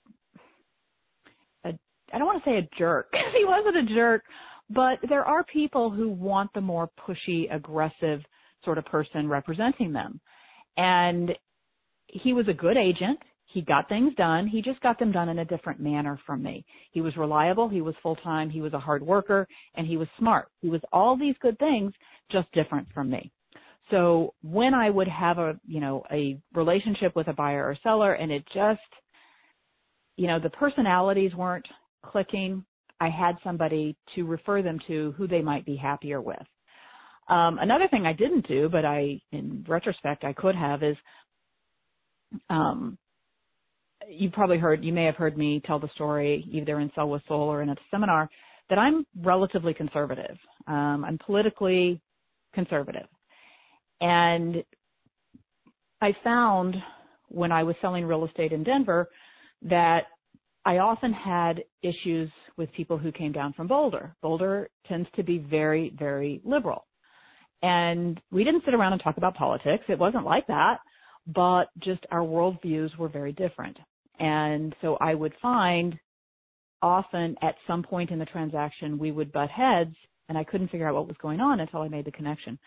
a 1.64 1.73
I 2.12 2.18
don't 2.18 2.27
want 2.27 2.43
to 2.45 2.51
say 2.51 2.59
a 2.59 2.68
jerk. 2.79 3.12
he 3.37 3.45
wasn't 3.45 3.77
a 3.77 3.95
jerk, 3.95 4.25
but 4.68 4.99
there 5.09 5.25
are 5.25 5.45
people 5.45 5.91
who 5.91 6.09
want 6.09 6.51
the 6.55 6.61
more 6.61 6.91
pushy, 7.07 7.55
aggressive 7.55 8.20
sort 8.64 8.79
of 8.79 8.85
person 8.87 9.29
representing 9.29 9.93
them. 9.93 10.20
And 10.77 11.33
he 12.07 12.33
was 12.33 12.49
a 12.49 12.55
good 12.55 12.77
agent. 12.77 13.18
He 13.53 13.61
got 13.61 13.88
things 13.88 14.14
done. 14.16 14.46
He 14.46 14.62
just 14.62 14.80
got 14.80 14.98
them 14.98 15.12
done 15.12 15.28
in 15.28 15.40
a 15.40 15.44
different 15.44 15.78
manner 15.78 16.18
from 16.26 16.42
me. 16.42 16.64
He 16.92 17.03
was 17.03 17.16
reliable. 17.16 17.68
He 17.68 17.82
was 17.82 17.94
full 18.03 18.16
time. 18.16 18.48
He 18.48 18.62
was 18.62 18.72
a 18.72 18.78
hard 18.78 19.03
worker 19.03 19.46
and 19.74 19.86
he 19.86 19.96
was 19.96 20.09
smart. 20.18 20.48
He 20.61 20.70
was 20.70 20.80
all 20.92 21.18
these 21.18 21.34
good 21.40 21.59
things, 21.59 21.92
just 22.30 22.50
different 22.53 22.88
from 22.94 23.11
me. 23.11 23.30
So 23.90 24.32
when 24.42 24.72
I 24.72 24.88
would 24.88 25.09
have 25.09 25.38
a, 25.38 25.61
you 25.66 25.80
know, 25.80 26.03
a 26.11 26.38
relationship 26.55 27.14
with 27.14 27.28
a 27.28 27.34
buyer 27.34 27.64
or 27.64 27.76
seller 27.82 28.14
and 28.14 28.32
it 28.32 28.44
just, 28.55 28.80
you 30.16 30.28
know, 30.28 30.38
the 30.40 30.50
personalities 30.50 31.34
weren't 31.34 31.66
clicking, 32.03 32.64
I 33.00 33.11
had 33.11 33.36
somebody 33.44 33.96
to 34.14 34.24
refer 34.24 34.62
them 34.62 34.78
to 34.86 35.12
who 35.18 35.26
they 35.26 35.42
might 35.42 35.66
be 35.66 35.76
happier 35.76 36.20
with. 36.22 36.42
Um, 37.28 37.59
another 37.59 37.88
thing 37.88 38.07
I 38.07 38.12
didn't 38.14 38.46
do, 38.48 38.68
but 38.70 38.84
I, 38.84 39.20
in 39.30 39.64
retrospect, 39.68 40.24
I 40.24 40.32
could 40.32 40.55
have 40.55 40.82
is, 40.82 40.96
um, 42.48 42.96
you 44.09 44.30
probably 44.30 44.59
heard, 44.59 44.84
you 44.84 44.92
may 44.92 45.05
have 45.05 45.16
heard 45.16 45.36
me 45.36 45.61
tell 45.66 45.78
the 45.78 45.88
story 45.94 46.46
either 46.50 46.80
in 46.80 46.90
with 47.09 47.22
Soul 47.28 47.48
or 47.48 47.62
in 47.62 47.68
a 47.68 47.76
seminar 47.90 48.28
that 48.70 48.78
I'm 48.78 49.07
relatively 49.22 49.74
conservative. 49.74 50.36
Um, 50.66 51.05
I'm 51.05 51.18
politically 51.24 52.00
conservative. 52.55 53.07
And 54.00 54.64
I 56.00 56.12
found 56.24 56.76
when 57.28 57.53
I 57.53 57.62
was 57.62 57.76
selling 57.80 58.05
real 58.05 58.24
estate 58.24 58.53
in 58.53 58.64
Denver 58.64 59.09
that 59.62 60.05
I 60.64 60.78
often 60.78 61.12
had 61.12 61.62
issues 61.82 62.30
with 62.57 62.72
people 62.72 62.98
who 62.98 63.11
came 63.11 63.32
down 63.32 63.53
from 63.53 63.66
Boulder. 63.66 64.14
Boulder 64.22 64.68
tends 64.86 65.09
to 65.16 65.22
be 65.22 65.38
very, 65.38 65.92
very 65.98 66.40
liberal. 66.44 66.86
And 67.62 68.20
we 68.30 68.44
didn't 68.44 68.64
sit 68.64 68.74
around 68.74 68.92
and 68.92 69.03
talk 69.03 69.16
about 69.16 69.34
politics. 69.34 69.84
It 69.88 69.98
wasn't 69.98 70.24
like 70.24 70.46
that, 70.48 70.78
but 71.26 71.66
just 71.78 72.05
our 72.11 72.20
worldviews 72.20 72.96
were 72.96 73.09
very 73.09 73.32
different. 73.32 73.78
And 74.23 74.75
so 74.81 74.97
I 75.01 75.14
would 75.14 75.35
find 75.43 75.99
often 76.81 77.37
at 77.43 77.57
some 77.66 77.83
point 77.83 78.11
in 78.11 78.18
the 78.20 78.25
transaction 78.25 78.99
we 78.99 79.11
would 79.11 79.33
butt 79.33 79.51
heads 79.51 79.95
and 80.29 80.39
I 80.39 80.45
couldn't 80.45 80.68
figure 80.68 80.89
out 80.89 80.95
what 80.95 81.09
was 81.09 81.16
going 81.20 81.41
on 81.41 81.61
until 81.61 81.83
I 81.83 81.89
made 81.89 82.05
the 82.05 82.12
connection. 82.12 82.59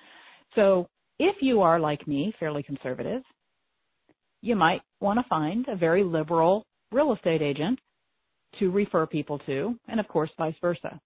So 0.53 0.87
if 1.17 1.37
you 1.41 1.61
are 1.61 1.79
like 1.79 2.07
me, 2.07 2.33
fairly 2.39 2.61
conservative, 2.61 3.23
you 4.41 4.55
might 4.55 4.81
want 4.99 5.17
to 5.17 5.25
find 5.29 5.65
a 5.69 5.77
very 5.77 6.03
liberal 6.03 6.65
real 6.91 7.13
estate 7.13 7.41
agent 7.41 7.79
to 8.59 8.69
refer 8.69 9.07
people 9.07 9.39
to, 9.39 9.75
and 9.87 9.99
of 9.99 10.07
course, 10.09 10.29
vice 10.37 10.55
versa. 10.61 10.99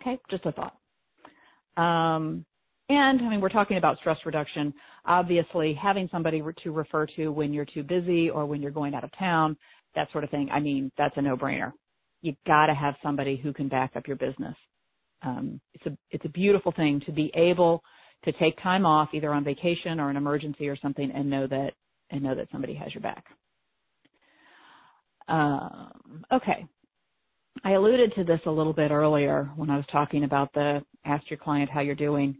Okay, 0.00 0.18
just 0.30 0.46
a 0.46 0.52
thought. 0.52 1.82
Um, 1.82 2.44
and 2.90 3.22
I 3.22 3.28
mean, 3.28 3.40
we're 3.40 3.48
talking 3.48 3.76
about 3.76 3.98
stress 3.98 4.18
reduction. 4.26 4.74
Obviously, 5.06 5.78
having 5.80 6.08
somebody 6.10 6.42
to 6.64 6.72
refer 6.72 7.06
to 7.16 7.28
when 7.28 7.52
you're 7.52 7.64
too 7.64 7.84
busy 7.84 8.28
or 8.28 8.46
when 8.46 8.60
you're 8.60 8.72
going 8.72 8.94
out 8.94 9.04
of 9.04 9.10
town, 9.16 9.56
that 9.94 10.10
sort 10.10 10.24
of 10.24 10.30
thing. 10.30 10.48
I 10.52 10.58
mean, 10.58 10.90
that's 10.98 11.16
a 11.16 11.22
no-brainer. 11.22 11.72
You've 12.20 12.36
got 12.46 12.66
to 12.66 12.74
have 12.74 12.94
somebody 13.02 13.36
who 13.36 13.52
can 13.52 13.68
back 13.68 13.92
up 13.94 14.08
your 14.08 14.16
business. 14.16 14.56
Um, 15.22 15.60
it's 15.72 15.86
a 15.86 15.96
it's 16.10 16.24
a 16.24 16.30
beautiful 16.30 16.72
thing 16.72 17.00
to 17.06 17.12
be 17.12 17.30
able 17.34 17.82
to 18.24 18.32
take 18.32 18.60
time 18.60 18.84
off 18.84 19.10
either 19.14 19.32
on 19.32 19.44
vacation 19.44 20.00
or 20.00 20.10
an 20.10 20.16
emergency 20.16 20.68
or 20.68 20.76
something 20.76 21.12
and 21.14 21.30
know 21.30 21.46
that 21.46 21.70
and 22.10 22.22
know 22.22 22.34
that 22.34 22.48
somebody 22.50 22.74
has 22.74 22.92
your 22.92 23.02
back. 23.02 23.24
Um, 25.28 26.24
okay. 26.32 26.66
I 27.62 27.72
alluded 27.72 28.14
to 28.16 28.24
this 28.24 28.40
a 28.46 28.50
little 28.50 28.72
bit 28.72 28.90
earlier 28.90 29.50
when 29.54 29.70
I 29.70 29.76
was 29.76 29.86
talking 29.92 30.24
about 30.24 30.52
the 30.54 30.80
ask 31.04 31.30
your 31.30 31.38
client 31.38 31.70
how 31.70 31.80
you're 31.80 31.94
doing. 31.94 32.36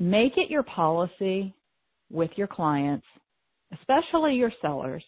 Make 0.00 0.38
it 0.38 0.50
your 0.50 0.62
policy 0.62 1.54
with 2.10 2.30
your 2.36 2.46
clients, 2.46 3.06
especially 3.78 4.34
your 4.34 4.50
sellers, 4.62 5.04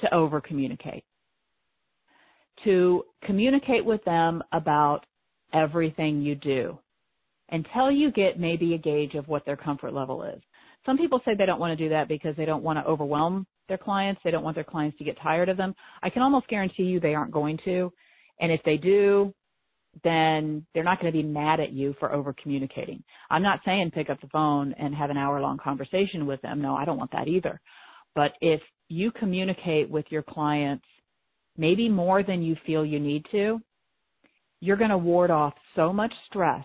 to 0.00 0.12
over 0.12 0.40
communicate. 0.40 1.04
To 2.64 3.04
communicate 3.24 3.84
with 3.84 4.04
them 4.04 4.42
about 4.52 5.06
everything 5.54 6.20
you 6.20 6.34
do 6.34 6.78
until 7.50 7.92
you 7.92 8.10
get 8.10 8.40
maybe 8.40 8.74
a 8.74 8.78
gauge 8.78 9.14
of 9.14 9.28
what 9.28 9.46
their 9.46 9.56
comfort 9.56 9.94
level 9.94 10.24
is. 10.24 10.42
Some 10.84 10.98
people 10.98 11.20
say 11.24 11.32
they 11.36 11.46
don't 11.46 11.60
want 11.60 11.78
to 11.78 11.84
do 11.84 11.88
that 11.90 12.08
because 12.08 12.34
they 12.36 12.44
don't 12.44 12.64
want 12.64 12.78
to 12.78 12.84
overwhelm 12.84 13.46
their 13.68 13.78
clients. 13.78 14.20
They 14.24 14.32
don't 14.32 14.44
want 14.44 14.56
their 14.56 14.64
clients 14.64 14.98
to 14.98 15.04
get 15.04 15.16
tired 15.22 15.48
of 15.48 15.56
them. 15.56 15.74
I 16.02 16.10
can 16.10 16.22
almost 16.22 16.48
guarantee 16.48 16.84
you 16.84 16.98
they 16.98 17.14
aren't 17.14 17.32
going 17.32 17.58
to. 17.64 17.92
And 18.40 18.50
if 18.50 18.60
they 18.64 18.76
do, 18.76 19.32
then 20.04 20.66
they're 20.74 20.84
not 20.84 21.00
going 21.00 21.12
to 21.12 21.16
be 21.16 21.26
mad 21.26 21.60
at 21.60 21.72
you 21.72 21.94
for 21.98 22.12
over 22.12 22.34
communicating. 22.40 23.02
I'm 23.30 23.42
not 23.42 23.60
saying 23.64 23.92
pick 23.94 24.10
up 24.10 24.20
the 24.20 24.28
phone 24.28 24.74
and 24.78 24.94
have 24.94 25.10
an 25.10 25.16
hour 25.16 25.40
long 25.40 25.58
conversation 25.58 26.26
with 26.26 26.40
them. 26.42 26.60
No, 26.60 26.74
I 26.74 26.84
don't 26.84 26.98
want 26.98 27.12
that 27.12 27.28
either. 27.28 27.60
But 28.14 28.32
if 28.40 28.60
you 28.88 29.10
communicate 29.10 29.90
with 29.90 30.06
your 30.10 30.22
clients 30.22 30.84
maybe 31.56 31.88
more 31.88 32.22
than 32.22 32.42
you 32.42 32.56
feel 32.64 32.84
you 32.84 33.00
need 33.00 33.26
to, 33.32 33.60
you're 34.60 34.76
going 34.76 34.90
to 34.90 34.98
ward 34.98 35.30
off 35.30 35.54
so 35.76 35.92
much 35.92 36.12
stress, 36.26 36.64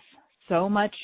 so 0.50 0.70
much 0.70 0.96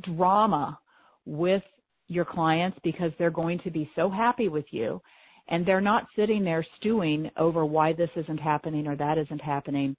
drama 0.00 0.78
with 1.26 1.62
your 2.08 2.24
clients 2.24 2.78
because 2.82 3.12
they're 3.18 3.30
going 3.30 3.58
to 3.60 3.70
be 3.70 3.90
so 3.94 4.10
happy 4.10 4.48
with 4.48 4.66
you 4.70 5.00
and 5.48 5.66
they're 5.66 5.80
not 5.80 6.06
sitting 6.16 6.44
there 6.44 6.64
stewing 6.78 7.30
over 7.36 7.64
why 7.64 7.92
this 7.92 8.10
isn't 8.16 8.38
happening 8.38 8.86
or 8.86 8.96
that 8.96 9.18
isn't 9.18 9.40
happening 9.40 9.96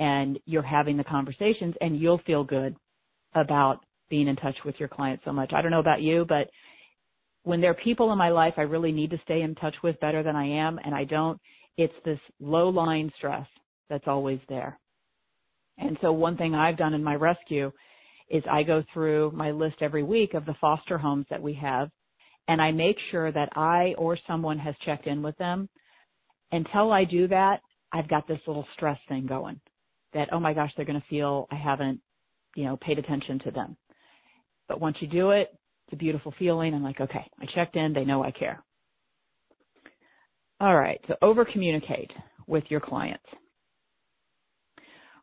and 0.00 0.38
you're 0.46 0.62
having 0.62 0.96
the 0.96 1.04
conversations 1.04 1.74
and 1.80 2.00
you'll 2.00 2.22
feel 2.26 2.42
good 2.42 2.74
about 3.34 3.80
being 4.08 4.26
in 4.26 4.34
touch 4.34 4.56
with 4.64 4.74
your 4.80 4.88
clients 4.88 5.22
so 5.24 5.32
much. 5.32 5.52
I 5.54 5.62
don't 5.62 5.70
know 5.70 5.78
about 5.78 6.00
you, 6.00 6.24
but 6.26 6.50
when 7.44 7.60
there 7.60 7.70
are 7.70 7.84
people 7.84 8.10
in 8.10 8.18
my 8.18 8.30
life 8.30 8.54
I 8.56 8.62
really 8.62 8.92
need 8.92 9.10
to 9.10 9.20
stay 9.24 9.42
in 9.42 9.54
touch 9.54 9.74
with 9.84 10.00
better 10.00 10.22
than 10.22 10.34
I 10.34 10.66
am 10.66 10.80
and 10.82 10.94
I 10.94 11.04
don't, 11.04 11.38
it's 11.76 11.94
this 12.04 12.18
low 12.40 12.70
lying 12.70 13.12
stress 13.18 13.46
that's 13.88 14.08
always 14.08 14.40
there. 14.48 14.80
And 15.78 15.96
so 16.00 16.12
one 16.12 16.36
thing 16.36 16.54
I've 16.54 16.78
done 16.78 16.94
in 16.94 17.04
my 17.04 17.14
rescue 17.14 17.70
is 18.30 18.42
I 18.50 18.62
go 18.62 18.82
through 18.92 19.32
my 19.34 19.50
list 19.50 19.76
every 19.82 20.02
week 20.02 20.32
of 20.34 20.46
the 20.46 20.56
foster 20.60 20.96
homes 20.96 21.26
that 21.30 21.42
we 21.42 21.54
have 21.54 21.90
and 22.48 22.60
I 22.60 22.72
make 22.72 22.96
sure 23.10 23.30
that 23.30 23.50
I 23.54 23.94
or 23.98 24.18
someone 24.26 24.58
has 24.58 24.74
checked 24.84 25.06
in 25.06 25.22
with 25.22 25.36
them. 25.36 25.68
Until 26.52 26.90
I 26.90 27.04
do 27.04 27.28
that, 27.28 27.60
I've 27.92 28.08
got 28.08 28.26
this 28.26 28.40
little 28.46 28.66
stress 28.74 28.98
thing 29.08 29.26
going 29.26 29.60
that, 30.14 30.28
oh 30.32 30.40
my 30.40 30.54
gosh, 30.54 30.72
they're 30.76 30.86
going 30.86 31.00
to 31.00 31.06
feel 31.08 31.46
I 31.50 31.56
haven't, 31.56 32.00
you 32.54 32.64
know, 32.64 32.76
paid 32.76 32.98
attention 32.98 33.38
to 33.40 33.50
them. 33.50 33.76
But 34.68 34.80
once 34.80 34.96
you 35.00 35.08
do 35.08 35.30
it, 35.30 35.48
it's 35.86 35.94
a 35.94 35.96
beautiful 35.96 36.34
feeling. 36.38 36.74
I'm 36.74 36.82
like, 36.82 37.00
okay, 37.00 37.24
I 37.40 37.46
checked 37.54 37.76
in. 37.76 37.92
They 37.92 38.04
know 38.04 38.22
I 38.22 38.30
care. 38.30 38.62
All 40.60 40.76
right. 40.76 41.00
So 41.08 41.16
over 41.22 41.44
communicate 41.44 42.10
with 42.46 42.64
your 42.68 42.80
clients. 42.80 43.24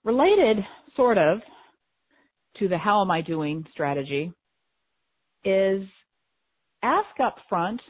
Related, 0.04 0.58
sort 0.96 1.18
of, 1.18 1.40
to 2.60 2.68
the 2.68 2.78
how 2.78 3.02
am 3.02 3.12
I 3.12 3.22
doing 3.22 3.66
strategy 3.72 4.32
is 5.44 5.84
ask 6.82 7.20
up 7.24 7.36
front 7.48 7.82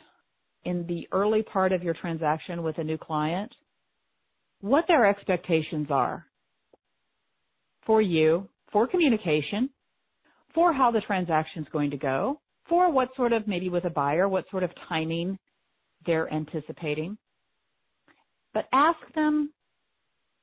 in 0.65 0.85
the 0.87 1.07
early 1.11 1.41
part 1.43 1.71
of 1.71 1.83
your 1.83 1.93
transaction 1.93 2.63
with 2.63 2.77
a 2.77 2.83
new 2.83 2.97
client 2.97 3.53
what 4.61 4.85
their 4.87 5.05
expectations 5.05 5.87
are 5.89 6.25
for 7.87 8.01
you, 8.01 8.47
for 8.71 8.85
communication, 8.87 9.71
for 10.53 10.71
how 10.73 10.91
the 10.91 11.01
transaction 11.01 11.63
is 11.63 11.69
going 11.71 11.89
to 11.89 11.97
go, 11.97 12.39
for 12.69 12.91
what 12.91 13.09
sort 13.15 13.33
of, 13.33 13.47
maybe 13.47 13.69
with 13.69 13.85
a 13.85 13.89
buyer, 13.89 14.29
what 14.29 14.45
sort 14.51 14.61
of 14.63 14.69
timing 14.87 15.39
they're 16.05 16.31
anticipating. 16.31 17.17
But 18.53 18.65
ask 18.73 18.99
them, 19.15 19.51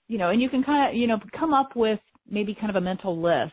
you 0.08 0.18
know, 0.18 0.30
and 0.30 0.42
you 0.42 0.48
can 0.48 0.64
kind 0.64 0.90
of, 0.90 0.96
you 0.96 1.06
know, 1.06 1.18
come 1.38 1.54
up 1.54 1.76
with 1.76 2.00
maybe 2.28 2.54
kind 2.54 2.70
of 2.70 2.76
a 2.76 2.80
mental 2.80 3.20
list 3.20 3.52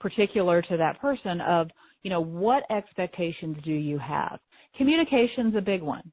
particular 0.00 0.62
to 0.62 0.76
that 0.78 1.00
person 1.00 1.40
of, 1.42 1.68
you 2.02 2.10
know, 2.10 2.20
what 2.20 2.64
expectations 2.70 3.56
do 3.64 3.72
you 3.72 3.98
have? 3.98 4.40
Communication's 4.76 5.54
a 5.54 5.60
big 5.60 5.82
one. 5.82 6.10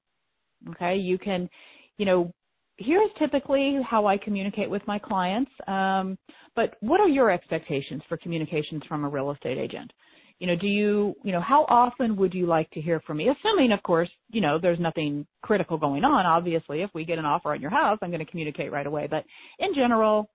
Okay. 0.71 0.97
You 0.97 1.17
can, 1.17 1.49
you 1.97 2.05
know, 2.05 2.33
here's 2.77 3.09
typically 3.17 3.79
how 3.87 4.05
I 4.05 4.17
communicate 4.17 4.69
with 4.69 4.85
my 4.87 4.99
clients. 4.99 5.51
Um, 5.67 6.17
but 6.57 6.75
what 6.79 6.99
are 6.99 7.07
your 7.07 7.29
expectations 7.29 8.01
for 8.09 8.17
communications 8.17 8.81
from 8.89 9.05
a 9.05 9.09
real 9.09 9.31
estate 9.31 9.59
agent? 9.59 9.93
You 10.39 10.47
know, 10.47 10.55
do 10.55 10.65
you, 10.65 11.13
you 11.23 11.31
know, 11.31 11.39
how 11.39 11.65
often 11.69 12.15
would 12.15 12.33
you 12.33 12.47
like 12.47 12.69
to 12.71 12.81
hear 12.81 12.99
from 13.01 13.17
me? 13.17 13.29
Assuming, 13.29 13.71
of 13.71 13.83
course, 13.83 14.09
you 14.31 14.41
know, 14.41 14.57
there's 14.59 14.79
nothing 14.79 15.27
critical 15.43 15.77
going 15.77 16.03
on. 16.03 16.25
Obviously, 16.25 16.81
if 16.81 16.89
we 16.95 17.05
get 17.05 17.19
an 17.19 17.25
offer 17.25 17.53
on 17.53 17.61
your 17.61 17.69
house, 17.69 17.99
I'm 18.01 18.09
going 18.09 18.25
to 18.25 18.31
communicate 18.31 18.71
right 18.71 18.87
away. 18.87 19.07
But 19.07 19.23
in 19.59 19.75
general, 19.75 20.31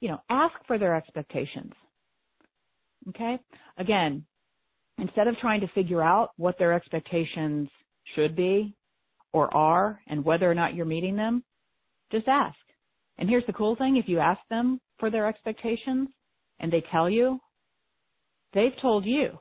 you 0.00 0.08
know, 0.08 0.20
ask 0.28 0.54
for 0.66 0.76
their 0.76 0.94
expectations. 0.94 1.72
Okay? 3.08 3.38
Again, 3.78 4.26
instead 4.98 5.26
of 5.26 5.36
trying 5.38 5.62
to 5.62 5.68
figure 5.68 6.02
out 6.02 6.32
what 6.36 6.58
their 6.58 6.74
expectations 6.74 7.70
should 8.14 8.36
be 8.36 8.74
or 9.32 9.54
are 9.56 10.00
and 10.06 10.22
whether 10.22 10.50
or 10.50 10.54
not 10.54 10.74
you're 10.74 10.84
meeting 10.84 11.16
them, 11.16 11.42
just 12.12 12.28
ask. 12.28 12.58
And 13.16 13.26
here's 13.26 13.46
the 13.46 13.54
cool 13.54 13.74
thing, 13.76 13.96
if 13.96 14.06
you 14.06 14.18
ask 14.18 14.40
them 14.50 14.80
for 15.00 15.10
their 15.10 15.26
expectations 15.26 16.08
and 16.60 16.72
they 16.72 16.84
tell 16.92 17.10
you, 17.10 17.40
they've 18.54 18.78
told 18.80 19.04
you. 19.04 19.38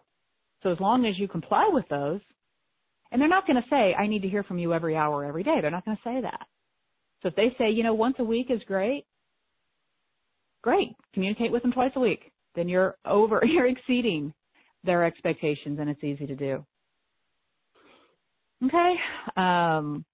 So 0.64 0.72
as 0.72 0.80
long 0.80 1.06
as 1.06 1.20
you 1.20 1.28
comply 1.28 1.70
with 1.72 1.86
those, 1.90 2.22
and 3.12 3.22
they're 3.22 3.30
not 3.30 3.48
going 3.48 3.62
to 3.62 3.70
say, 3.70 3.94
I 3.94 4.08
need 4.08 4.22
to 4.22 4.30
hear 4.30 4.44
from 4.44 4.60
you 4.60 4.74
every 4.74 4.96
hour, 4.96 5.26
every 5.26 5.44
day. 5.44 5.58
They're 5.62 5.72
not 5.72 5.86
going 5.86 5.98
to 5.98 6.04
say 6.04 6.22
that. 6.22 6.46
So 7.22 7.30
if 7.30 7.36
they 7.36 7.56
say, 7.58 7.72
you 7.72 7.84
know, 7.84 7.94
once 7.94 8.16
a 8.20 8.24
week 8.24 8.48
is 8.50 8.62
great, 8.68 9.06
great. 10.62 10.96
Communicate 11.14 11.52
with 11.52 11.64
them 11.64 11.72
twice 11.72 11.92
a 11.96 12.00
week 12.00 12.32
then 12.56 12.68
you're 12.68 12.96
over, 13.06 13.42
you're 13.46 13.68
exceeding 13.68 14.34
their 14.84 15.06
expectations 15.06 15.80
and 15.80 15.90
it's 15.90 16.04
easy 16.04 16.28
to 16.28 16.36
do. 16.36 16.66
Okay. 18.66 18.96
Um, 19.38 20.06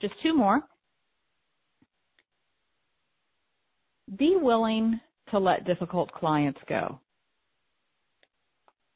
just 0.00 0.14
two 0.22 0.34
more. 0.34 0.60
Be 4.16 4.36
willing 4.40 5.00
to 5.30 5.38
let 5.38 5.66
difficult 5.66 6.12
clients 6.12 6.60
go. 6.68 7.00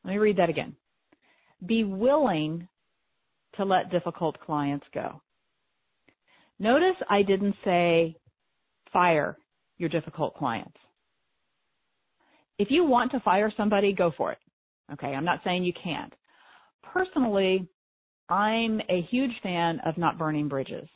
Let 0.04 0.12
me 0.12 0.18
read 0.18 0.36
that 0.38 0.50
again. 0.50 0.74
Be 1.64 1.84
willing 1.84 2.68
to 3.56 3.64
let 3.64 3.90
difficult 3.90 4.38
clients 4.40 4.86
go. 4.92 5.22
Notice 6.58 6.96
I 7.08 7.22
didn't 7.22 7.54
say 7.64 8.16
fire 8.92 9.36
your 9.78 9.88
difficult 9.88 10.34
clients 10.34 10.76
if 12.58 12.70
you 12.70 12.84
want 12.84 13.10
to 13.12 13.20
fire 13.20 13.52
somebody, 13.56 13.92
go 13.92 14.12
for 14.16 14.32
it. 14.32 14.38
Okay, 14.92 15.08
I'm 15.08 15.24
not 15.24 15.40
saying 15.44 15.64
you 15.64 15.72
can't. 15.82 16.12
Personally, 16.82 17.66
I'm 18.28 18.80
a 18.88 19.02
huge 19.10 19.32
fan 19.42 19.80
of 19.84 19.98
not 19.98 20.18
burning 20.18 20.48
bridges. 20.48 20.88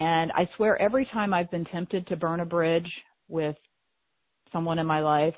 And 0.00 0.30
I 0.32 0.48
swear 0.56 0.80
every 0.80 1.06
time 1.06 1.32
I've 1.32 1.50
been 1.50 1.64
tempted 1.64 2.06
to 2.06 2.16
burn 2.16 2.40
a 2.40 2.44
bridge 2.46 2.90
with 3.28 3.56
someone 4.52 4.78
in 4.78 4.86
my 4.86 5.00
life, 5.00 5.34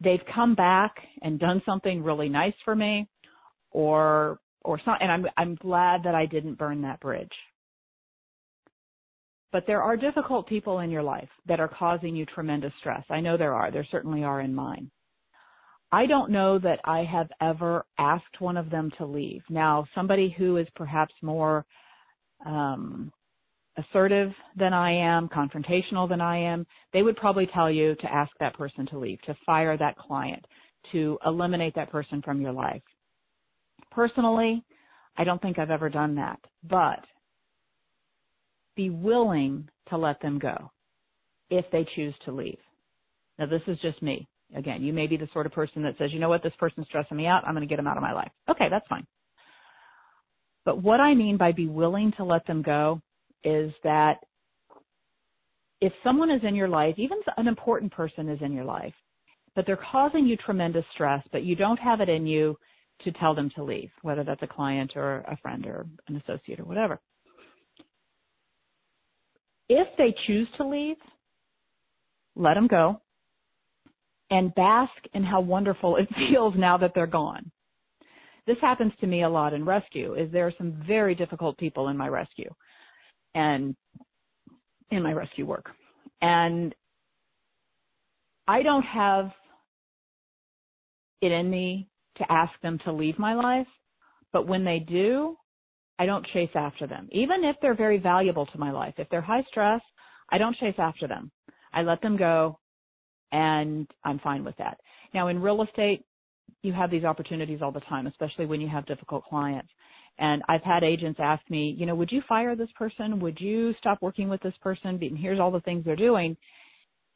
they've 0.00 0.22
come 0.34 0.54
back 0.54 0.94
and 1.22 1.38
done 1.38 1.62
something 1.66 2.02
really 2.02 2.28
nice 2.28 2.54
for 2.64 2.74
me 2.74 3.08
or 3.70 4.40
or 4.62 4.80
some 4.84 4.96
and 5.00 5.10
I'm 5.10 5.26
I'm 5.36 5.54
glad 5.56 6.02
that 6.04 6.14
I 6.14 6.26
didn't 6.26 6.58
burn 6.58 6.82
that 6.82 7.00
bridge. 7.00 7.32
But 9.50 9.64
there 9.66 9.82
are 9.82 9.96
difficult 9.96 10.46
people 10.46 10.80
in 10.80 10.90
your 10.90 11.02
life 11.02 11.28
that 11.46 11.60
are 11.60 11.68
causing 11.68 12.14
you 12.14 12.26
tremendous 12.26 12.72
stress. 12.80 13.04
I 13.08 13.20
know 13.20 13.36
there 13.36 13.54
are. 13.54 13.70
There 13.70 13.86
certainly 13.90 14.22
are 14.22 14.42
in 14.42 14.54
mine. 14.54 14.90
I 15.90 16.04
don't 16.04 16.30
know 16.30 16.58
that 16.58 16.80
I 16.84 17.02
have 17.04 17.28
ever 17.40 17.86
asked 17.98 18.40
one 18.40 18.58
of 18.58 18.68
them 18.68 18.90
to 18.98 19.06
leave. 19.06 19.42
Now, 19.48 19.86
somebody 19.94 20.34
who 20.36 20.58
is 20.58 20.66
perhaps 20.76 21.14
more 21.22 21.64
um, 22.44 23.10
assertive 23.78 24.32
than 24.56 24.72
I 24.72 24.92
am, 24.92 25.28
confrontational 25.28 26.08
than 26.08 26.20
I 26.20 26.38
am, 26.38 26.66
they 26.92 27.02
would 27.02 27.16
probably 27.16 27.46
tell 27.46 27.70
you 27.70 27.94
to 27.96 28.12
ask 28.12 28.30
that 28.40 28.56
person 28.56 28.86
to 28.88 28.98
leave, 28.98 29.20
to 29.22 29.36
fire 29.46 29.76
that 29.76 29.96
client, 29.96 30.44
to 30.92 31.18
eliminate 31.24 31.74
that 31.76 31.90
person 31.90 32.20
from 32.22 32.40
your 32.40 32.52
life. 32.52 32.82
Personally, 33.90 34.64
I 35.16 35.24
don't 35.24 35.40
think 35.40 35.58
I've 35.58 35.70
ever 35.70 35.88
done 35.88 36.16
that, 36.16 36.38
but 36.68 37.04
be 38.76 38.90
willing 38.90 39.68
to 39.88 39.96
let 39.96 40.20
them 40.20 40.38
go 40.38 40.70
if 41.50 41.64
they 41.72 41.86
choose 41.96 42.14
to 42.24 42.32
leave. 42.32 42.58
Now 43.38 43.46
this 43.46 43.62
is 43.66 43.78
just 43.80 44.02
me. 44.02 44.28
Again, 44.56 44.82
you 44.82 44.92
may 44.92 45.06
be 45.06 45.16
the 45.16 45.28
sort 45.32 45.46
of 45.46 45.52
person 45.52 45.82
that 45.82 45.96
says, 45.98 46.10
you 46.12 46.20
know 46.20 46.28
what, 46.28 46.42
this 46.42 46.52
person's 46.58 46.86
stressing 46.86 47.16
me 47.16 47.26
out. 47.26 47.44
I'm 47.44 47.54
going 47.54 47.66
to 47.66 47.70
get 47.70 47.76
them 47.76 47.86
out 47.86 47.98
of 47.98 48.02
my 48.02 48.12
life. 48.12 48.30
Okay, 48.48 48.68
that's 48.70 48.86
fine. 48.88 49.06
But 50.64 50.82
what 50.82 51.00
I 51.00 51.14
mean 51.14 51.36
by 51.36 51.52
be 51.52 51.66
willing 51.66 52.12
to 52.16 52.24
let 52.24 52.46
them 52.46 52.62
go 52.62 53.02
is 53.44 53.72
that 53.84 54.18
if 55.80 55.92
someone 56.02 56.30
is 56.30 56.40
in 56.42 56.54
your 56.54 56.68
life, 56.68 56.94
even 56.98 57.18
an 57.36 57.46
important 57.46 57.92
person 57.92 58.28
is 58.28 58.40
in 58.42 58.52
your 58.52 58.64
life, 58.64 58.94
but 59.54 59.66
they're 59.66 59.78
causing 59.90 60.26
you 60.26 60.36
tremendous 60.36 60.84
stress, 60.92 61.22
but 61.32 61.44
you 61.44 61.56
don't 61.56 61.78
have 61.78 62.00
it 62.00 62.08
in 62.08 62.26
you 62.26 62.56
to 63.02 63.12
tell 63.12 63.34
them 63.34 63.50
to 63.54 63.62
leave, 63.62 63.90
whether 64.02 64.24
that's 64.24 64.42
a 64.42 64.46
client 64.46 64.92
or 64.96 65.18
a 65.20 65.36
friend 65.40 65.66
or 65.66 65.86
an 66.08 66.16
associate 66.16 66.58
or 66.58 66.64
whatever. 66.64 67.00
If 69.68 69.86
they 69.98 70.14
choose 70.26 70.48
to 70.56 70.66
leave, 70.66 70.96
let 72.34 72.54
them 72.54 72.66
go 72.66 73.00
and 74.30 74.54
bask 74.54 74.92
in 75.14 75.22
how 75.22 75.40
wonderful 75.40 75.96
it 75.96 76.08
feels 76.30 76.54
now 76.56 76.76
that 76.78 76.92
they're 76.94 77.06
gone. 77.06 77.50
This 78.46 78.56
happens 78.60 78.92
to 79.00 79.06
me 79.06 79.24
a 79.24 79.28
lot 79.28 79.52
in 79.52 79.64
rescue 79.64 80.14
is 80.14 80.32
there 80.32 80.46
are 80.46 80.54
some 80.56 80.82
very 80.86 81.14
difficult 81.14 81.58
people 81.58 81.88
in 81.88 81.96
my 81.96 82.08
rescue 82.08 82.50
and 83.34 83.74
in 84.90 85.02
my 85.02 85.12
rescue 85.12 85.46
work. 85.46 85.66
And 86.20 86.74
I 88.46 88.62
don't 88.62 88.84
have 88.84 89.30
it 91.20 91.32
in 91.32 91.50
me 91.50 91.88
to 92.16 92.32
ask 92.32 92.52
them 92.62 92.78
to 92.84 92.92
leave 92.92 93.18
my 93.18 93.34
life, 93.34 93.66
but 94.32 94.46
when 94.46 94.64
they 94.64 94.78
do, 94.78 95.36
I 95.98 96.06
don't 96.06 96.26
chase 96.32 96.50
after 96.54 96.86
them. 96.86 97.08
Even 97.10 97.44
if 97.44 97.56
they're 97.60 97.74
very 97.74 97.98
valuable 97.98 98.46
to 98.46 98.58
my 98.58 98.70
life, 98.70 98.94
if 98.98 99.08
they're 99.10 99.20
high 99.20 99.44
stress, 99.48 99.80
I 100.30 100.38
don't 100.38 100.56
chase 100.56 100.76
after 100.78 101.08
them. 101.08 101.30
I 101.72 101.82
let 101.82 102.00
them 102.00 102.16
go 102.16 102.58
and 103.32 103.86
I'm 104.04 104.18
fine 104.20 104.44
with 104.44 104.56
that. 104.56 104.78
Now 105.12 105.28
in 105.28 105.42
real 105.42 105.62
estate, 105.62 106.04
you 106.62 106.72
have 106.72 106.90
these 106.90 107.04
opportunities 107.04 107.60
all 107.62 107.72
the 107.72 107.80
time, 107.80 108.06
especially 108.06 108.46
when 108.46 108.60
you 108.60 108.68
have 108.68 108.86
difficult 108.86 109.24
clients. 109.24 109.70
And 110.18 110.42
I've 110.48 110.62
had 110.62 110.82
agents 110.82 111.20
ask 111.22 111.42
me, 111.48 111.74
you 111.78 111.86
know, 111.86 111.94
would 111.94 112.10
you 112.10 112.22
fire 112.28 112.56
this 112.56 112.70
person? 112.76 113.20
Would 113.20 113.40
you 113.40 113.74
stop 113.78 114.02
working 114.02 114.28
with 114.28 114.40
this 114.42 114.56
person? 114.60 114.98
And 115.00 115.18
here's 115.18 115.38
all 115.38 115.50
the 115.50 115.60
things 115.60 115.84
they're 115.84 115.96
doing. 115.96 116.36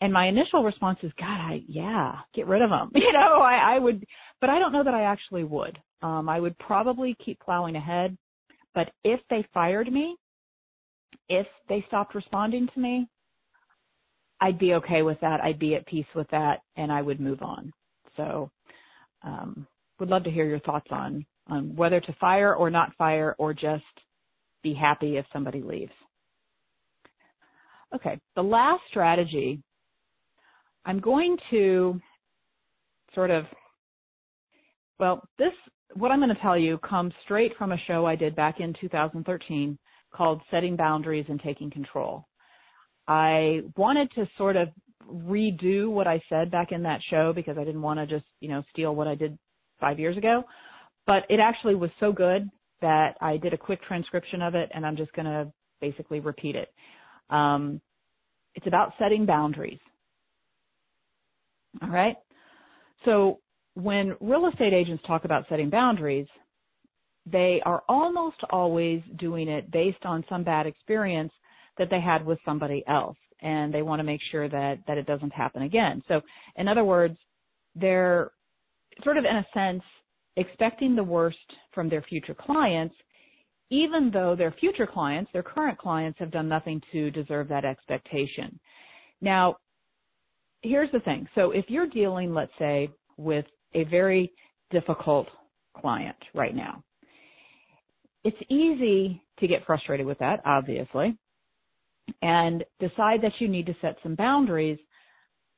And 0.00 0.12
my 0.12 0.26
initial 0.26 0.62
response 0.64 0.98
is, 1.02 1.12
God, 1.18 1.26
I, 1.26 1.62
yeah, 1.68 2.14
get 2.34 2.46
rid 2.46 2.62
of 2.62 2.70
them. 2.70 2.90
You 2.94 3.12
know, 3.12 3.40
I, 3.40 3.76
I 3.76 3.78
would, 3.78 4.04
but 4.40 4.50
I 4.50 4.58
don't 4.58 4.72
know 4.72 4.84
that 4.84 4.94
I 4.94 5.02
actually 5.02 5.44
would. 5.44 5.78
Um, 6.02 6.28
I 6.28 6.40
would 6.40 6.58
probably 6.58 7.16
keep 7.24 7.40
plowing 7.40 7.76
ahead. 7.76 8.16
But 8.74 8.90
if 9.04 9.20
they 9.30 9.46
fired 9.52 9.92
me, 9.92 10.16
if 11.28 11.46
they 11.68 11.84
stopped 11.88 12.14
responding 12.14 12.68
to 12.74 12.80
me, 12.80 13.08
I'd 14.40 14.58
be 14.58 14.74
okay 14.74 15.02
with 15.02 15.20
that. 15.20 15.40
I'd 15.40 15.58
be 15.58 15.74
at 15.74 15.86
peace 15.86 16.06
with 16.14 16.28
that 16.30 16.60
and 16.76 16.90
I 16.90 17.02
would 17.02 17.20
move 17.20 17.42
on. 17.42 17.72
So, 18.16 18.50
um, 19.22 19.66
would 20.00 20.08
love 20.08 20.24
to 20.24 20.30
hear 20.30 20.46
your 20.46 20.58
thoughts 20.60 20.88
on 20.90 21.24
on 21.48 21.74
whether 21.76 22.00
to 22.00 22.12
fire 22.20 22.54
or 22.54 22.70
not 22.70 22.94
fire 22.96 23.34
or 23.38 23.52
just 23.52 23.84
be 24.62 24.74
happy 24.74 25.16
if 25.16 25.26
somebody 25.32 25.62
leaves. 25.62 25.92
Okay, 27.94 28.18
the 28.36 28.42
last 28.42 28.82
strategy, 28.88 29.62
I'm 30.84 31.00
going 31.00 31.36
to 31.50 32.00
sort 33.14 33.30
of, 33.30 33.44
well, 34.98 35.22
this, 35.38 35.52
what 35.94 36.10
I'm 36.10 36.20
going 36.20 36.34
to 36.34 36.40
tell 36.40 36.56
you 36.56 36.78
comes 36.78 37.12
straight 37.24 37.52
from 37.58 37.72
a 37.72 37.78
show 37.86 38.06
I 38.06 38.16
did 38.16 38.34
back 38.34 38.60
in 38.60 38.74
2013 38.80 39.78
called 40.14 40.40
Setting 40.50 40.76
Boundaries 40.76 41.26
and 41.28 41.40
Taking 41.42 41.70
Control. 41.70 42.26
I 43.08 43.62
wanted 43.76 44.10
to 44.12 44.26
sort 44.38 44.56
of 44.56 44.68
redo 45.10 45.90
what 45.90 46.06
I 46.06 46.22
said 46.28 46.50
back 46.50 46.72
in 46.72 46.82
that 46.84 47.00
show 47.10 47.32
because 47.34 47.58
I 47.58 47.64
didn't 47.64 47.82
want 47.82 47.98
to 47.98 48.06
just, 48.06 48.24
you 48.40 48.48
know, 48.48 48.62
steal 48.70 48.94
what 48.94 49.08
I 49.08 49.14
did 49.14 49.38
five 49.80 49.98
years 49.98 50.16
ago. 50.16 50.44
But 51.06 51.24
it 51.28 51.40
actually 51.40 51.74
was 51.74 51.90
so 52.00 52.12
good 52.12 52.48
that 52.80 53.16
I 53.20 53.36
did 53.36 53.52
a 53.52 53.58
quick 53.58 53.82
transcription 53.82 54.42
of 54.42 54.54
it 54.54 54.70
and 54.74 54.84
I'm 54.86 54.96
just 54.96 55.12
going 55.12 55.26
to 55.26 55.52
basically 55.80 56.20
repeat 56.20 56.56
it. 56.56 56.68
Um, 57.30 57.80
it's 58.54 58.66
about 58.66 58.92
setting 58.98 59.24
boundaries. 59.26 59.78
All 61.80 61.88
right. 61.88 62.16
So 63.04 63.40
when 63.74 64.14
real 64.20 64.48
estate 64.48 64.74
agents 64.74 65.02
talk 65.06 65.24
about 65.24 65.44
setting 65.48 65.70
boundaries, 65.70 66.26
they 67.24 67.62
are 67.64 67.82
almost 67.88 68.36
always 68.50 69.00
doing 69.18 69.48
it 69.48 69.70
based 69.70 70.04
on 70.04 70.24
some 70.28 70.44
bad 70.44 70.66
experience 70.66 71.32
that 71.78 71.88
they 71.88 72.00
had 72.00 72.24
with 72.26 72.38
somebody 72.44 72.84
else 72.88 73.16
and 73.40 73.72
they 73.72 73.82
want 73.82 74.00
to 74.00 74.04
make 74.04 74.20
sure 74.30 74.48
that 74.48 74.78
that 74.86 74.98
it 74.98 75.06
doesn't 75.06 75.32
happen 75.32 75.62
again. 75.62 76.02
So 76.08 76.20
in 76.56 76.68
other 76.68 76.84
words, 76.84 77.16
they're 77.74 78.30
sort 79.02 79.16
of 79.16 79.24
in 79.24 79.36
a 79.36 79.46
sense 79.54 79.82
expecting 80.36 80.94
the 80.96 81.04
worst 81.04 81.38
from 81.74 81.88
their 81.88 82.02
future 82.02 82.34
clients, 82.34 82.94
even 83.70 84.10
though 84.12 84.34
their 84.36 84.52
future 84.52 84.86
clients, 84.86 85.30
their 85.32 85.42
current 85.42 85.78
clients, 85.78 86.18
have 86.18 86.30
done 86.30 86.48
nothing 86.48 86.80
to 86.92 87.10
deserve 87.10 87.48
that 87.48 87.64
expectation. 87.64 88.58
Now, 89.20 89.56
here's 90.62 90.90
the 90.92 91.00
thing. 91.00 91.26
So 91.34 91.50
if 91.50 91.66
you're 91.68 91.86
dealing, 91.86 92.34
let's 92.34 92.52
say, 92.58 92.90
with 93.16 93.46
a 93.74 93.84
very 93.84 94.32
difficult 94.70 95.28
client 95.76 96.16
right 96.34 96.54
now, 96.54 96.82
it's 98.24 98.36
easy 98.48 99.22
to 99.40 99.46
get 99.46 99.66
frustrated 99.66 100.06
with 100.06 100.18
that, 100.18 100.40
obviously, 100.44 101.16
and 102.20 102.64
decide 102.78 103.22
that 103.22 103.32
you 103.38 103.48
need 103.48 103.66
to 103.66 103.76
set 103.80 103.96
some 104.02 104.14
boundaries, 104.14 104.78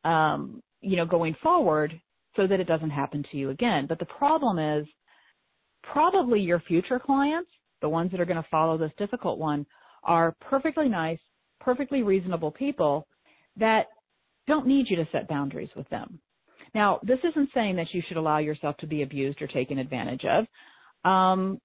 um, 0.04 0.62
you 0.80 0.96
know, 0.96 1.06
going 1.06 1.34
forward 1.42 2.00
so 2.36 2.46
that 2.46 2.60
it 2.60 2.66
doesn't 2.66 2.90
happen 2.90 3.24
to 3.30 3.36
you 3.36 3.50
again. 3.50 3.86
But 3.88 3.98
the 3.98 4.06
problem 4.06 4.58
is 4.58 4.86
probably 5.82 6.40
your 6.40 6.60
future 6.60 6.98
clients, 6.98 7.50
the 7.80 7.88
ones 7.88 8.10
that 8.10 8.20
are 8.20 8.24
going 8.26 8.42
to 8.42 8.48
follow 8.50 8.78
this 8.78 8.92
difficult 8.98 9.38
one, 9.38 9.66
are 10.02 10.34
perfectly 10.40 10.88
nice, 10.88 11.18
perfectly 11.60 12.02
reasonable 12.02 12.50
people 12.50 13.06
that 13.56 13.86
don't 14.46 14.66
need 14.66 14.86
you 14.88 14.96
to 14.96 15.08
set 15.12 15.28
boundaries 15.28 15.70
with 15.76 15.88
them. 15.88 16.18
Now, 16.74 17.00
this 17.02 17.18
isn't 17.22 17.50
saying 17.54 17.76
that 17.76 17.92
you 17.92 18.02
should 18.06 18.16
allow 18.16 18.38
yourself 18.38 18.76
to 18.78 18.86
be 18.86 19.02
abused 19.02 19.40
or 19.40 19.46
taken 19.46 19.78
advantage 19.78 20.24
of. 20.24 20.46
Um, 21.10 21.60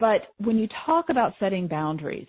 but 0.00 0.22
when 0.38 0.58
you 0.58 0.68
talk 0.86 1.06
about 1.10 1.34
setting 1.38 1.68
boundaries, 1.68 2.26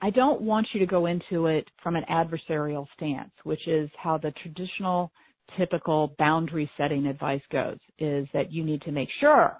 I 0.00 0.10
don't 0.10 0.42
want 0.42 0.68
you 0.72 0.80
to 0.80 0.86
go 0.86 1.06
into 1.06 1.46
it 1.46 1.68
from 1.82 1.96
an 1.96 2.04
adversarial 2.08 2.86
stance, 2.94 3.32
which 3.42 3.66
is 3.66 3.90
how 4.00 4.16
the 4.16 4.32
traditional 4.42 5.10
typical 5.56 6.14
boundary 6.18 6.70
setting 6.76 7.06
advice 7.06 7.42
goes 7.50 7.78
is 7.98 8.26
that 8.32 8.52
you 8.52 8.64
need 8.64 8.82
to 8.82 8.92
make 8.92 9.08
sure 9.20 9.56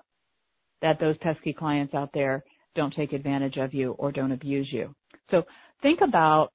that 0.82 1.01
those 1.01 1.16
pesky 1.18 1.53
clients 1.53 1.95
out 1.95 2.11
there 2.12 2.45
don't 2.74 2.95
take 2.95 3.12
advantage 3.12 3.57
of 3.57 3.74
you 3.74 3.93
or 3.93 4.12
don't 4.12 4.32
abuse 4.32 4.68
you. 4.70 4.95
So 5.30 5.43
think 5.82 6.01
about 6.01 6.53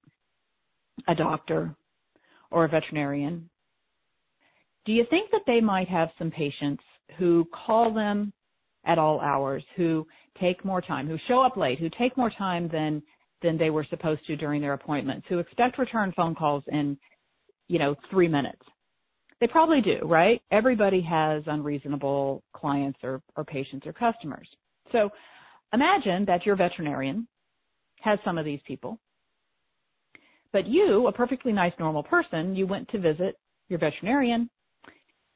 a 1.08 1.16
doctor 1.16 1.76
or 2.52 2.66
a 2.66 2.70
veterinarian. 2.70 3.50
Do 4.86 4.92
you 4.92 5.06
think 5.10 5.32
that 5.32 5.42
they 5.48 5.62
might 5.62 5.88
have 5.90 6.10
some 6.18 6.32
patients 6.32 6.84
who 7.18 7.48
call 7.66 7.94
them 7.94 8.34
at 8.86 9.00
all 9.00 9.20
hours, 9.22 9.64
who 9.76 10.06
take 10.40 10.64
more 10.66 10.82
time, 10.82 11.08
who 11.08 11.18
show 11.28 11.42
up 11.42 11.58
late, 11.58 11.80
who 11.80 11.90
take 11.98 12.18
more 12.18 12.32
time 12.32 12.70
than 12.72 13.02
than 13.42 13.58
they 13.58 13.70
were 13.70 13.86
supposed 13.90 14.26
to 14.26 14.38
during 14.38 14.62
their 14.62 14.74
appointments, 14.74 15.26
who 15.28 15.40
expect 15.40 15.78
return 15.78 16.14
phone 16.16 16.34
calls 16.34 16.64
in, 16.68 16.98
you 17.68 17.78
know, 17.78 17.94
three 18.10 18.28
minutes? 18.28 18.62
They 19.44 19.48
probably 19.48 19.82
do, 19.82 20.00
right? 20.06 20.42
Everybody 20.52 21.02
has 21.02 21.44
unreasonable 21.48 22.42
clients 22.56 22.98
or, 23.04 23.22
or 23.36 23.44
patients 23.44 23.86
or 23.86 23.92
customers. 23.92 24.48
So 24.94 25.10
imagine 25.74 26.24
that 26.28 26.46
your 26.46 26.56
veterinarian 26.56 27.28
has 28.00 28.20
some 28.24 28.38
of 28.38 28.46
these 28.46 28.62
people, 28.66 29.00
but 30.54 30.66
you, 30.66 31.08
a 31.08 31.12
perfectly 31.12 31.52
nice 31.52 31.74
normal 31.78 32.04
person, 32.04 32.56
you 32.56 32.66
went 32.66 32.88
to 32.92 33.00
visit 33.00 33.38
your 33.68 33.80
veterinarian 33.80 34.50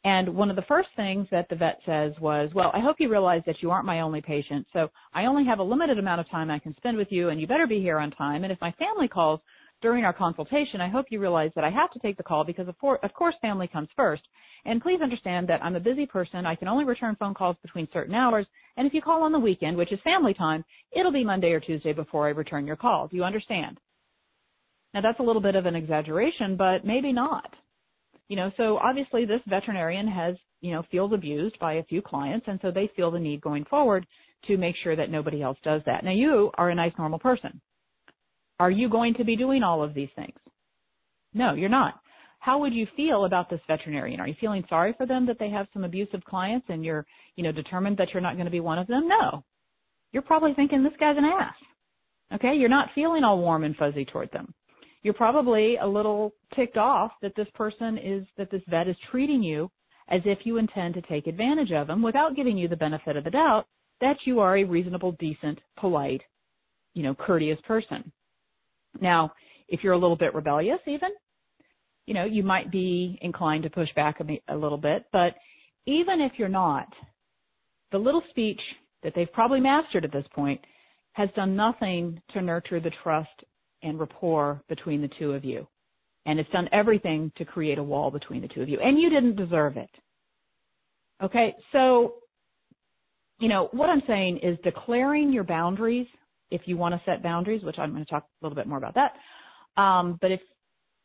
and 0.05 0.33
one 0.33 0.49
of 0.49 0.55
the 0.55 0.61
first 0.69 0.87
things 0.95 1.27
that 1.31 1.49
the 1.49 1.57
vet 1.57 1.79
says 1.85 2.13
was, 2.21 2.49
well, 2.55 2.71
I 2.73 2.79
hope 2.79 2.95
you 2.99 3.09
realize 3.09 3.41
that 3.45 3.61
you 3.61 3.71
aren't 3.71 3.85
my 3.85 3.99
only 3.99 4.21
patient. 4.21 4.65
So 4.71 4.87
I 5.13 5.25
only 5.25 5.43
have 5.43 5.59
a 5.59 5.63
limited 5.63 5.99
amount 5.99 6.21
of 6.21 6.29
time 6.29 6.49
I 6.49 6.59
can 6.59 6.73
spend 6.77 6.95
with 6.95 7.09
you 7.11 7.27
and 7.27 7.41
you 7.41 7.47
better 7.47 7.67
be 7.67 7.81
here 7.81 7.99
on 7.99 8.11
time. 8.11 8.45
And 8.45 8.53
if 8.53 8.61
my 8.61 8.71
family 8.79 9.09
calls, 9.09 9.41
during 9.82 10.03
our 10.05 10.13
consultation, 10.13 10.82
I 10.82 10.89
hope 10.89 11.07
you 11.09 11.19
realize 11.19 11.51
that 11.55 11.63
I 11.63 11.69
have 11.69 11.91
to 11.91 11.99
take 11.99 12.17
the 12.17 12.23
call 12.23 12.43
because 12.43 12.67
of, 12.67 12.75
for, 12.80 13.03
of 13.05 13.13
course 13.13 13.36
family 13.41 13.67
comes 13.67 13.89
first. 13.95 14.23
And 14.65 14.82
please 14.82 15.01
understand 15.01 15.47
that 15.49 15.63
I'm 15.63 15.75
a 15.75 15.80
busy 15.80 16.05
person. 16.05 16.45
I 16.45 16.55
can 16.55 16.67
only 16.67 16.84
return 16.84 17.15
phone 17.19 17.34
calls 17.34 17.55
between 17.61 17.88
certain 17.93 18.15
hours. 18.15 18.45
And 18.75 18.88
if 18.88 18.93
you 18.93 19.01
call 19.01 19.23
on 19.23 19.32
the 19.32 19.39
weekend, 19.39 19.78
which 19.78 19.91
is 19.91 19.99
family 20.03 20.34
time, 20.34 20.65
it'll 20.91 21.11
be 21.11 21.23
Monday 21.23 21.51
or 21.51 21.59
Tuesday 21.59 21.93
before 21.93 22.28
I 22.28 22.32
return 22.32 22.65
your 22.65 22.75
call. 22.75 23.07
Do 23.07 23.15
you 23.15 23.23
understand? 23.23 23.80
Now 24.93 25.01
that's 25.01 25.19
a 25.19 25.23
little 25.23 25.41
bit 25.41 25.55
of 25.55 25.65
an 25.65 25.75
exaggeration, 25.75 26.57
but 26.57 26.84
maybe 26.84 27.13
not. 27.13 27.53
You 28.30 28.36
know, 28.36 28.51
so 28.57 28.78
obviously 28.78 29.25
this 29.25 29.41
veterinarian 29.47 30.07
has, 30.07 30.36
you 30.59 30.71
know, 30.73 30.84
feels 30.91 31.13
abused 31.13 31.57
by 31.59 31.73
a 31.73 31.84
few 31.84 32.01
clients 32.01 32.47
and 32.49 32.59
so 32.61 32.71
they 32.71 32.89
feel 32.95 33.11
the 33.11 33.19
need 33.19 33.41
going 33.41 33.63
forward 33.65 34.05
to 34.47 34.57
make 34.57 34.75
sure 34.84 34.95
that 34.95 35.11
nobody 35.11 35.41
else 35.41 35.57
does 35.63 35.82
that. 35.86 36.03
Now 36.03 36.11
you 36.11 36.51
are 36.57 36.69
a 36.69 36.75
nice 36.75 36.93
normal 36.97 37.19
person. 37.19 37.61
Are 38.59 38.71
you 38.71 38.89
going 38.89 39.13
to 39.15 39.23
be 39.23 39.35
doing 39.35 39.63
all 39.63 39.83
of 39.83 39.93
these 39.93 40.09
things? 40.15 40.37
No, 41.33 41.53
you're 41.53 41.69
not. 41.69 41.99
How 42.39 42.59
would 42.59 42.73
you 42.73 42.87
feel 42.95 43.25
about 43.25 43.49
this 43.49 43.59
veterinarian? 43.67 44.19
Are 44.19 44.27
you 44.27 44.35
feeling 44.39 44.63
sorry 44.69 44.93
for 44.97 45.05
them 45.05 45.25
that 45.27 45.37
they 45.39 45.49
have 45.49 45.67
some 45.73 45.83
abusive 45.83 46.23
clients 46.23 46.65
and 46.69 46.83
you're, 46.83 47.05
you 47.35 47.43
know, 47.43 47.51
determined 47.51 47.97
that 47.97 48.09
you're 48.13 48.21
not 48.21 48.33
going 48.35 48.45
to 48.45 48.51
be 48.51 48.59
one 48.59 48.79
of 48.79 48.87
them? 48.87 49.07
No. 49.07 49.43
You're 50.11 50.23
probably 50.23 50.53
thinking 50.53 50.83
this 50.83 50.93
guy's 50.99 51.17
an 51.17 51.25
ass. 51.25 51.55
Okay? 52.35 52.55
You're 52.55 52.69
not 52.69 52.89
feeling 52.95 53.23
all 53.23 53.39
warm 53.39 53.63
and 53.63 53.75
fuzzy 53.75 54.05
toward 54.05 54.31
them. 54.31 54.53
You're 55.03 55.13
probably 55.13 55.77
a 55.77 55.87
little 55.87 56.33
ticked 56.55 56.77
off 56.77 57.11
that 57.21 57.35
this 57.35 57.47
person 57.53 57.97
is, 57.97 58.25
that 58.37 58.49
this 58.51 58.61
vet 58.69 58.87
is 58.87 58.95
treating 59.11 59.43
you 59.43 59.69
as 60.09 60.21
if 60.25 60.39
you 60.43 60.57
intend 60.57 60.93
to 60.93 61.01
take 61.01 61.27
advantage 61.27 61.71
of 61.71 61.87
them 61.87 62.01
without 62.01 62.35
giving 62.35 62.57
you 62.57 62.67
the 62.67 62.75
benefit 62.75 63.17
of 63.17 63.23
the 63.23 63.29
doubt 63.29 63.65
that 63.99 64.17
you 64.25 64.39
are 64.39 64.57
a 64.57 64.63
reasonable, 64.63 65.13
decent, 65.13 65.59
polite, 65.77 66.21
you 66.93 67.03
know, 67.03 67.13
courteous 67.13 67.59
person. 67.67 68.11
Now, 69.01 69.33
if 69.67 69.83
you're 69.83 69.93
a 69.93 69.99
little 69.99 70.15
bit 70.15 70.33
rebellious 70.33 70.79
even, 70.85 71.09
you 72.05 72.13
know, 72.13 72.25
you 72.25 72.43
might 72.43 72.71
be 72.71 73.19
inclined 73.21 73.63
to 73.63 73.69
push 73.69 73.89
back 73.95 74.19
a, 74.21 74.53
a 74.53 74.55
little 74.55 74.77
bit, 74.77 75.05
but 75.11 75.35
even 75.85 76.21
if 76.21 76.33
you're 76.37 76.49
not, 76.49 76.87
the 77.91 77.97
little 77.97 78.23
speech 78.29 78.61
that 79.03 79.13
they've 79.15 79.31
probably 79.31 79.59
mastered 79.59 80.05
at 80.05 80.11
this 80.11 80.25
point 80.33 80.59
has 81.13 81.29
done 81.35 81.55
nothing 81.55 82.21
to 82.33 82.41
nurture 82.41 82.79
the 82.79 82.91
trust 83.03 83.43
and 83.83 83.99
rapport 83.99 84.61
between 84.69 85.01
the 85.01 85.09
two 85.19 85.33
of 85.33 85.43
you. 85.43 85.67
And 86.25 86.39
it's 86.39 86.49
done 86.51 86.69
everything 86.73 87.31
to 87.37 87.45
create 87.45 87.77
a 87.77 87.83
wall 87.83 88.11
between 88.11 88.41
the 88.41 88.47
two 88.49 88.61
of 88.61 88.69
you. 88.69 88.79
And 88.81 88.99
you 88.99 89.09
didn't 89.09 89.35
deserve 89.35 89.77
it. 89.77 89.89
Okay, 91.23 91.55
so, 91.71 92.15
you 93.39 93.47
know, 93.47 93.69
what 93.71 93.89
I'm 93.89 94.03
saying 94.05 94.39
is 94.43 94.57
declaring 94.63 95.31
your 95.31 95.43
boundaries 95.43 96.07
if 96.51 96.61
you 96.65 96.77
want 96.77 96.95
to 96.95 97.01
set 97.05 97.23
boundaries, 97.23 97.63
which 97.63 97.77
I'm 97.77 97.91
going 97.91 98.03
to 98.03 98.09
talk 98.09 98.23
a 98.23 98.45
little 98.45 98.55
bit 98.55 98.67
more 98.67 98.77
about 98.77 98.95
that. 98.95 99.81
Um, 99.81 100.17
but 100.21 100.31
if 100.31 100.39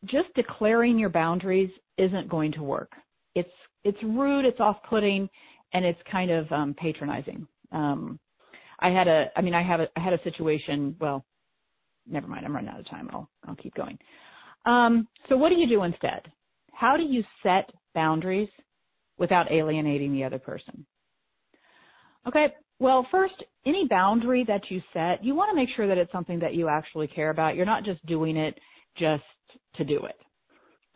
just 0.05 0.33
declaring 0.35 0.99
your 0.99 1.11
boundaries 1.11 1.71
isn't 1.99 2.29
going 2.29 2.53
to 2.53 2.63
work, 2.63 2.93
it's 3.35 3.51
it's 3.85 3.99
rude, 4.03 4.45
it's 4.45 4.61
off-putting, 4.61 5.29
and 5.73 5.85
it's 5.85 6.01
kind 6.11 6.31
of 6.31 6.51
um, 6.53 6.75
patronizing. 6.75 7.47
Um, 7.73 8.19
I 8.79 8.91
had 8.91 9.09
a, 9.09 9.27
I 9.37 9.41
mean, 9.41 9.55
I 9.55 9.63
have 9.63 9.81
a, 9.81 9.89
I 9.97 10.01
had 10.01 10.13
a 10.13 10.23
situation. 10.23 10.97
Well, 11.01 11.25
never 12.07 12.27
mind. 12.27 12.45
I'm 12.45 12.55
running 12.55 12.71
out 12.71 12.81
of 12.81 12.89
time. 12.89 13.09
I'll 13.13 13.29
I'll 13.47 13.57
keep 13.57 13.75
going. 13.75 13.99
Um, 14.67 15.09
so 15.29 15.37
what 15.37 15.49
do 15.49 15.57
you 15.57 15.69
do 15.69 15.83
instead? 15.83 16.31
How 16.73 16.97
do 16.97 17.03
you 17.03 17.23
set 17.43 17.71
boundaries 17.95 18.49
without 19.19 19.51
alienating 19.53 20.13
the 20.13 20.25
other 20.25 20.39
person? 20.39 20.87
Okay, 22.27 22.49
well, 22.83 23.07
first, 23.13 23.35
any 23.65 23.87
boundary 23.89 24.45
that 24.49 24.63
you 24.69 24.83
set, 24.93 25.25
you 25.25 25.37
want 25.37 25.51
to 25.51 25.57
make 25.57 25.69
sure 25.77 25.87
that 25.87 25.99
it's 25.99 26.11
something 26.11 26.41
that 26.41 26.55
you 26.55 26.69
actually 26.69 27.07
care 27.07 27.31
about. 27.31 27.55
You're 27.55 27.65
not 27.65 27.85
just 27.85 28.05
doing 28.07 28.37
it 28.37 28.59
just 28.99 29.23
to 29.77 29.85
do 29.85 30.05
it. 30.05 30.17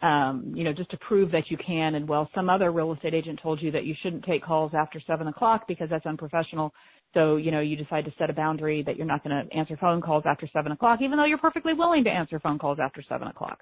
Um, 0.05 0.53
you 0.55 0.65
know, 0.65 0.73
just 0.73 0.91
to 0.91 0.99
prove 0.99 1.31
that 1.31 1.45
you 1.49 1.57
can. 1.57 1.95
And 1.95 2.09
well, 2.09 2.29
some 2.35 2.51
other 2.51 2.73
real 2.73 2.93
estate 2.93 3.15
agent 3.15 3.39
told 3.41 3.63
you 3.63 3.71
that 3.71 3.85
you 3.85 3.95
shouldn't 4.03 4.25
take 4.25 4.45
calls 4.45 4.73
after 4.77 5.01
seven 5.07 5.29
o'clock 5.29 5.69
because 5.69 5.89
that's 5.89 6.05
unprofessional. 6.05 6.75
So, 7.15 7.37
you 7.37 7.53
know, 7.53 7.61
you 7.61 7.77
decide 7.77 8.05
to 8.05 8.13
set 8.19 8.31
a 8.31 8.35
boundary 8.35 8.83
that 8.83 8.97
you're 8.97 9.07
not 9.07 9.23
going 9.23 9.47
to 9.47 9.57
answer 9.57 9.77
phone 9.81 10.03
calls 10.03 10.25
after 10.27 10.49
seven 10.53 10.73
o'clock, 10.73 10.99
even 11.01 11.17
though 11.17 11.25
you're 11.25 11.39
perfectly 11.39 11.73
willing 11.73 12.03
to 12.05 12.11
answer 12.11 12.41
phone 12.41 12.59
calls 12.59 12.79
after 12.83 13.01
seven 13.09 13.29
o'clock. 13.29 13.61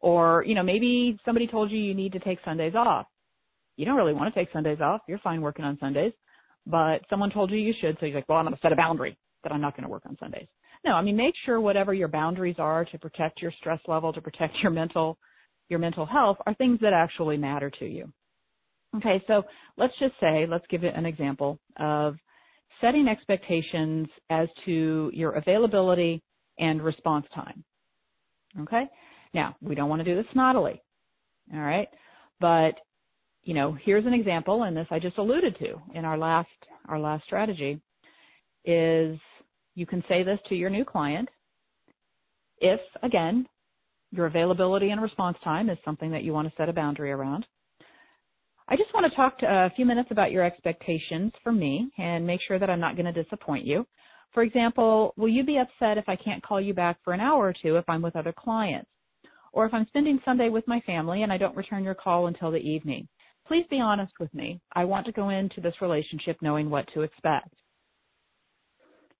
Or, 0.00 0.44
you 0.46 0.54
know, 0.54 0.62
maybe 0.62 1.18
somebody 1.24 1.48
told 1.48 1.72
you 1.72 1.78
you 1.78 1.94
need 1.94 2.12
to 2.12 2.20
take 2.20 2.38
Sundays 2.44 2.74
off. 2.76 3.06
You 3.76 3.84
don't 3.84 3.96
really 3.96 4.14
want 4.14 4.32
to 4.32 4.40
take 4.40 4.52
Sundays 4.52 4.80
off. 4.80 5.00
You're 5.08 5.18
fine 5.18 5.42
working 5.42 5.64
on 5.64 5.76
Sundays 5.78 6.12
but 6.66 7.02
someone 7.08 7.30
told 7.30 7.50
you 7.50 7.58
you 7.58 7.74
should, 7.80 7.96
so 7.98 8.06
you're 8.06 8.16
like, 8.16 8.28
well, 8.28 8.38
I'm 8.38 8.44
going 8.44 8.54
to 8.54 8.60
set 8.60 8.72
a 8.72 8.76
boundary 8.76 9.16
that 9.42 9.52
I'm 9.52 9.60
not 9.60 9.74
going 9.74 9.84
to 9.84 9.90
work 9.90 10.02
on 10.06 10.16
Sundays. 10.18 10.48
No, 10.84 10.92
I 10.92 11.02
mean, 11.02 11.16
make 11.16 11.34
sure 11.44 11.60
whatever 11.60 11.94
your 11.94 12.08
boundaries 12.08 12.56
are 12.58 12.84
to 12.84 12.98
protect 12.98 13.40
your 13.40 13.52
stress 13.58 13.80
level, 13.86 14.12
to 14.12 14.20
protect 14.20 14.56
your 14.62 14.72
mental, 14.72 15.18
your 15.68 15.78
mental 15.78 16.06
health 16.06 16.38
are 16.46 16.54
things 16.54 16.78
that 16.82 16.92
actually 16.92 17.36
matter 17.36 17.70
to 17.78 17.86
you. 17.86 18.12
Okay, 18.96 19.22
so 19.26 19.42
let's 19.76 19.92
just 19.98 20.14
say, 20.20 20.46
let's 20.48 20.64
give 20.70 20.84
it 20.84 20.94
an 20.96 21.06
example 21.06 21.58
of 21.78 22.16
setting 22.80 23.08
expectations 23.08 24.08
as 24.30 24.48
to 24.64 25.10
your 25.12 25.32
availability 25.32 26.22
and 26.58 26.82
response 26.82 27.26
time. 27.34 27.64
Okay? 28.60 28.84
Now, 29.34 29.56
we 29.60 29.74
don't 29.74 29.88
want 29.88 30.00
to 30.00 30.04
do 30.04 30.16
this 30.16 30.30
snottily. 30.34 30.80
All 31.52 31.60
right? 31.60 31.88
But 32.40 32.74
you 33.46 33.54
know, 33.54 33.78
here's 33.84 34.04
an 34.04 34.12
example, 34.12 34.64
and 34.64 34.76
this 34.76 34.88
I 34.90 34.98
just 34.98 35.18
alluded 35.18 35.56
to 35.60 35.80
in 35.94 36.04
our 36.04 36.18
last 36.18 36.48
our 36.88 36.98
last 36.98 37.24
strategy, 37.24 37.80
is 38.64 39.18
you 39.76 39.86
can 39.86 40.02
say 40.08 40.24
this 40.24 40.40
to 40.48 40.56
your 40.56 40.68
new 40.68 40.84
client 40.84 41.28
if, 42.58 42.80
again, 43.02 43.46
your 44.10 44.26
availability 44.26 44.90
and 44.90 45.00
response 45.00 45.36
time 45.44 45.70
is 45.70 45.78
something 45.84 46.10
that 46.10 46.24
you 46.24 46.32
want 46.32 46.48
to 46.48 46.54
set 46.56 46.68
a 46.68 46.72
boundary 46.72 47.12
around. 47.12 47.46
I 48.68 48.76
just 48.76 48.92
want 48.92 49.08
to 49.08 49.16
talk 49.16 49.38
to 49.38 49.46
a 49.46 49.72
few 49.76 49.86
minutes 49.86 50.08
about 50.10 50.32
your 50.32 50.42
expectations 50.42 51.32
for 51.44 51.52
me 51.52 51.88
and 51.98 52.26
make 52.26 52.40
sure 52.48 52.58
that 52.58 52.70
I'm 52.70 52.80
not 52.80 52.96
going 52.96 53.12
to 53.12 53.22
disappoint 53.22 53.64
you. 53.64 53.86
For 54.34 54.42
example, 54.42 55.14
will 55.16 55.28
you 55.28 55.44
be 55.44 55.58
upset 55.58 55.98
if 55.98 56.08
I 56.08 56.16
can't 56.16 56.42
call 56.42 56.60
you 56.60 56.74
back 56.74 56.98
for 57.04 57.12
an 57.12 57.20
hour 57.20 57.46
or 57.46 57.54
two 57.62 57.76
if 57.76 57.84
I'm 57.88 58.02
with 58.02 58.16
other 58.16 58.34
clients? 58.36 58.90
Or 59.52 59.66
if 59.66 59.74
I'm 59.74 59.86
spending 59.86 60.18
Sunday 60.24 60.48
with 60.48 60.66
my 60.66 60.80
family 60.80 61.22
and 61.22 61.32
I 61.32 61.38
don't 61.38 61.56
return 61.56 61.84
your 61.84 61.94
call 61.94 62.26
until 62.26 62.50
the 62.50 62.58
evening? 62.58 63.06
Please 63.46 63.64
be 63.70 63.80
honest 63.80 64.12
with 64.18 64.32
me. 64.34 64.60
I 64.74 64.84
want 64.84 65.06
to 65.06 65.12
go 65.12 65.28
into 65.28 65.60
this 65.60 65.74
relationship 65.80 66.36
knowing 66.40 66.68
what 66.68 66.86
to 66.94 67.02
expect. 67.02 67.54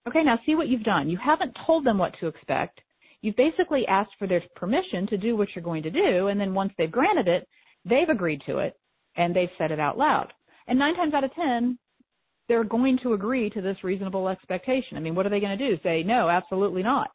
Okay, 0.08 0.22
now 0.22 0.38
see 0.46 0.54
what 0.54 0.68
you've 0.68 0.82
done. 0.82 1.08
You 1.08 1.18
haven't 1.24 1.56
told 1.66 1.84
them 1.84 1.98
what 1.98 2.12
to 2.20 2.26
expect. 2.26 2.80
You've 3.22 3.36
basically 3.36 3.86
asked 3.88 4.12
for 4.18 4.28
their 4.28 4.42
permission 4.54 5.06
to 5.08 5.16
do 5.16 5.36
what 5.36 5.48
you're 5.54 5.64
going 5.64 5.82
to 5.82 5.90
do, 5.90 6.28
and 6.28 6.40
then 6.40 6.54
once 6.54 6.72
they've 6.76 6.90
granted 6.90 7.28
it, 7.28 7.48
they've 7.84 8.08
agreed 8.08 8.42
to 8.46 8.58
it, 8.58 8.74
and 9.16 9.34
they've 9.34 9.48
said 9.58 9.70
it 9.70 9.80
out 9.80 9.98
loud. 9.98 10.32
And 10.68 10.78
nine 10.78 10.94
times 10.94 11.14
out 11.14 11.24
of 11.24 11.34
ten, 11.34 11.78
they're 12.48 12.64
going 12.64 12.98
to 13.02 13.14
agree 13.14 13.50
to 13.50 13.60
this 13.60 13.82
reasonable 13.82 14.28
expectation. 14.28 14.96
I 14.96 15.00
mean, 15.00 15.14
what 15.14 15.26
are 15.26 15.30
they 15.30 15.40
going 15.40 15.58
to 15.58 15.70
do? 15.70 15.78
Say, 15.82 16.02
no, 16.04 16.28
absolutely 16.28 16.82
not. 16.82 17.10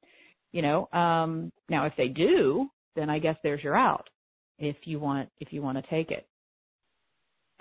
You 0.51 0.61
know, 0.61 0.89
um, 0.91 1.51
now 1.69 1.85
if 1.85 1.93
they 1.97 2.07
do, 2.07 2.67
then 2.95 3.09
I 3.09 3.19
guess 3.19 3.37
there's 3.41 3.63
your 3.63 3.77
out 3.77 4.09
if 4.59 4.75
you 4.83 4.99
want, 4.99 5.29
if 5.39 5.53
you 5.53 5.61
want 5.61 5.77
to 5.77 5.89
take 5.89 6.11
it. 6.11 6.27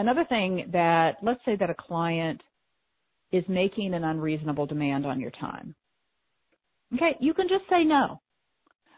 Another 0.01 0.25
thing 0.25 0.71
that, 0.73 1.19
let's 1.23 1.45
say 1.45 1.57
that 1.57 1.69
a 1.69 1.75
client 1.75 2.41
is 3.33 3.45
making 3.49 3.93
an 3.93 4.03
unreasonable 4.03 4.65
demand 4.65 5.05
on 5.05 5.21
your 5.21 5.31
time. 5.31 5.75
Okay, 6.95 7.19
you 7.21 7.35
can 7.35 7.49
just 7.49 7.65
say 7.69 7.85
no. 7.85 8.23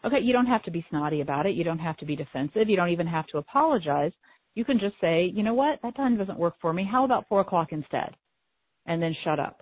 Okay, 0.05 0.21
you 0.21 0.31
don't 0.31 0.45
have 0.45 0.63
to 0.63 0.71
be 0.71 0.85
snotty 0.89 1.19
about 1.19 1.45
it. 1.45 1.55
You 1.55 1.65
don't 1.65 1.79
have 1.79 1.97
to 1.97 2.05
be 2.05 2.15
defensive. 2.15 2.69
You 2.69 2.77
don't 2.77 2.91
even 2.91 3.05
have 3.05 3.27
to 3.27 3.37
apologize. 3.37 4.13
You 4.55 4.63
can 4.63 4.79
just 4.79 4.95
say, 5.01 5.25
you 5.25 5.43
know 5.43 5.53
what, 5.53 5.79
that 5.83 5.97
time 5.97 6.17
doesn't 6.17 6.39
work 6.39 6.53
for 6.61 6.71
me. 6.71 6.87
How 6.89 7.03
about 7.03 7.27
four 7.27 7.41
o'clock 7.41 7.73
instead? 7.73 8.15
And 8.85 9.03
then 9.03 9.13
shut 9.25 9.41
up. 9.41 9.61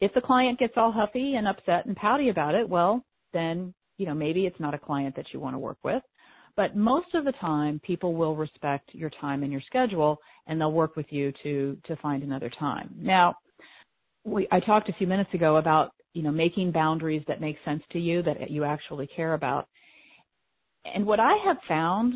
If 0.00 0.14
the 0.14 0.22
client 0.22 0.58
gets 0.58 0.72
all 0.78 0.90
huffy 0.90 1.34
and 1.34 1.46
upset 1.46 1.84
and 1.84 1.94
pouty 1.94 2.30
about 2.30 2.54
it, 2.54 2.66
well, 2.66 3.04
then, 3.34 3.74
you 3.98 4.06
know, 4.06 4.14
maybe 4.14 4.46
it's 4.46 4.58
not 4.58 4.72
a 4.72 4.78
client 4.78 5.16
that 5.16 5.26
you 5.34 5.38
want 5.38 5.54
to 5.54 5.58
work 5.58 5.78
with. 5.84 6.02
But 6.56 6.76
most 6.76 7.14
of 7.14 7.24
the 7.24 7.32
time, 7.32 7.80
people 7.84 8.14
will 8.14 8.36
respect 8.36 8.90
your 8.92 9.10
time 9.20 9.42
and 9.42 9.50
your 9.50 9.62
schedule, 9.66 10.18
and 10.46 10.60
they'll 10.60 10.72
work 10.72 10.96
with 10.96 11.06
you 11.10 11.32
to 11.42 11.76
to 11.86 11.96
find 11.96 12.22
another 12.22 12.50
time. 12.50 12.94
Now, 12.98 13.36
we, 14.24 14.46
I 14.52 14.60
talked 14.60 14.88
a 14.88 14.92
few 14.94 15.06
minutes 15.06 15.32
ago 15.32 15.56
about 15.56 15.92
you 16.12 16.22
know 16.22 16.30
making 16.30 16.72
boundaries 16.72 17.22
that 17.26 17.40
make 17.40 17.56
sense 17.64 17.82
to 17.92 17.98
you 17.98 18.22
that 18.24 18.50
you 18.50 18.64
actually 18.64 19.06
care 19.06 19.34
about. 19.34 19.68
And 20.84 21.06
what 21.06 21.20
I 21.20 21.36
have 21.44 21.56
found, 21.66 22.14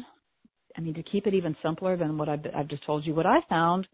I 0.77 0.81
mean, 0.81 0.95
to 0.95 1.03
keep 1.03 1.27
it 1.27 1.35
even 1.35 1.57
simpler 1.63 1.97
than 1.97 2.19
what 2.19 2.29
I've, 2.29 2.45
I've 2.55 2.69
just 2.69 2.85
told 2.85 3.07
you, 3.07 3.15
what 3.15 3.27
I 3.27 3.39
found, 3.49 3.87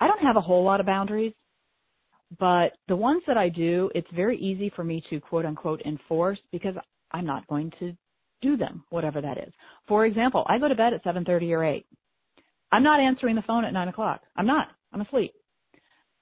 I 0.00 0.06
don't 0.06 0.20
have 0.20 0.36
a 0.36 0.40
whole 0.40 0.62
lot 0.62 0.80
of 0.80 0.86
boundaries, 0.86 1.32
but 2.38 2.72
the 2.88 2.96
ones 2.96 3.22
that 3.26 3.38
I 3.38 3.48
do, 3.48 3.90
it's 3.94 4.06
very 4.14 4.38
easy 4.38 4.70
for 4.76 4.84
me 4.84 5.02
to 5.10 5.18
quote 5.18 5.46
unquote 5.46 5.80
enforce 5.86 6.38
because 6.52 6.74
I'm 7.10 7.26
not 7.26 7.46
going 7.46 7.72
to 7.80 7.96
do 8.44 8.56
them, 8.56 8.84
whatever 8.90 9.20
that 9.20 9.38
is. 9.38 9.52
For 9.88 10.06
example, 10.06 10.44
I 10.48 10.58
go 10.58 10.68
to 10.68 10.74
bed 10.74 10.92
at 10.92 11.04
7.30 11.04 11.50
or 11.50 11.64
8. 11.64 11.86
I'm 12.70 12.82
not 12.82 13.00
answering 13.00 13.36
the 13.36 13.42
phone 13.42 13.64
at 13.64 13.72
9 13.72 13.88
o'clock. 13.88 14.20
I'm 14.36 14.46
not. 14.46 14.68
I'm 14.92 15.00
asleep. 15.00 15.32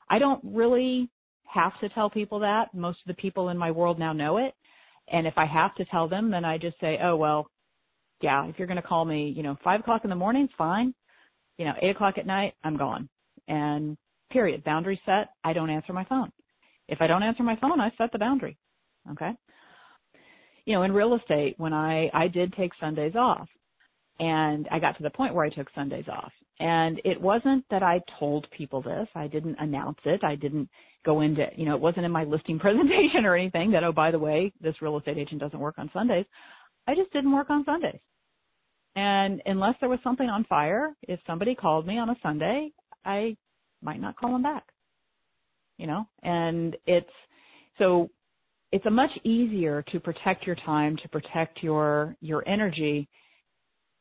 I 0.08 0.18
don't 0.18 0.40
really 0.42 1.10
have 1.44 1.78
to 1.80 1.88
tell 1.90 2.10
people 2.10 2.40
that. 2.40 2.74
Most 2.74 2.98
of 3.00 3.08
the 3.08 3.20
people 3.20 3.48
in 3.50 3.58
my 3.58 3.70
world 3.70 3.98
now 3.98 4.12
know 4.12 4.38
it. 4.38 4.54
And 5.08 5.26
if 5.26 5.34
I 5.36 5.46
have 5.46 5.74
to 5.76 5.84
tell 5.86 6.08
them, 6.08 6.30
then 6.30 6.44
I 6.44 6.58
just 6.58 6.78
say, 6.80 6.98
oh, 7.02 7.16
well, 7.16 7.48
yeah, 8.20 8.46
if 8.46 8.58
you're 8.58 8.68
going 8.68 8.80
to 8.80 8.86
call 8.86 9.04
me, 9.04 9.32
you 9.36 9.42
know, 9.42 9.56
five 9.64 9.80
o'clock 9.80 10.02
in 10.04 10.10
the 10.10 10.16
morning, 10.16 10.48
fine. 10.56 10.94
You 11.58 11.66
know, 11.66 11.74
eight 11.82 11.90
o'clock 11.90 12.18
at 12.18 12.26
night, 12.26 12.54
I'm 12.64 12.76
gone. 12.76 13.08
And 13.48 13.96
period. 14.30 14.64
Boundary 14.64 15.00
set. 15.04 15.30
I 15.44 15.52
don't 15.52 15.70
answer 15.70 15.92
my 15.92 16.04
phone. 16.04 16.30
If 16.88 17.00
I 17.00 17.06
don't 17.06 17.22
answer 17.22 17.42
my 17.42 17.56
phone, 17.56 17.80
I 17.80 17.90
set 17.98 18.12
the 18.12 18.18
boundary. 18.18 18.56
Okay. 19.12 19.30
You 20.64 20.74
know, 20.74 20.82
in 20.82 20.92
real 20.92 21.14
estate, 21.14 21.54
when 21.58 21.72
I, 21.72 22.10
I 22.14 22.28
did 22.28 22.52
take 22.54 22.72
Sundays 22.80 23.14
off 23.16 23.48
and 24.20 24.68
I 24.70 24.78
got 24.78 24.96
to 24.96 25.02
the 25.02 25.10
point 25.10 25.34
where 25.34 25.44
I 25.44 25.50
took 25.50 25.68
Sundays 25.74 26.04
off 26.08 26.32
and 26.60 27.00
it 27.04 27.20
wasn't 27.20 27.64
that 27.70 27.82
I 27.82 28.00
told 28.20 28.46
people 28.56 28.82
this. 28.82 29.08
I 29.16 29.26
didn't 29.26 29.56
announce 29.58 29.98
it. 30.04 30.22
I 30.22 30.36
didn't 30.36 30.68
go 31.04 31.20
into, 31.20 31.46
you 31.56 31.64
know, 31.64 31.74
it 31.74 31.80
wasn't 31.80 32.06
in 32.06 32.12
my 32.12 32.24
listing 32.24 32.58
presentation 32.60 33.24
or 33.24 33.34
anything 33.34 33.72
that, 33.72 33.82
oh, 33.82 33.92
by 33.92 34.12
the 34.12 34.18
way, 34.18 34.52
this 34.60 34.80
real 34.80 34.96
estate 34.98 35.18
agent 35.18 35.40
doesn't 35.40 35.58
work 35.58 35.74
on 35.78 35.90
Sundays. 35.92 36.26
I 36.86 36.94
just 36.94 37.12
didn't 37.12 37.32
work 37.32 37.50
on 37.50 37.64
Sundays. 37.64 38.00
And 38.94 39.42
unless 39.46 39.74
there 39.80 39.88
was 39.88 39.98
something 40.04 40.28
on 40.28 40.44
fire, 40.44 40.94
if 41.02 41.18
somebody 41.26 41.54
called 41.54 41.86
me 41.86 41.98
on 41.98 42.10
a 42.10 42.16
Sunday, 42.22 42.70
I 43.04 43.36
might 43.82 44.00
not 44.00 44.16
call 44.16 44.32
them 44.32 44.42
back. 44.42 44.64
You 45.78 45.86
know, 45.88 46.06
and 46.22 46.76
it's 46.86 47.10
so 47.78 48.08
it's 48.72 48.86
a 48.86 48.90
much 48.90 49.10
easier 49.22 49.82
to 49.92 50.00
protect 50.00 50.46
your 50.46 50.56
time, 50.56 50.96
to 50.98 51.08
protect 51.08 51.62
your 51.62 52.16
your 52.20 52.46
energy 52.48 53.08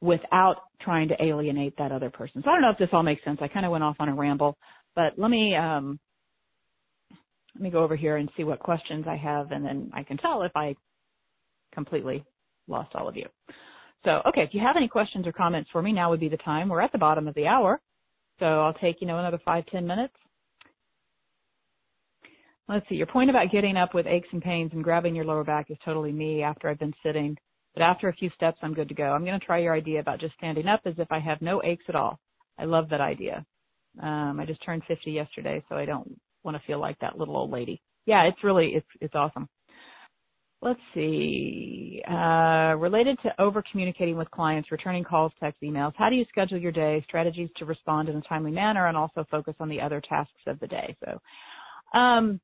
without 0.02 0.64
trying 0.82 1.08
to 1.10 1.24
alienate 1.24 1.78
that 1.78 1.92
other 1.92 2.10
person. 2.10 2.42
So 2.44 2.50
I 2.50 2.54
don't 2.54 2.62
know 2.62 2.72
if 2.72 2.78
this 2.78 2.90
all 2.92 3.04
makes 3.04 3.24
sense. 3.24 3.40
I 3.42 3.48
kind 3.48 3.66
of 3.66 3.72
went 3.72 3.84
off 3.84 3.98
on 4.00 4.10
a 4.10 4.16
ramble, 4.16 4.58
but 4.96 5.14
let 5.18 5.30
me 5.30 5.56
um 5.56 6.00
let 7.56 7.64
me 7.64 7.70
go 7.70 7.84
over 7.84 7.96
here 7.96 8.18
and 8.18 8.30
see 8.38 8.44
what 8.44 8.60
questions 8.60 9.06
I 9.08 9.18
have 9.18 9.52
and 9.52 9.66
then 9.66 9.92
I 9.94 10.04
can 10.04 10.18
tell 10.18 10.44
if 10.44 10.54
I 10.56 10.76
completely 11.74 12.24
lost 12.68 12.96
all 12.96 13.08
of 13.10 13.16
you. 13.18 13.26
So, 14.04 14.22
okay, 14.28 14.42
if 14.42 14.54
you 14.54 14.62
have 14.62 14.78
any 14.78 14.88
questions 14.88 15.28
or 15.28 15.32
comments 15.32 15.70
for 15.72 15.82
me, 15.82 15.92
now 15.92 16.10
would 16.10 16.20
be 16.20 16.30
the 16.30 16.38
time. 16.38 16.70
We're 16.70 16.82
at 16.82 16.92
the 16.92 16.98
bottom 16.98 17.28
of 17.28 17.36
the 17.36 17.46
hour. 17.46 17.80
So 18.40 18.46
I'll 18.46 18.74
take, 18.74 19.02
you 19.02 19.08
know, 19.08 19.20
another 19.20 19.40
five, 19.46 19.66
ten 19.68 19.86
minutes. 19.86 20.14
Let's 22.72 22.88
see, 22.88 22.96
your 22.96 23.08
point 23.08 23.30
about 23.30 23.52
getting 23.52 23.76
up 23.76 23.94
with 23.94 24.08
aches 24.08 24.30
and 24.32 24.42
pains 24.42 24.72
and 24.72 24.82
grabbing 24.82 25.14
your 25.14 25.26
lower 25.26 25.44
back 25.44 25.70
is 25.70 25.78
totally 25.84 26.14
me 26.14 26.42
after 26.42 26.70
I've 26.70 26.80
been 26.80 26.94
sitting. 27.04 27.38
But 27.74 27.84
after 27.84 28.08
a 28.08 28.14
few 28.14 28.30
steps, 28.34 28.60
I'm 28.62 28.74
good 28.74 28.88
to 28.88 28.96
go. 28.96 29.04
I'm 29.04 29.26
going 29.26 29.38
to 29.38 29.46
try 29.46 29.60
your 29.60 29.74
idea 29.74 30.00
about 30.00 30.22
just 30.22 30.36
standing 30.36 30.68
up 30.68 30.80
as 30.86 30.94
if 30.98 31.12
I 31.12 31.20
have 31.20 31.42
no 31.42 31.62
aches 31.66 31.84
at 31.90 31.96
all. 31.96 32.18
I 32.58 32.64
love 32.64 32.88
that 32.90 33.02
idea. 33.02 33.46
Um, 34.02 34.40
I 34.40 34.46
just 34.46 34.64
turned 34.64 34.84
50 34.88 35.12
yesterday, 35.12 35.62
so 35.68 35.76
I 35.76 35.84
don't 35.84 36.18
want 36.44 36.56
to 36.56 36.64
feel 36.66 36.80
like 36.80 36.98
that 37.00 37.18
little 37.18 37.36
old 37.36 37.52
lady. 37.52 37.82
Yeah, 38.06 38.24
it's 38.24 38.42
really, 38.42 38.68
it's, 38.70 38.88
it's 39.02 39.16
awesome. 39.16 39.50
Let's 40.62 40.80
see. 40.94 42.02
Uh, 42.10 42.76
related 42.78 43.18
to 43.24 43.42
over 43.42 43.62
communicating 43.70 44.16
with 44.16 44.32
clients, 44.32 44.72
returning 44.72 45.04
calls, 45.04 45.34
text, 45.42 45.62
emails, 45.62 45.92
how 45.98 46.10
do 46.10 46.16
you 46.16 46.24
schedule 46.30 46.58
your 46.58 46.72
day, 46.72 47.04
strategies 47.06 47.50
to 47.58 47.66
respond 47.66 48.08
in 48.08 48.16
a 48.16 48.22
timely 48.22 48.52
manner, 48.52 48.88
and 48.88 48.96
also 48.96 49.26
focus 49.30 49.56
on 49.60 49.68
the 49.68 49.82
other 49.82 50.02
tasks 50.08 50.32
of 50.48 50.58
the 50.62 50.68
day? 50.68 50.96
So, 51.04 52.00
um, 52.00 52.40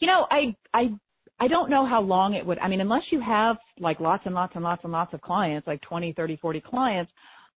you 0.00 0.06
know, 0.06 0.26
I, 0.30 0.54
I, 0.74 0.90
I 1.40 1.48
don't 1.48 1.70
know 1.70 1.86
how 1.86 2.00
long 2.00 2.34
it 2.34 2.44
would, 2.46 2.58
I 2.58 2.68
mean, 2.68 2.80
unless 2.80 3.02
you 3.10 3.20
have 3.20 3.56
like 3.78 4.00
lots 4.00 4.22
and 4.26 4.34
lots 4.34 4.52
and 4.54 4.62
lots 4.64 4.84
and 4.84 4.92
lots 4.92 5.12
of 5.14 5.20
clients, 5.20 5.66
like 5.66 5.80
20, 5.82 6.12
30, 6.12 6.36
40 6.36 6.60
clients, 6.60 7.12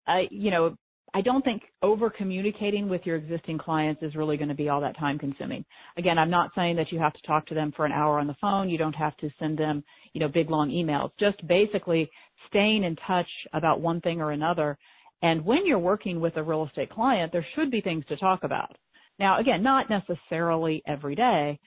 uh, 0.08 0.20
you 0.30 0.52
know, 0.52 0.76
I 1.16 1.22
don't 1.22 1.44
think 1.46 1.62
over 1.84 2.10
communicating 2.10 2.90
with 2.90 3.02
your 3.06 3.18
existing 3.18 3.60
clients 3.60 4.02
is 4.02 4.16
really 4.16 4.36
going 4.36 4.50
to 4.50 4.56
be 4.56 4.70
all 4.70 4.82
that 4.82 4.98
time 4.98 5.20
consuming. 5.20 5.64
Again, 5.98 6.18
I'm 6.18 6.30
not 6.30 6.50
saying 6.56 6.76
that 6.78 6.92
you 6.92 6.98
have 7.00 7.14
to 7.14 7.22
talk 7.28 7.46
to 7.48 7.54
them 7.54 7.72
for 7.76 7.86
an 7.86 7.92
hour 7.92 8.20
on 8.20 8.26
the 8.26 8.36
phone. 8.42 8.68
You 8.68 8.80
don't 8.80 8.96
have 8.96 9.16
to 9.18 9.30
send 9.38 9.58
them, 9.58 9.84
you 10.14 10.20
know, 10.20 10.28
big 10.28 10.50
long 10.50 10.70
emails. 10.70 11.12
Just 11.20 11.46
basically 11.48 12.10
staying 12.48 12.84
in 12.84 12.96
touch 13.08 13.30
about 13.54 13.80
one 13.80 14.02
thing 14.02 14.22
or 14.22 14.32
another. 14.32 14.78
And 15.22 15.46
when 15.46 15.68
you're 15.68 15.78
working 15.78 16.20
with 16.20 16.36
a 16.38 16.44
real 16.44 16.66
estate 16.66 16.90
client, 16.90 17.32
there 17.32 17.46
should 17.54 17.70
be 17.70 17.82
things 17.82 18.06
to 18.08 18.18
talk 18.18 18.44
about. 18.44 18.76
Now, 19.20 19.40
again, 19.40 19.62
not 19.62 19.92
necessarily 19.92 20.82
every 20.88 21.16
day, 21.16 21.60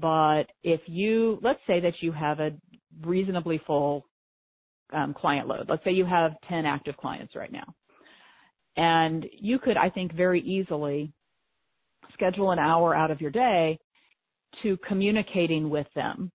but 0.00 0.44
if 0.62 0.80
you, 0.86 1.38
let's 1.42 1.60
say 1.66 1.80
that 1.80 1.94
you 2.00 2.12
have 2.12 2.40
a 2.40 2.50
reasonably 3.04 3.60
full 3.66 4.06
um, 4.92 5.14
client 5.14 5.48
load. 5.48 5.66
Let's 5.68 5.84
say 5.84 5.92
you 5.92 6.04
have 6.04 6.32
10 6.48 6.66
active 6.66 6.96
clients 6.96 7.34
right 7.34 7.52
now 7.52 7.74
and 8.76 9.26
you 9.38 9.58
could, 9.58 9.76
I 9.76 9.90
think, 9.90 10.14
very 10.14 10.40
easily 10.40 11.12
schedule 12.14 12.50
an 12.50 12.58
hour 12.58 12.94
out 12.94 13.10
of 13.10 13.20
your 13.20 13.30
day 13.30 13.78
to 14.62 14.76
communicating 14.88 15.70
with 15.70 15.86
them. 15.94 16.30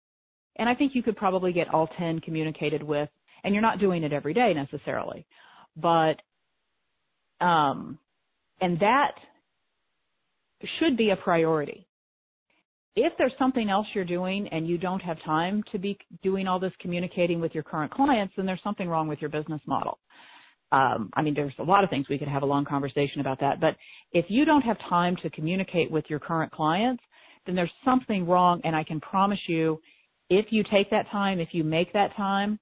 And 0.57 0.67
I 0.67 0.75
think 0.75 0.93
you 0.95 1.03
could 1.03 1.17
probably 1.17 1.53
get 1.53 1.73
all 1.73 1.87
10 1.97 2.19
communicated 2.21 2.81
with, 2.81 3.09
and 3.43 3.53
you're 3.53 3.61
not 3.61 3.79
doing 3.79 4.03
it 4.03 4.13
every 4.13 4.33
day 4.33 4.53
necessarily. 4.53 5.25
But, 5.75 6.15
um, 7.39 7.99
and 8.59 8.79
that 8.79 9.11
should 10.79 10.97
be 10.97 11.11
a 11.11 11.15
priority. 11.15 11.86
If 12.99 13.13
there's 13.17 13.33
something 13.39 13.69
else 13.69 13.87
you're 13.93 14.03
doing 14.03 14.47
and 14.51 14.67
you 14.67 14.77
don't 14.77 15.01
have 15.01 15.23
time 15.23 15.63
to 15.71 15.77
be 15.77 15.97
doing 16.23 16.47
all 16.47 16.59
this 16.59 16.73
communicating 16.81 17.39
with 17.39 17.53
your 17.53 17.63
current 17.63 17.93
clients, 17.93 18.33
then 18.35 18.45
there's 18.45 18.59
something 18.63 18.89
wrong 18.89 19.07
with 19.07 19.21
your 19.21 19.29
business 19.29 19.61
model 19.65 19.99
um, 20.71 21.09
I 21.13 21.21
mean, 21.21 21.33
there's 21.33 21.53
a 21.59 21.63
lot 21.63 21.83
of 21.83 21.89
things 21.89 22.07
we 22.09 22.17
could 22.17 22.27
have 22.27 22.43
a 22.43 22.47
long 22.47 22.65
conversation 22.65 23.21
about 23.21 23.39
that. 23.39 23.59
But 23.59 23.75
if 24.11 24.25
you 24.29 24.45
don't 24.45 24.61
have 24.61 24.77
time 24.89 25.15
to 25.21 25.29
communicate 25.29 25.89
with 25.89 26.05
your 26.09 26.19
current 26.19 26.51
clients, 26.51 27.01
then 27.45 27.55
there's 27.55 27.71
something 27.85 28.25
wrong. 28.25 28.59
And 28.63 28.75
I 28.75 28.83
can 28.83 28.99
promise 28.99 29.39
you, 29.47 29.79
if 30.29 30.47
you 30.49 30.63
take 30.69 30.89
that 30.89 31.09
time, 31.09 31.39
if 31.39 31.49
you 31.53 31.63
make 31.63 31.93
that 31.93 32.15
time, 32.17 32.59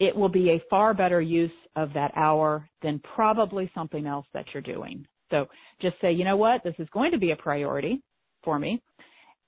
it 0.00 0.16
will 0.16 0.30
be 0.30 0.50
a 0.50 0.62
far 0.70 0.94
better 0.94 1.20
use 1.20 1.52
of 1.76 1.92
that 1.92 2.12
hour 2.16 2.68
than 2.82 3.00
probably 3.14 3.70
something 3.74 4.06
else 4.06 4.26
that 4.32 4.46
you're 4.52 4.62
doing. 4.62 5.06
So 5.30 5.46
just 5.82 5.96
say, 6.00 6.12
you 6.12 6.24
know 6.24 6.36
what, 6.36 6.62
this 6.64 6.74
is 6.78 6.88
going 6.92 7.12
to 7.12 7.18
be 7.18 7.32
a 7.32 7.36
priority 7.36 8.02
for 8.42 8.58
me 8.58 8.82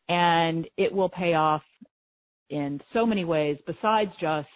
and 0.08 0.66
it 0.76 0.92
will 0.92 1.08
pay 1.08 1.34
off 1.34 1.62
in 2.50 2.80
so 2.92 3.04
many 3.04 3.24
ways 3.24 3.58
besides 3.66 4.10
just 4.20 4.48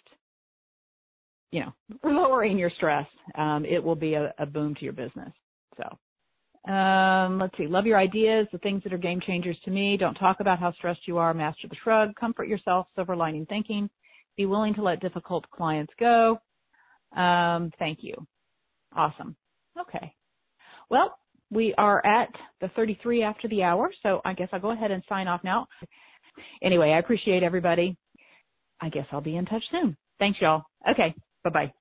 you 1.50 1.60
know, 1.60 1.72
lowering 2.04 2.58
your 2.58 2.70
stress, 2.70 3.06
um, 3.36 3.64
it 3.64 3.82
will 3.82 3.96
be 3.96 4.14
a, 4.14 4.32
a, 4.38 4.46
boom 4.46 4.74
to 4.76 4.84
your 4.84 4.92
business. 4.92 5.32
So, 5.76 6.72
um, 6.72 7.38
let's 7.38 7.56
see. 7.56 7.66
Love 7.66 7.86
your 7.86 7.98
ideas, 7.98 8.46
the 8.52 8.58
things 8.58 8.82
that 8.84 8.92
are 8.92 8.98
game 8.98 9.20
changers 9.20 9.56
to 9.64 9.70
me. 9.70 9.96
Don't 9.96 10.14
talk 10.14 10.40
about 10.40 10.58
how 10.58 10.72
stressed 10.72 11.06
you 11.06 11.18
are. 11.18 11.32
Master 11.34 11.68
the 11.68 11.76
shrug. 11.82 12.14
Comfort 12.16 12.48
yourself. 12.48 12.86
Silver 12.94 13.16
lining 13.16 13.46
thinking. 13.46 13.88
Be 14.36 14.46
willing 14.46 14.74
to 14.74 14.82
let 14.82 15.00
difficult 15.00 15.48
clients 15.50 15.92
go. 15.98 16.38
Um, 17.16 17.72
thank 17.78 17.98
you. 18.02 18.14
Awesome. 18.94 19.36
Okay. 19.80 20.12
Well, 20.90 21.16
we 21.50 21.74
are 21.78 22.04
at 22.04 22.30
the 22.60 22.68
33 22.76 23.22
after 23.22 23.48
the 23.48 23.62
hour, 23.62 23.90
so 24.02 24.20
I 24.24 24.34
guess 24.34 24.48
I'll 24.52 24.60
go 24.60 24.70
ahead 24.70 24.90
and 24.90 25.02
sign 25.08 25.28
off 25.28 25.42
now. 25.44 25.66
Anyway, 26.62 26.90
I 26.90 26.98
appreciate 26.98 27.42
everybody. 27.42 27.96
I 28.80 28.88
guess 28.88 29.06
I'll 29.12 29.20
be 29.20 29.36
in 29.36 29.46
touch 29.46 29.64
soon. 29.70 29.96
Thanks, 30.18 30.40
y'all. 30.40 30.62
Okay. 30.90 31.14
Bye 31.44 31.50
bye. 31.50 31.72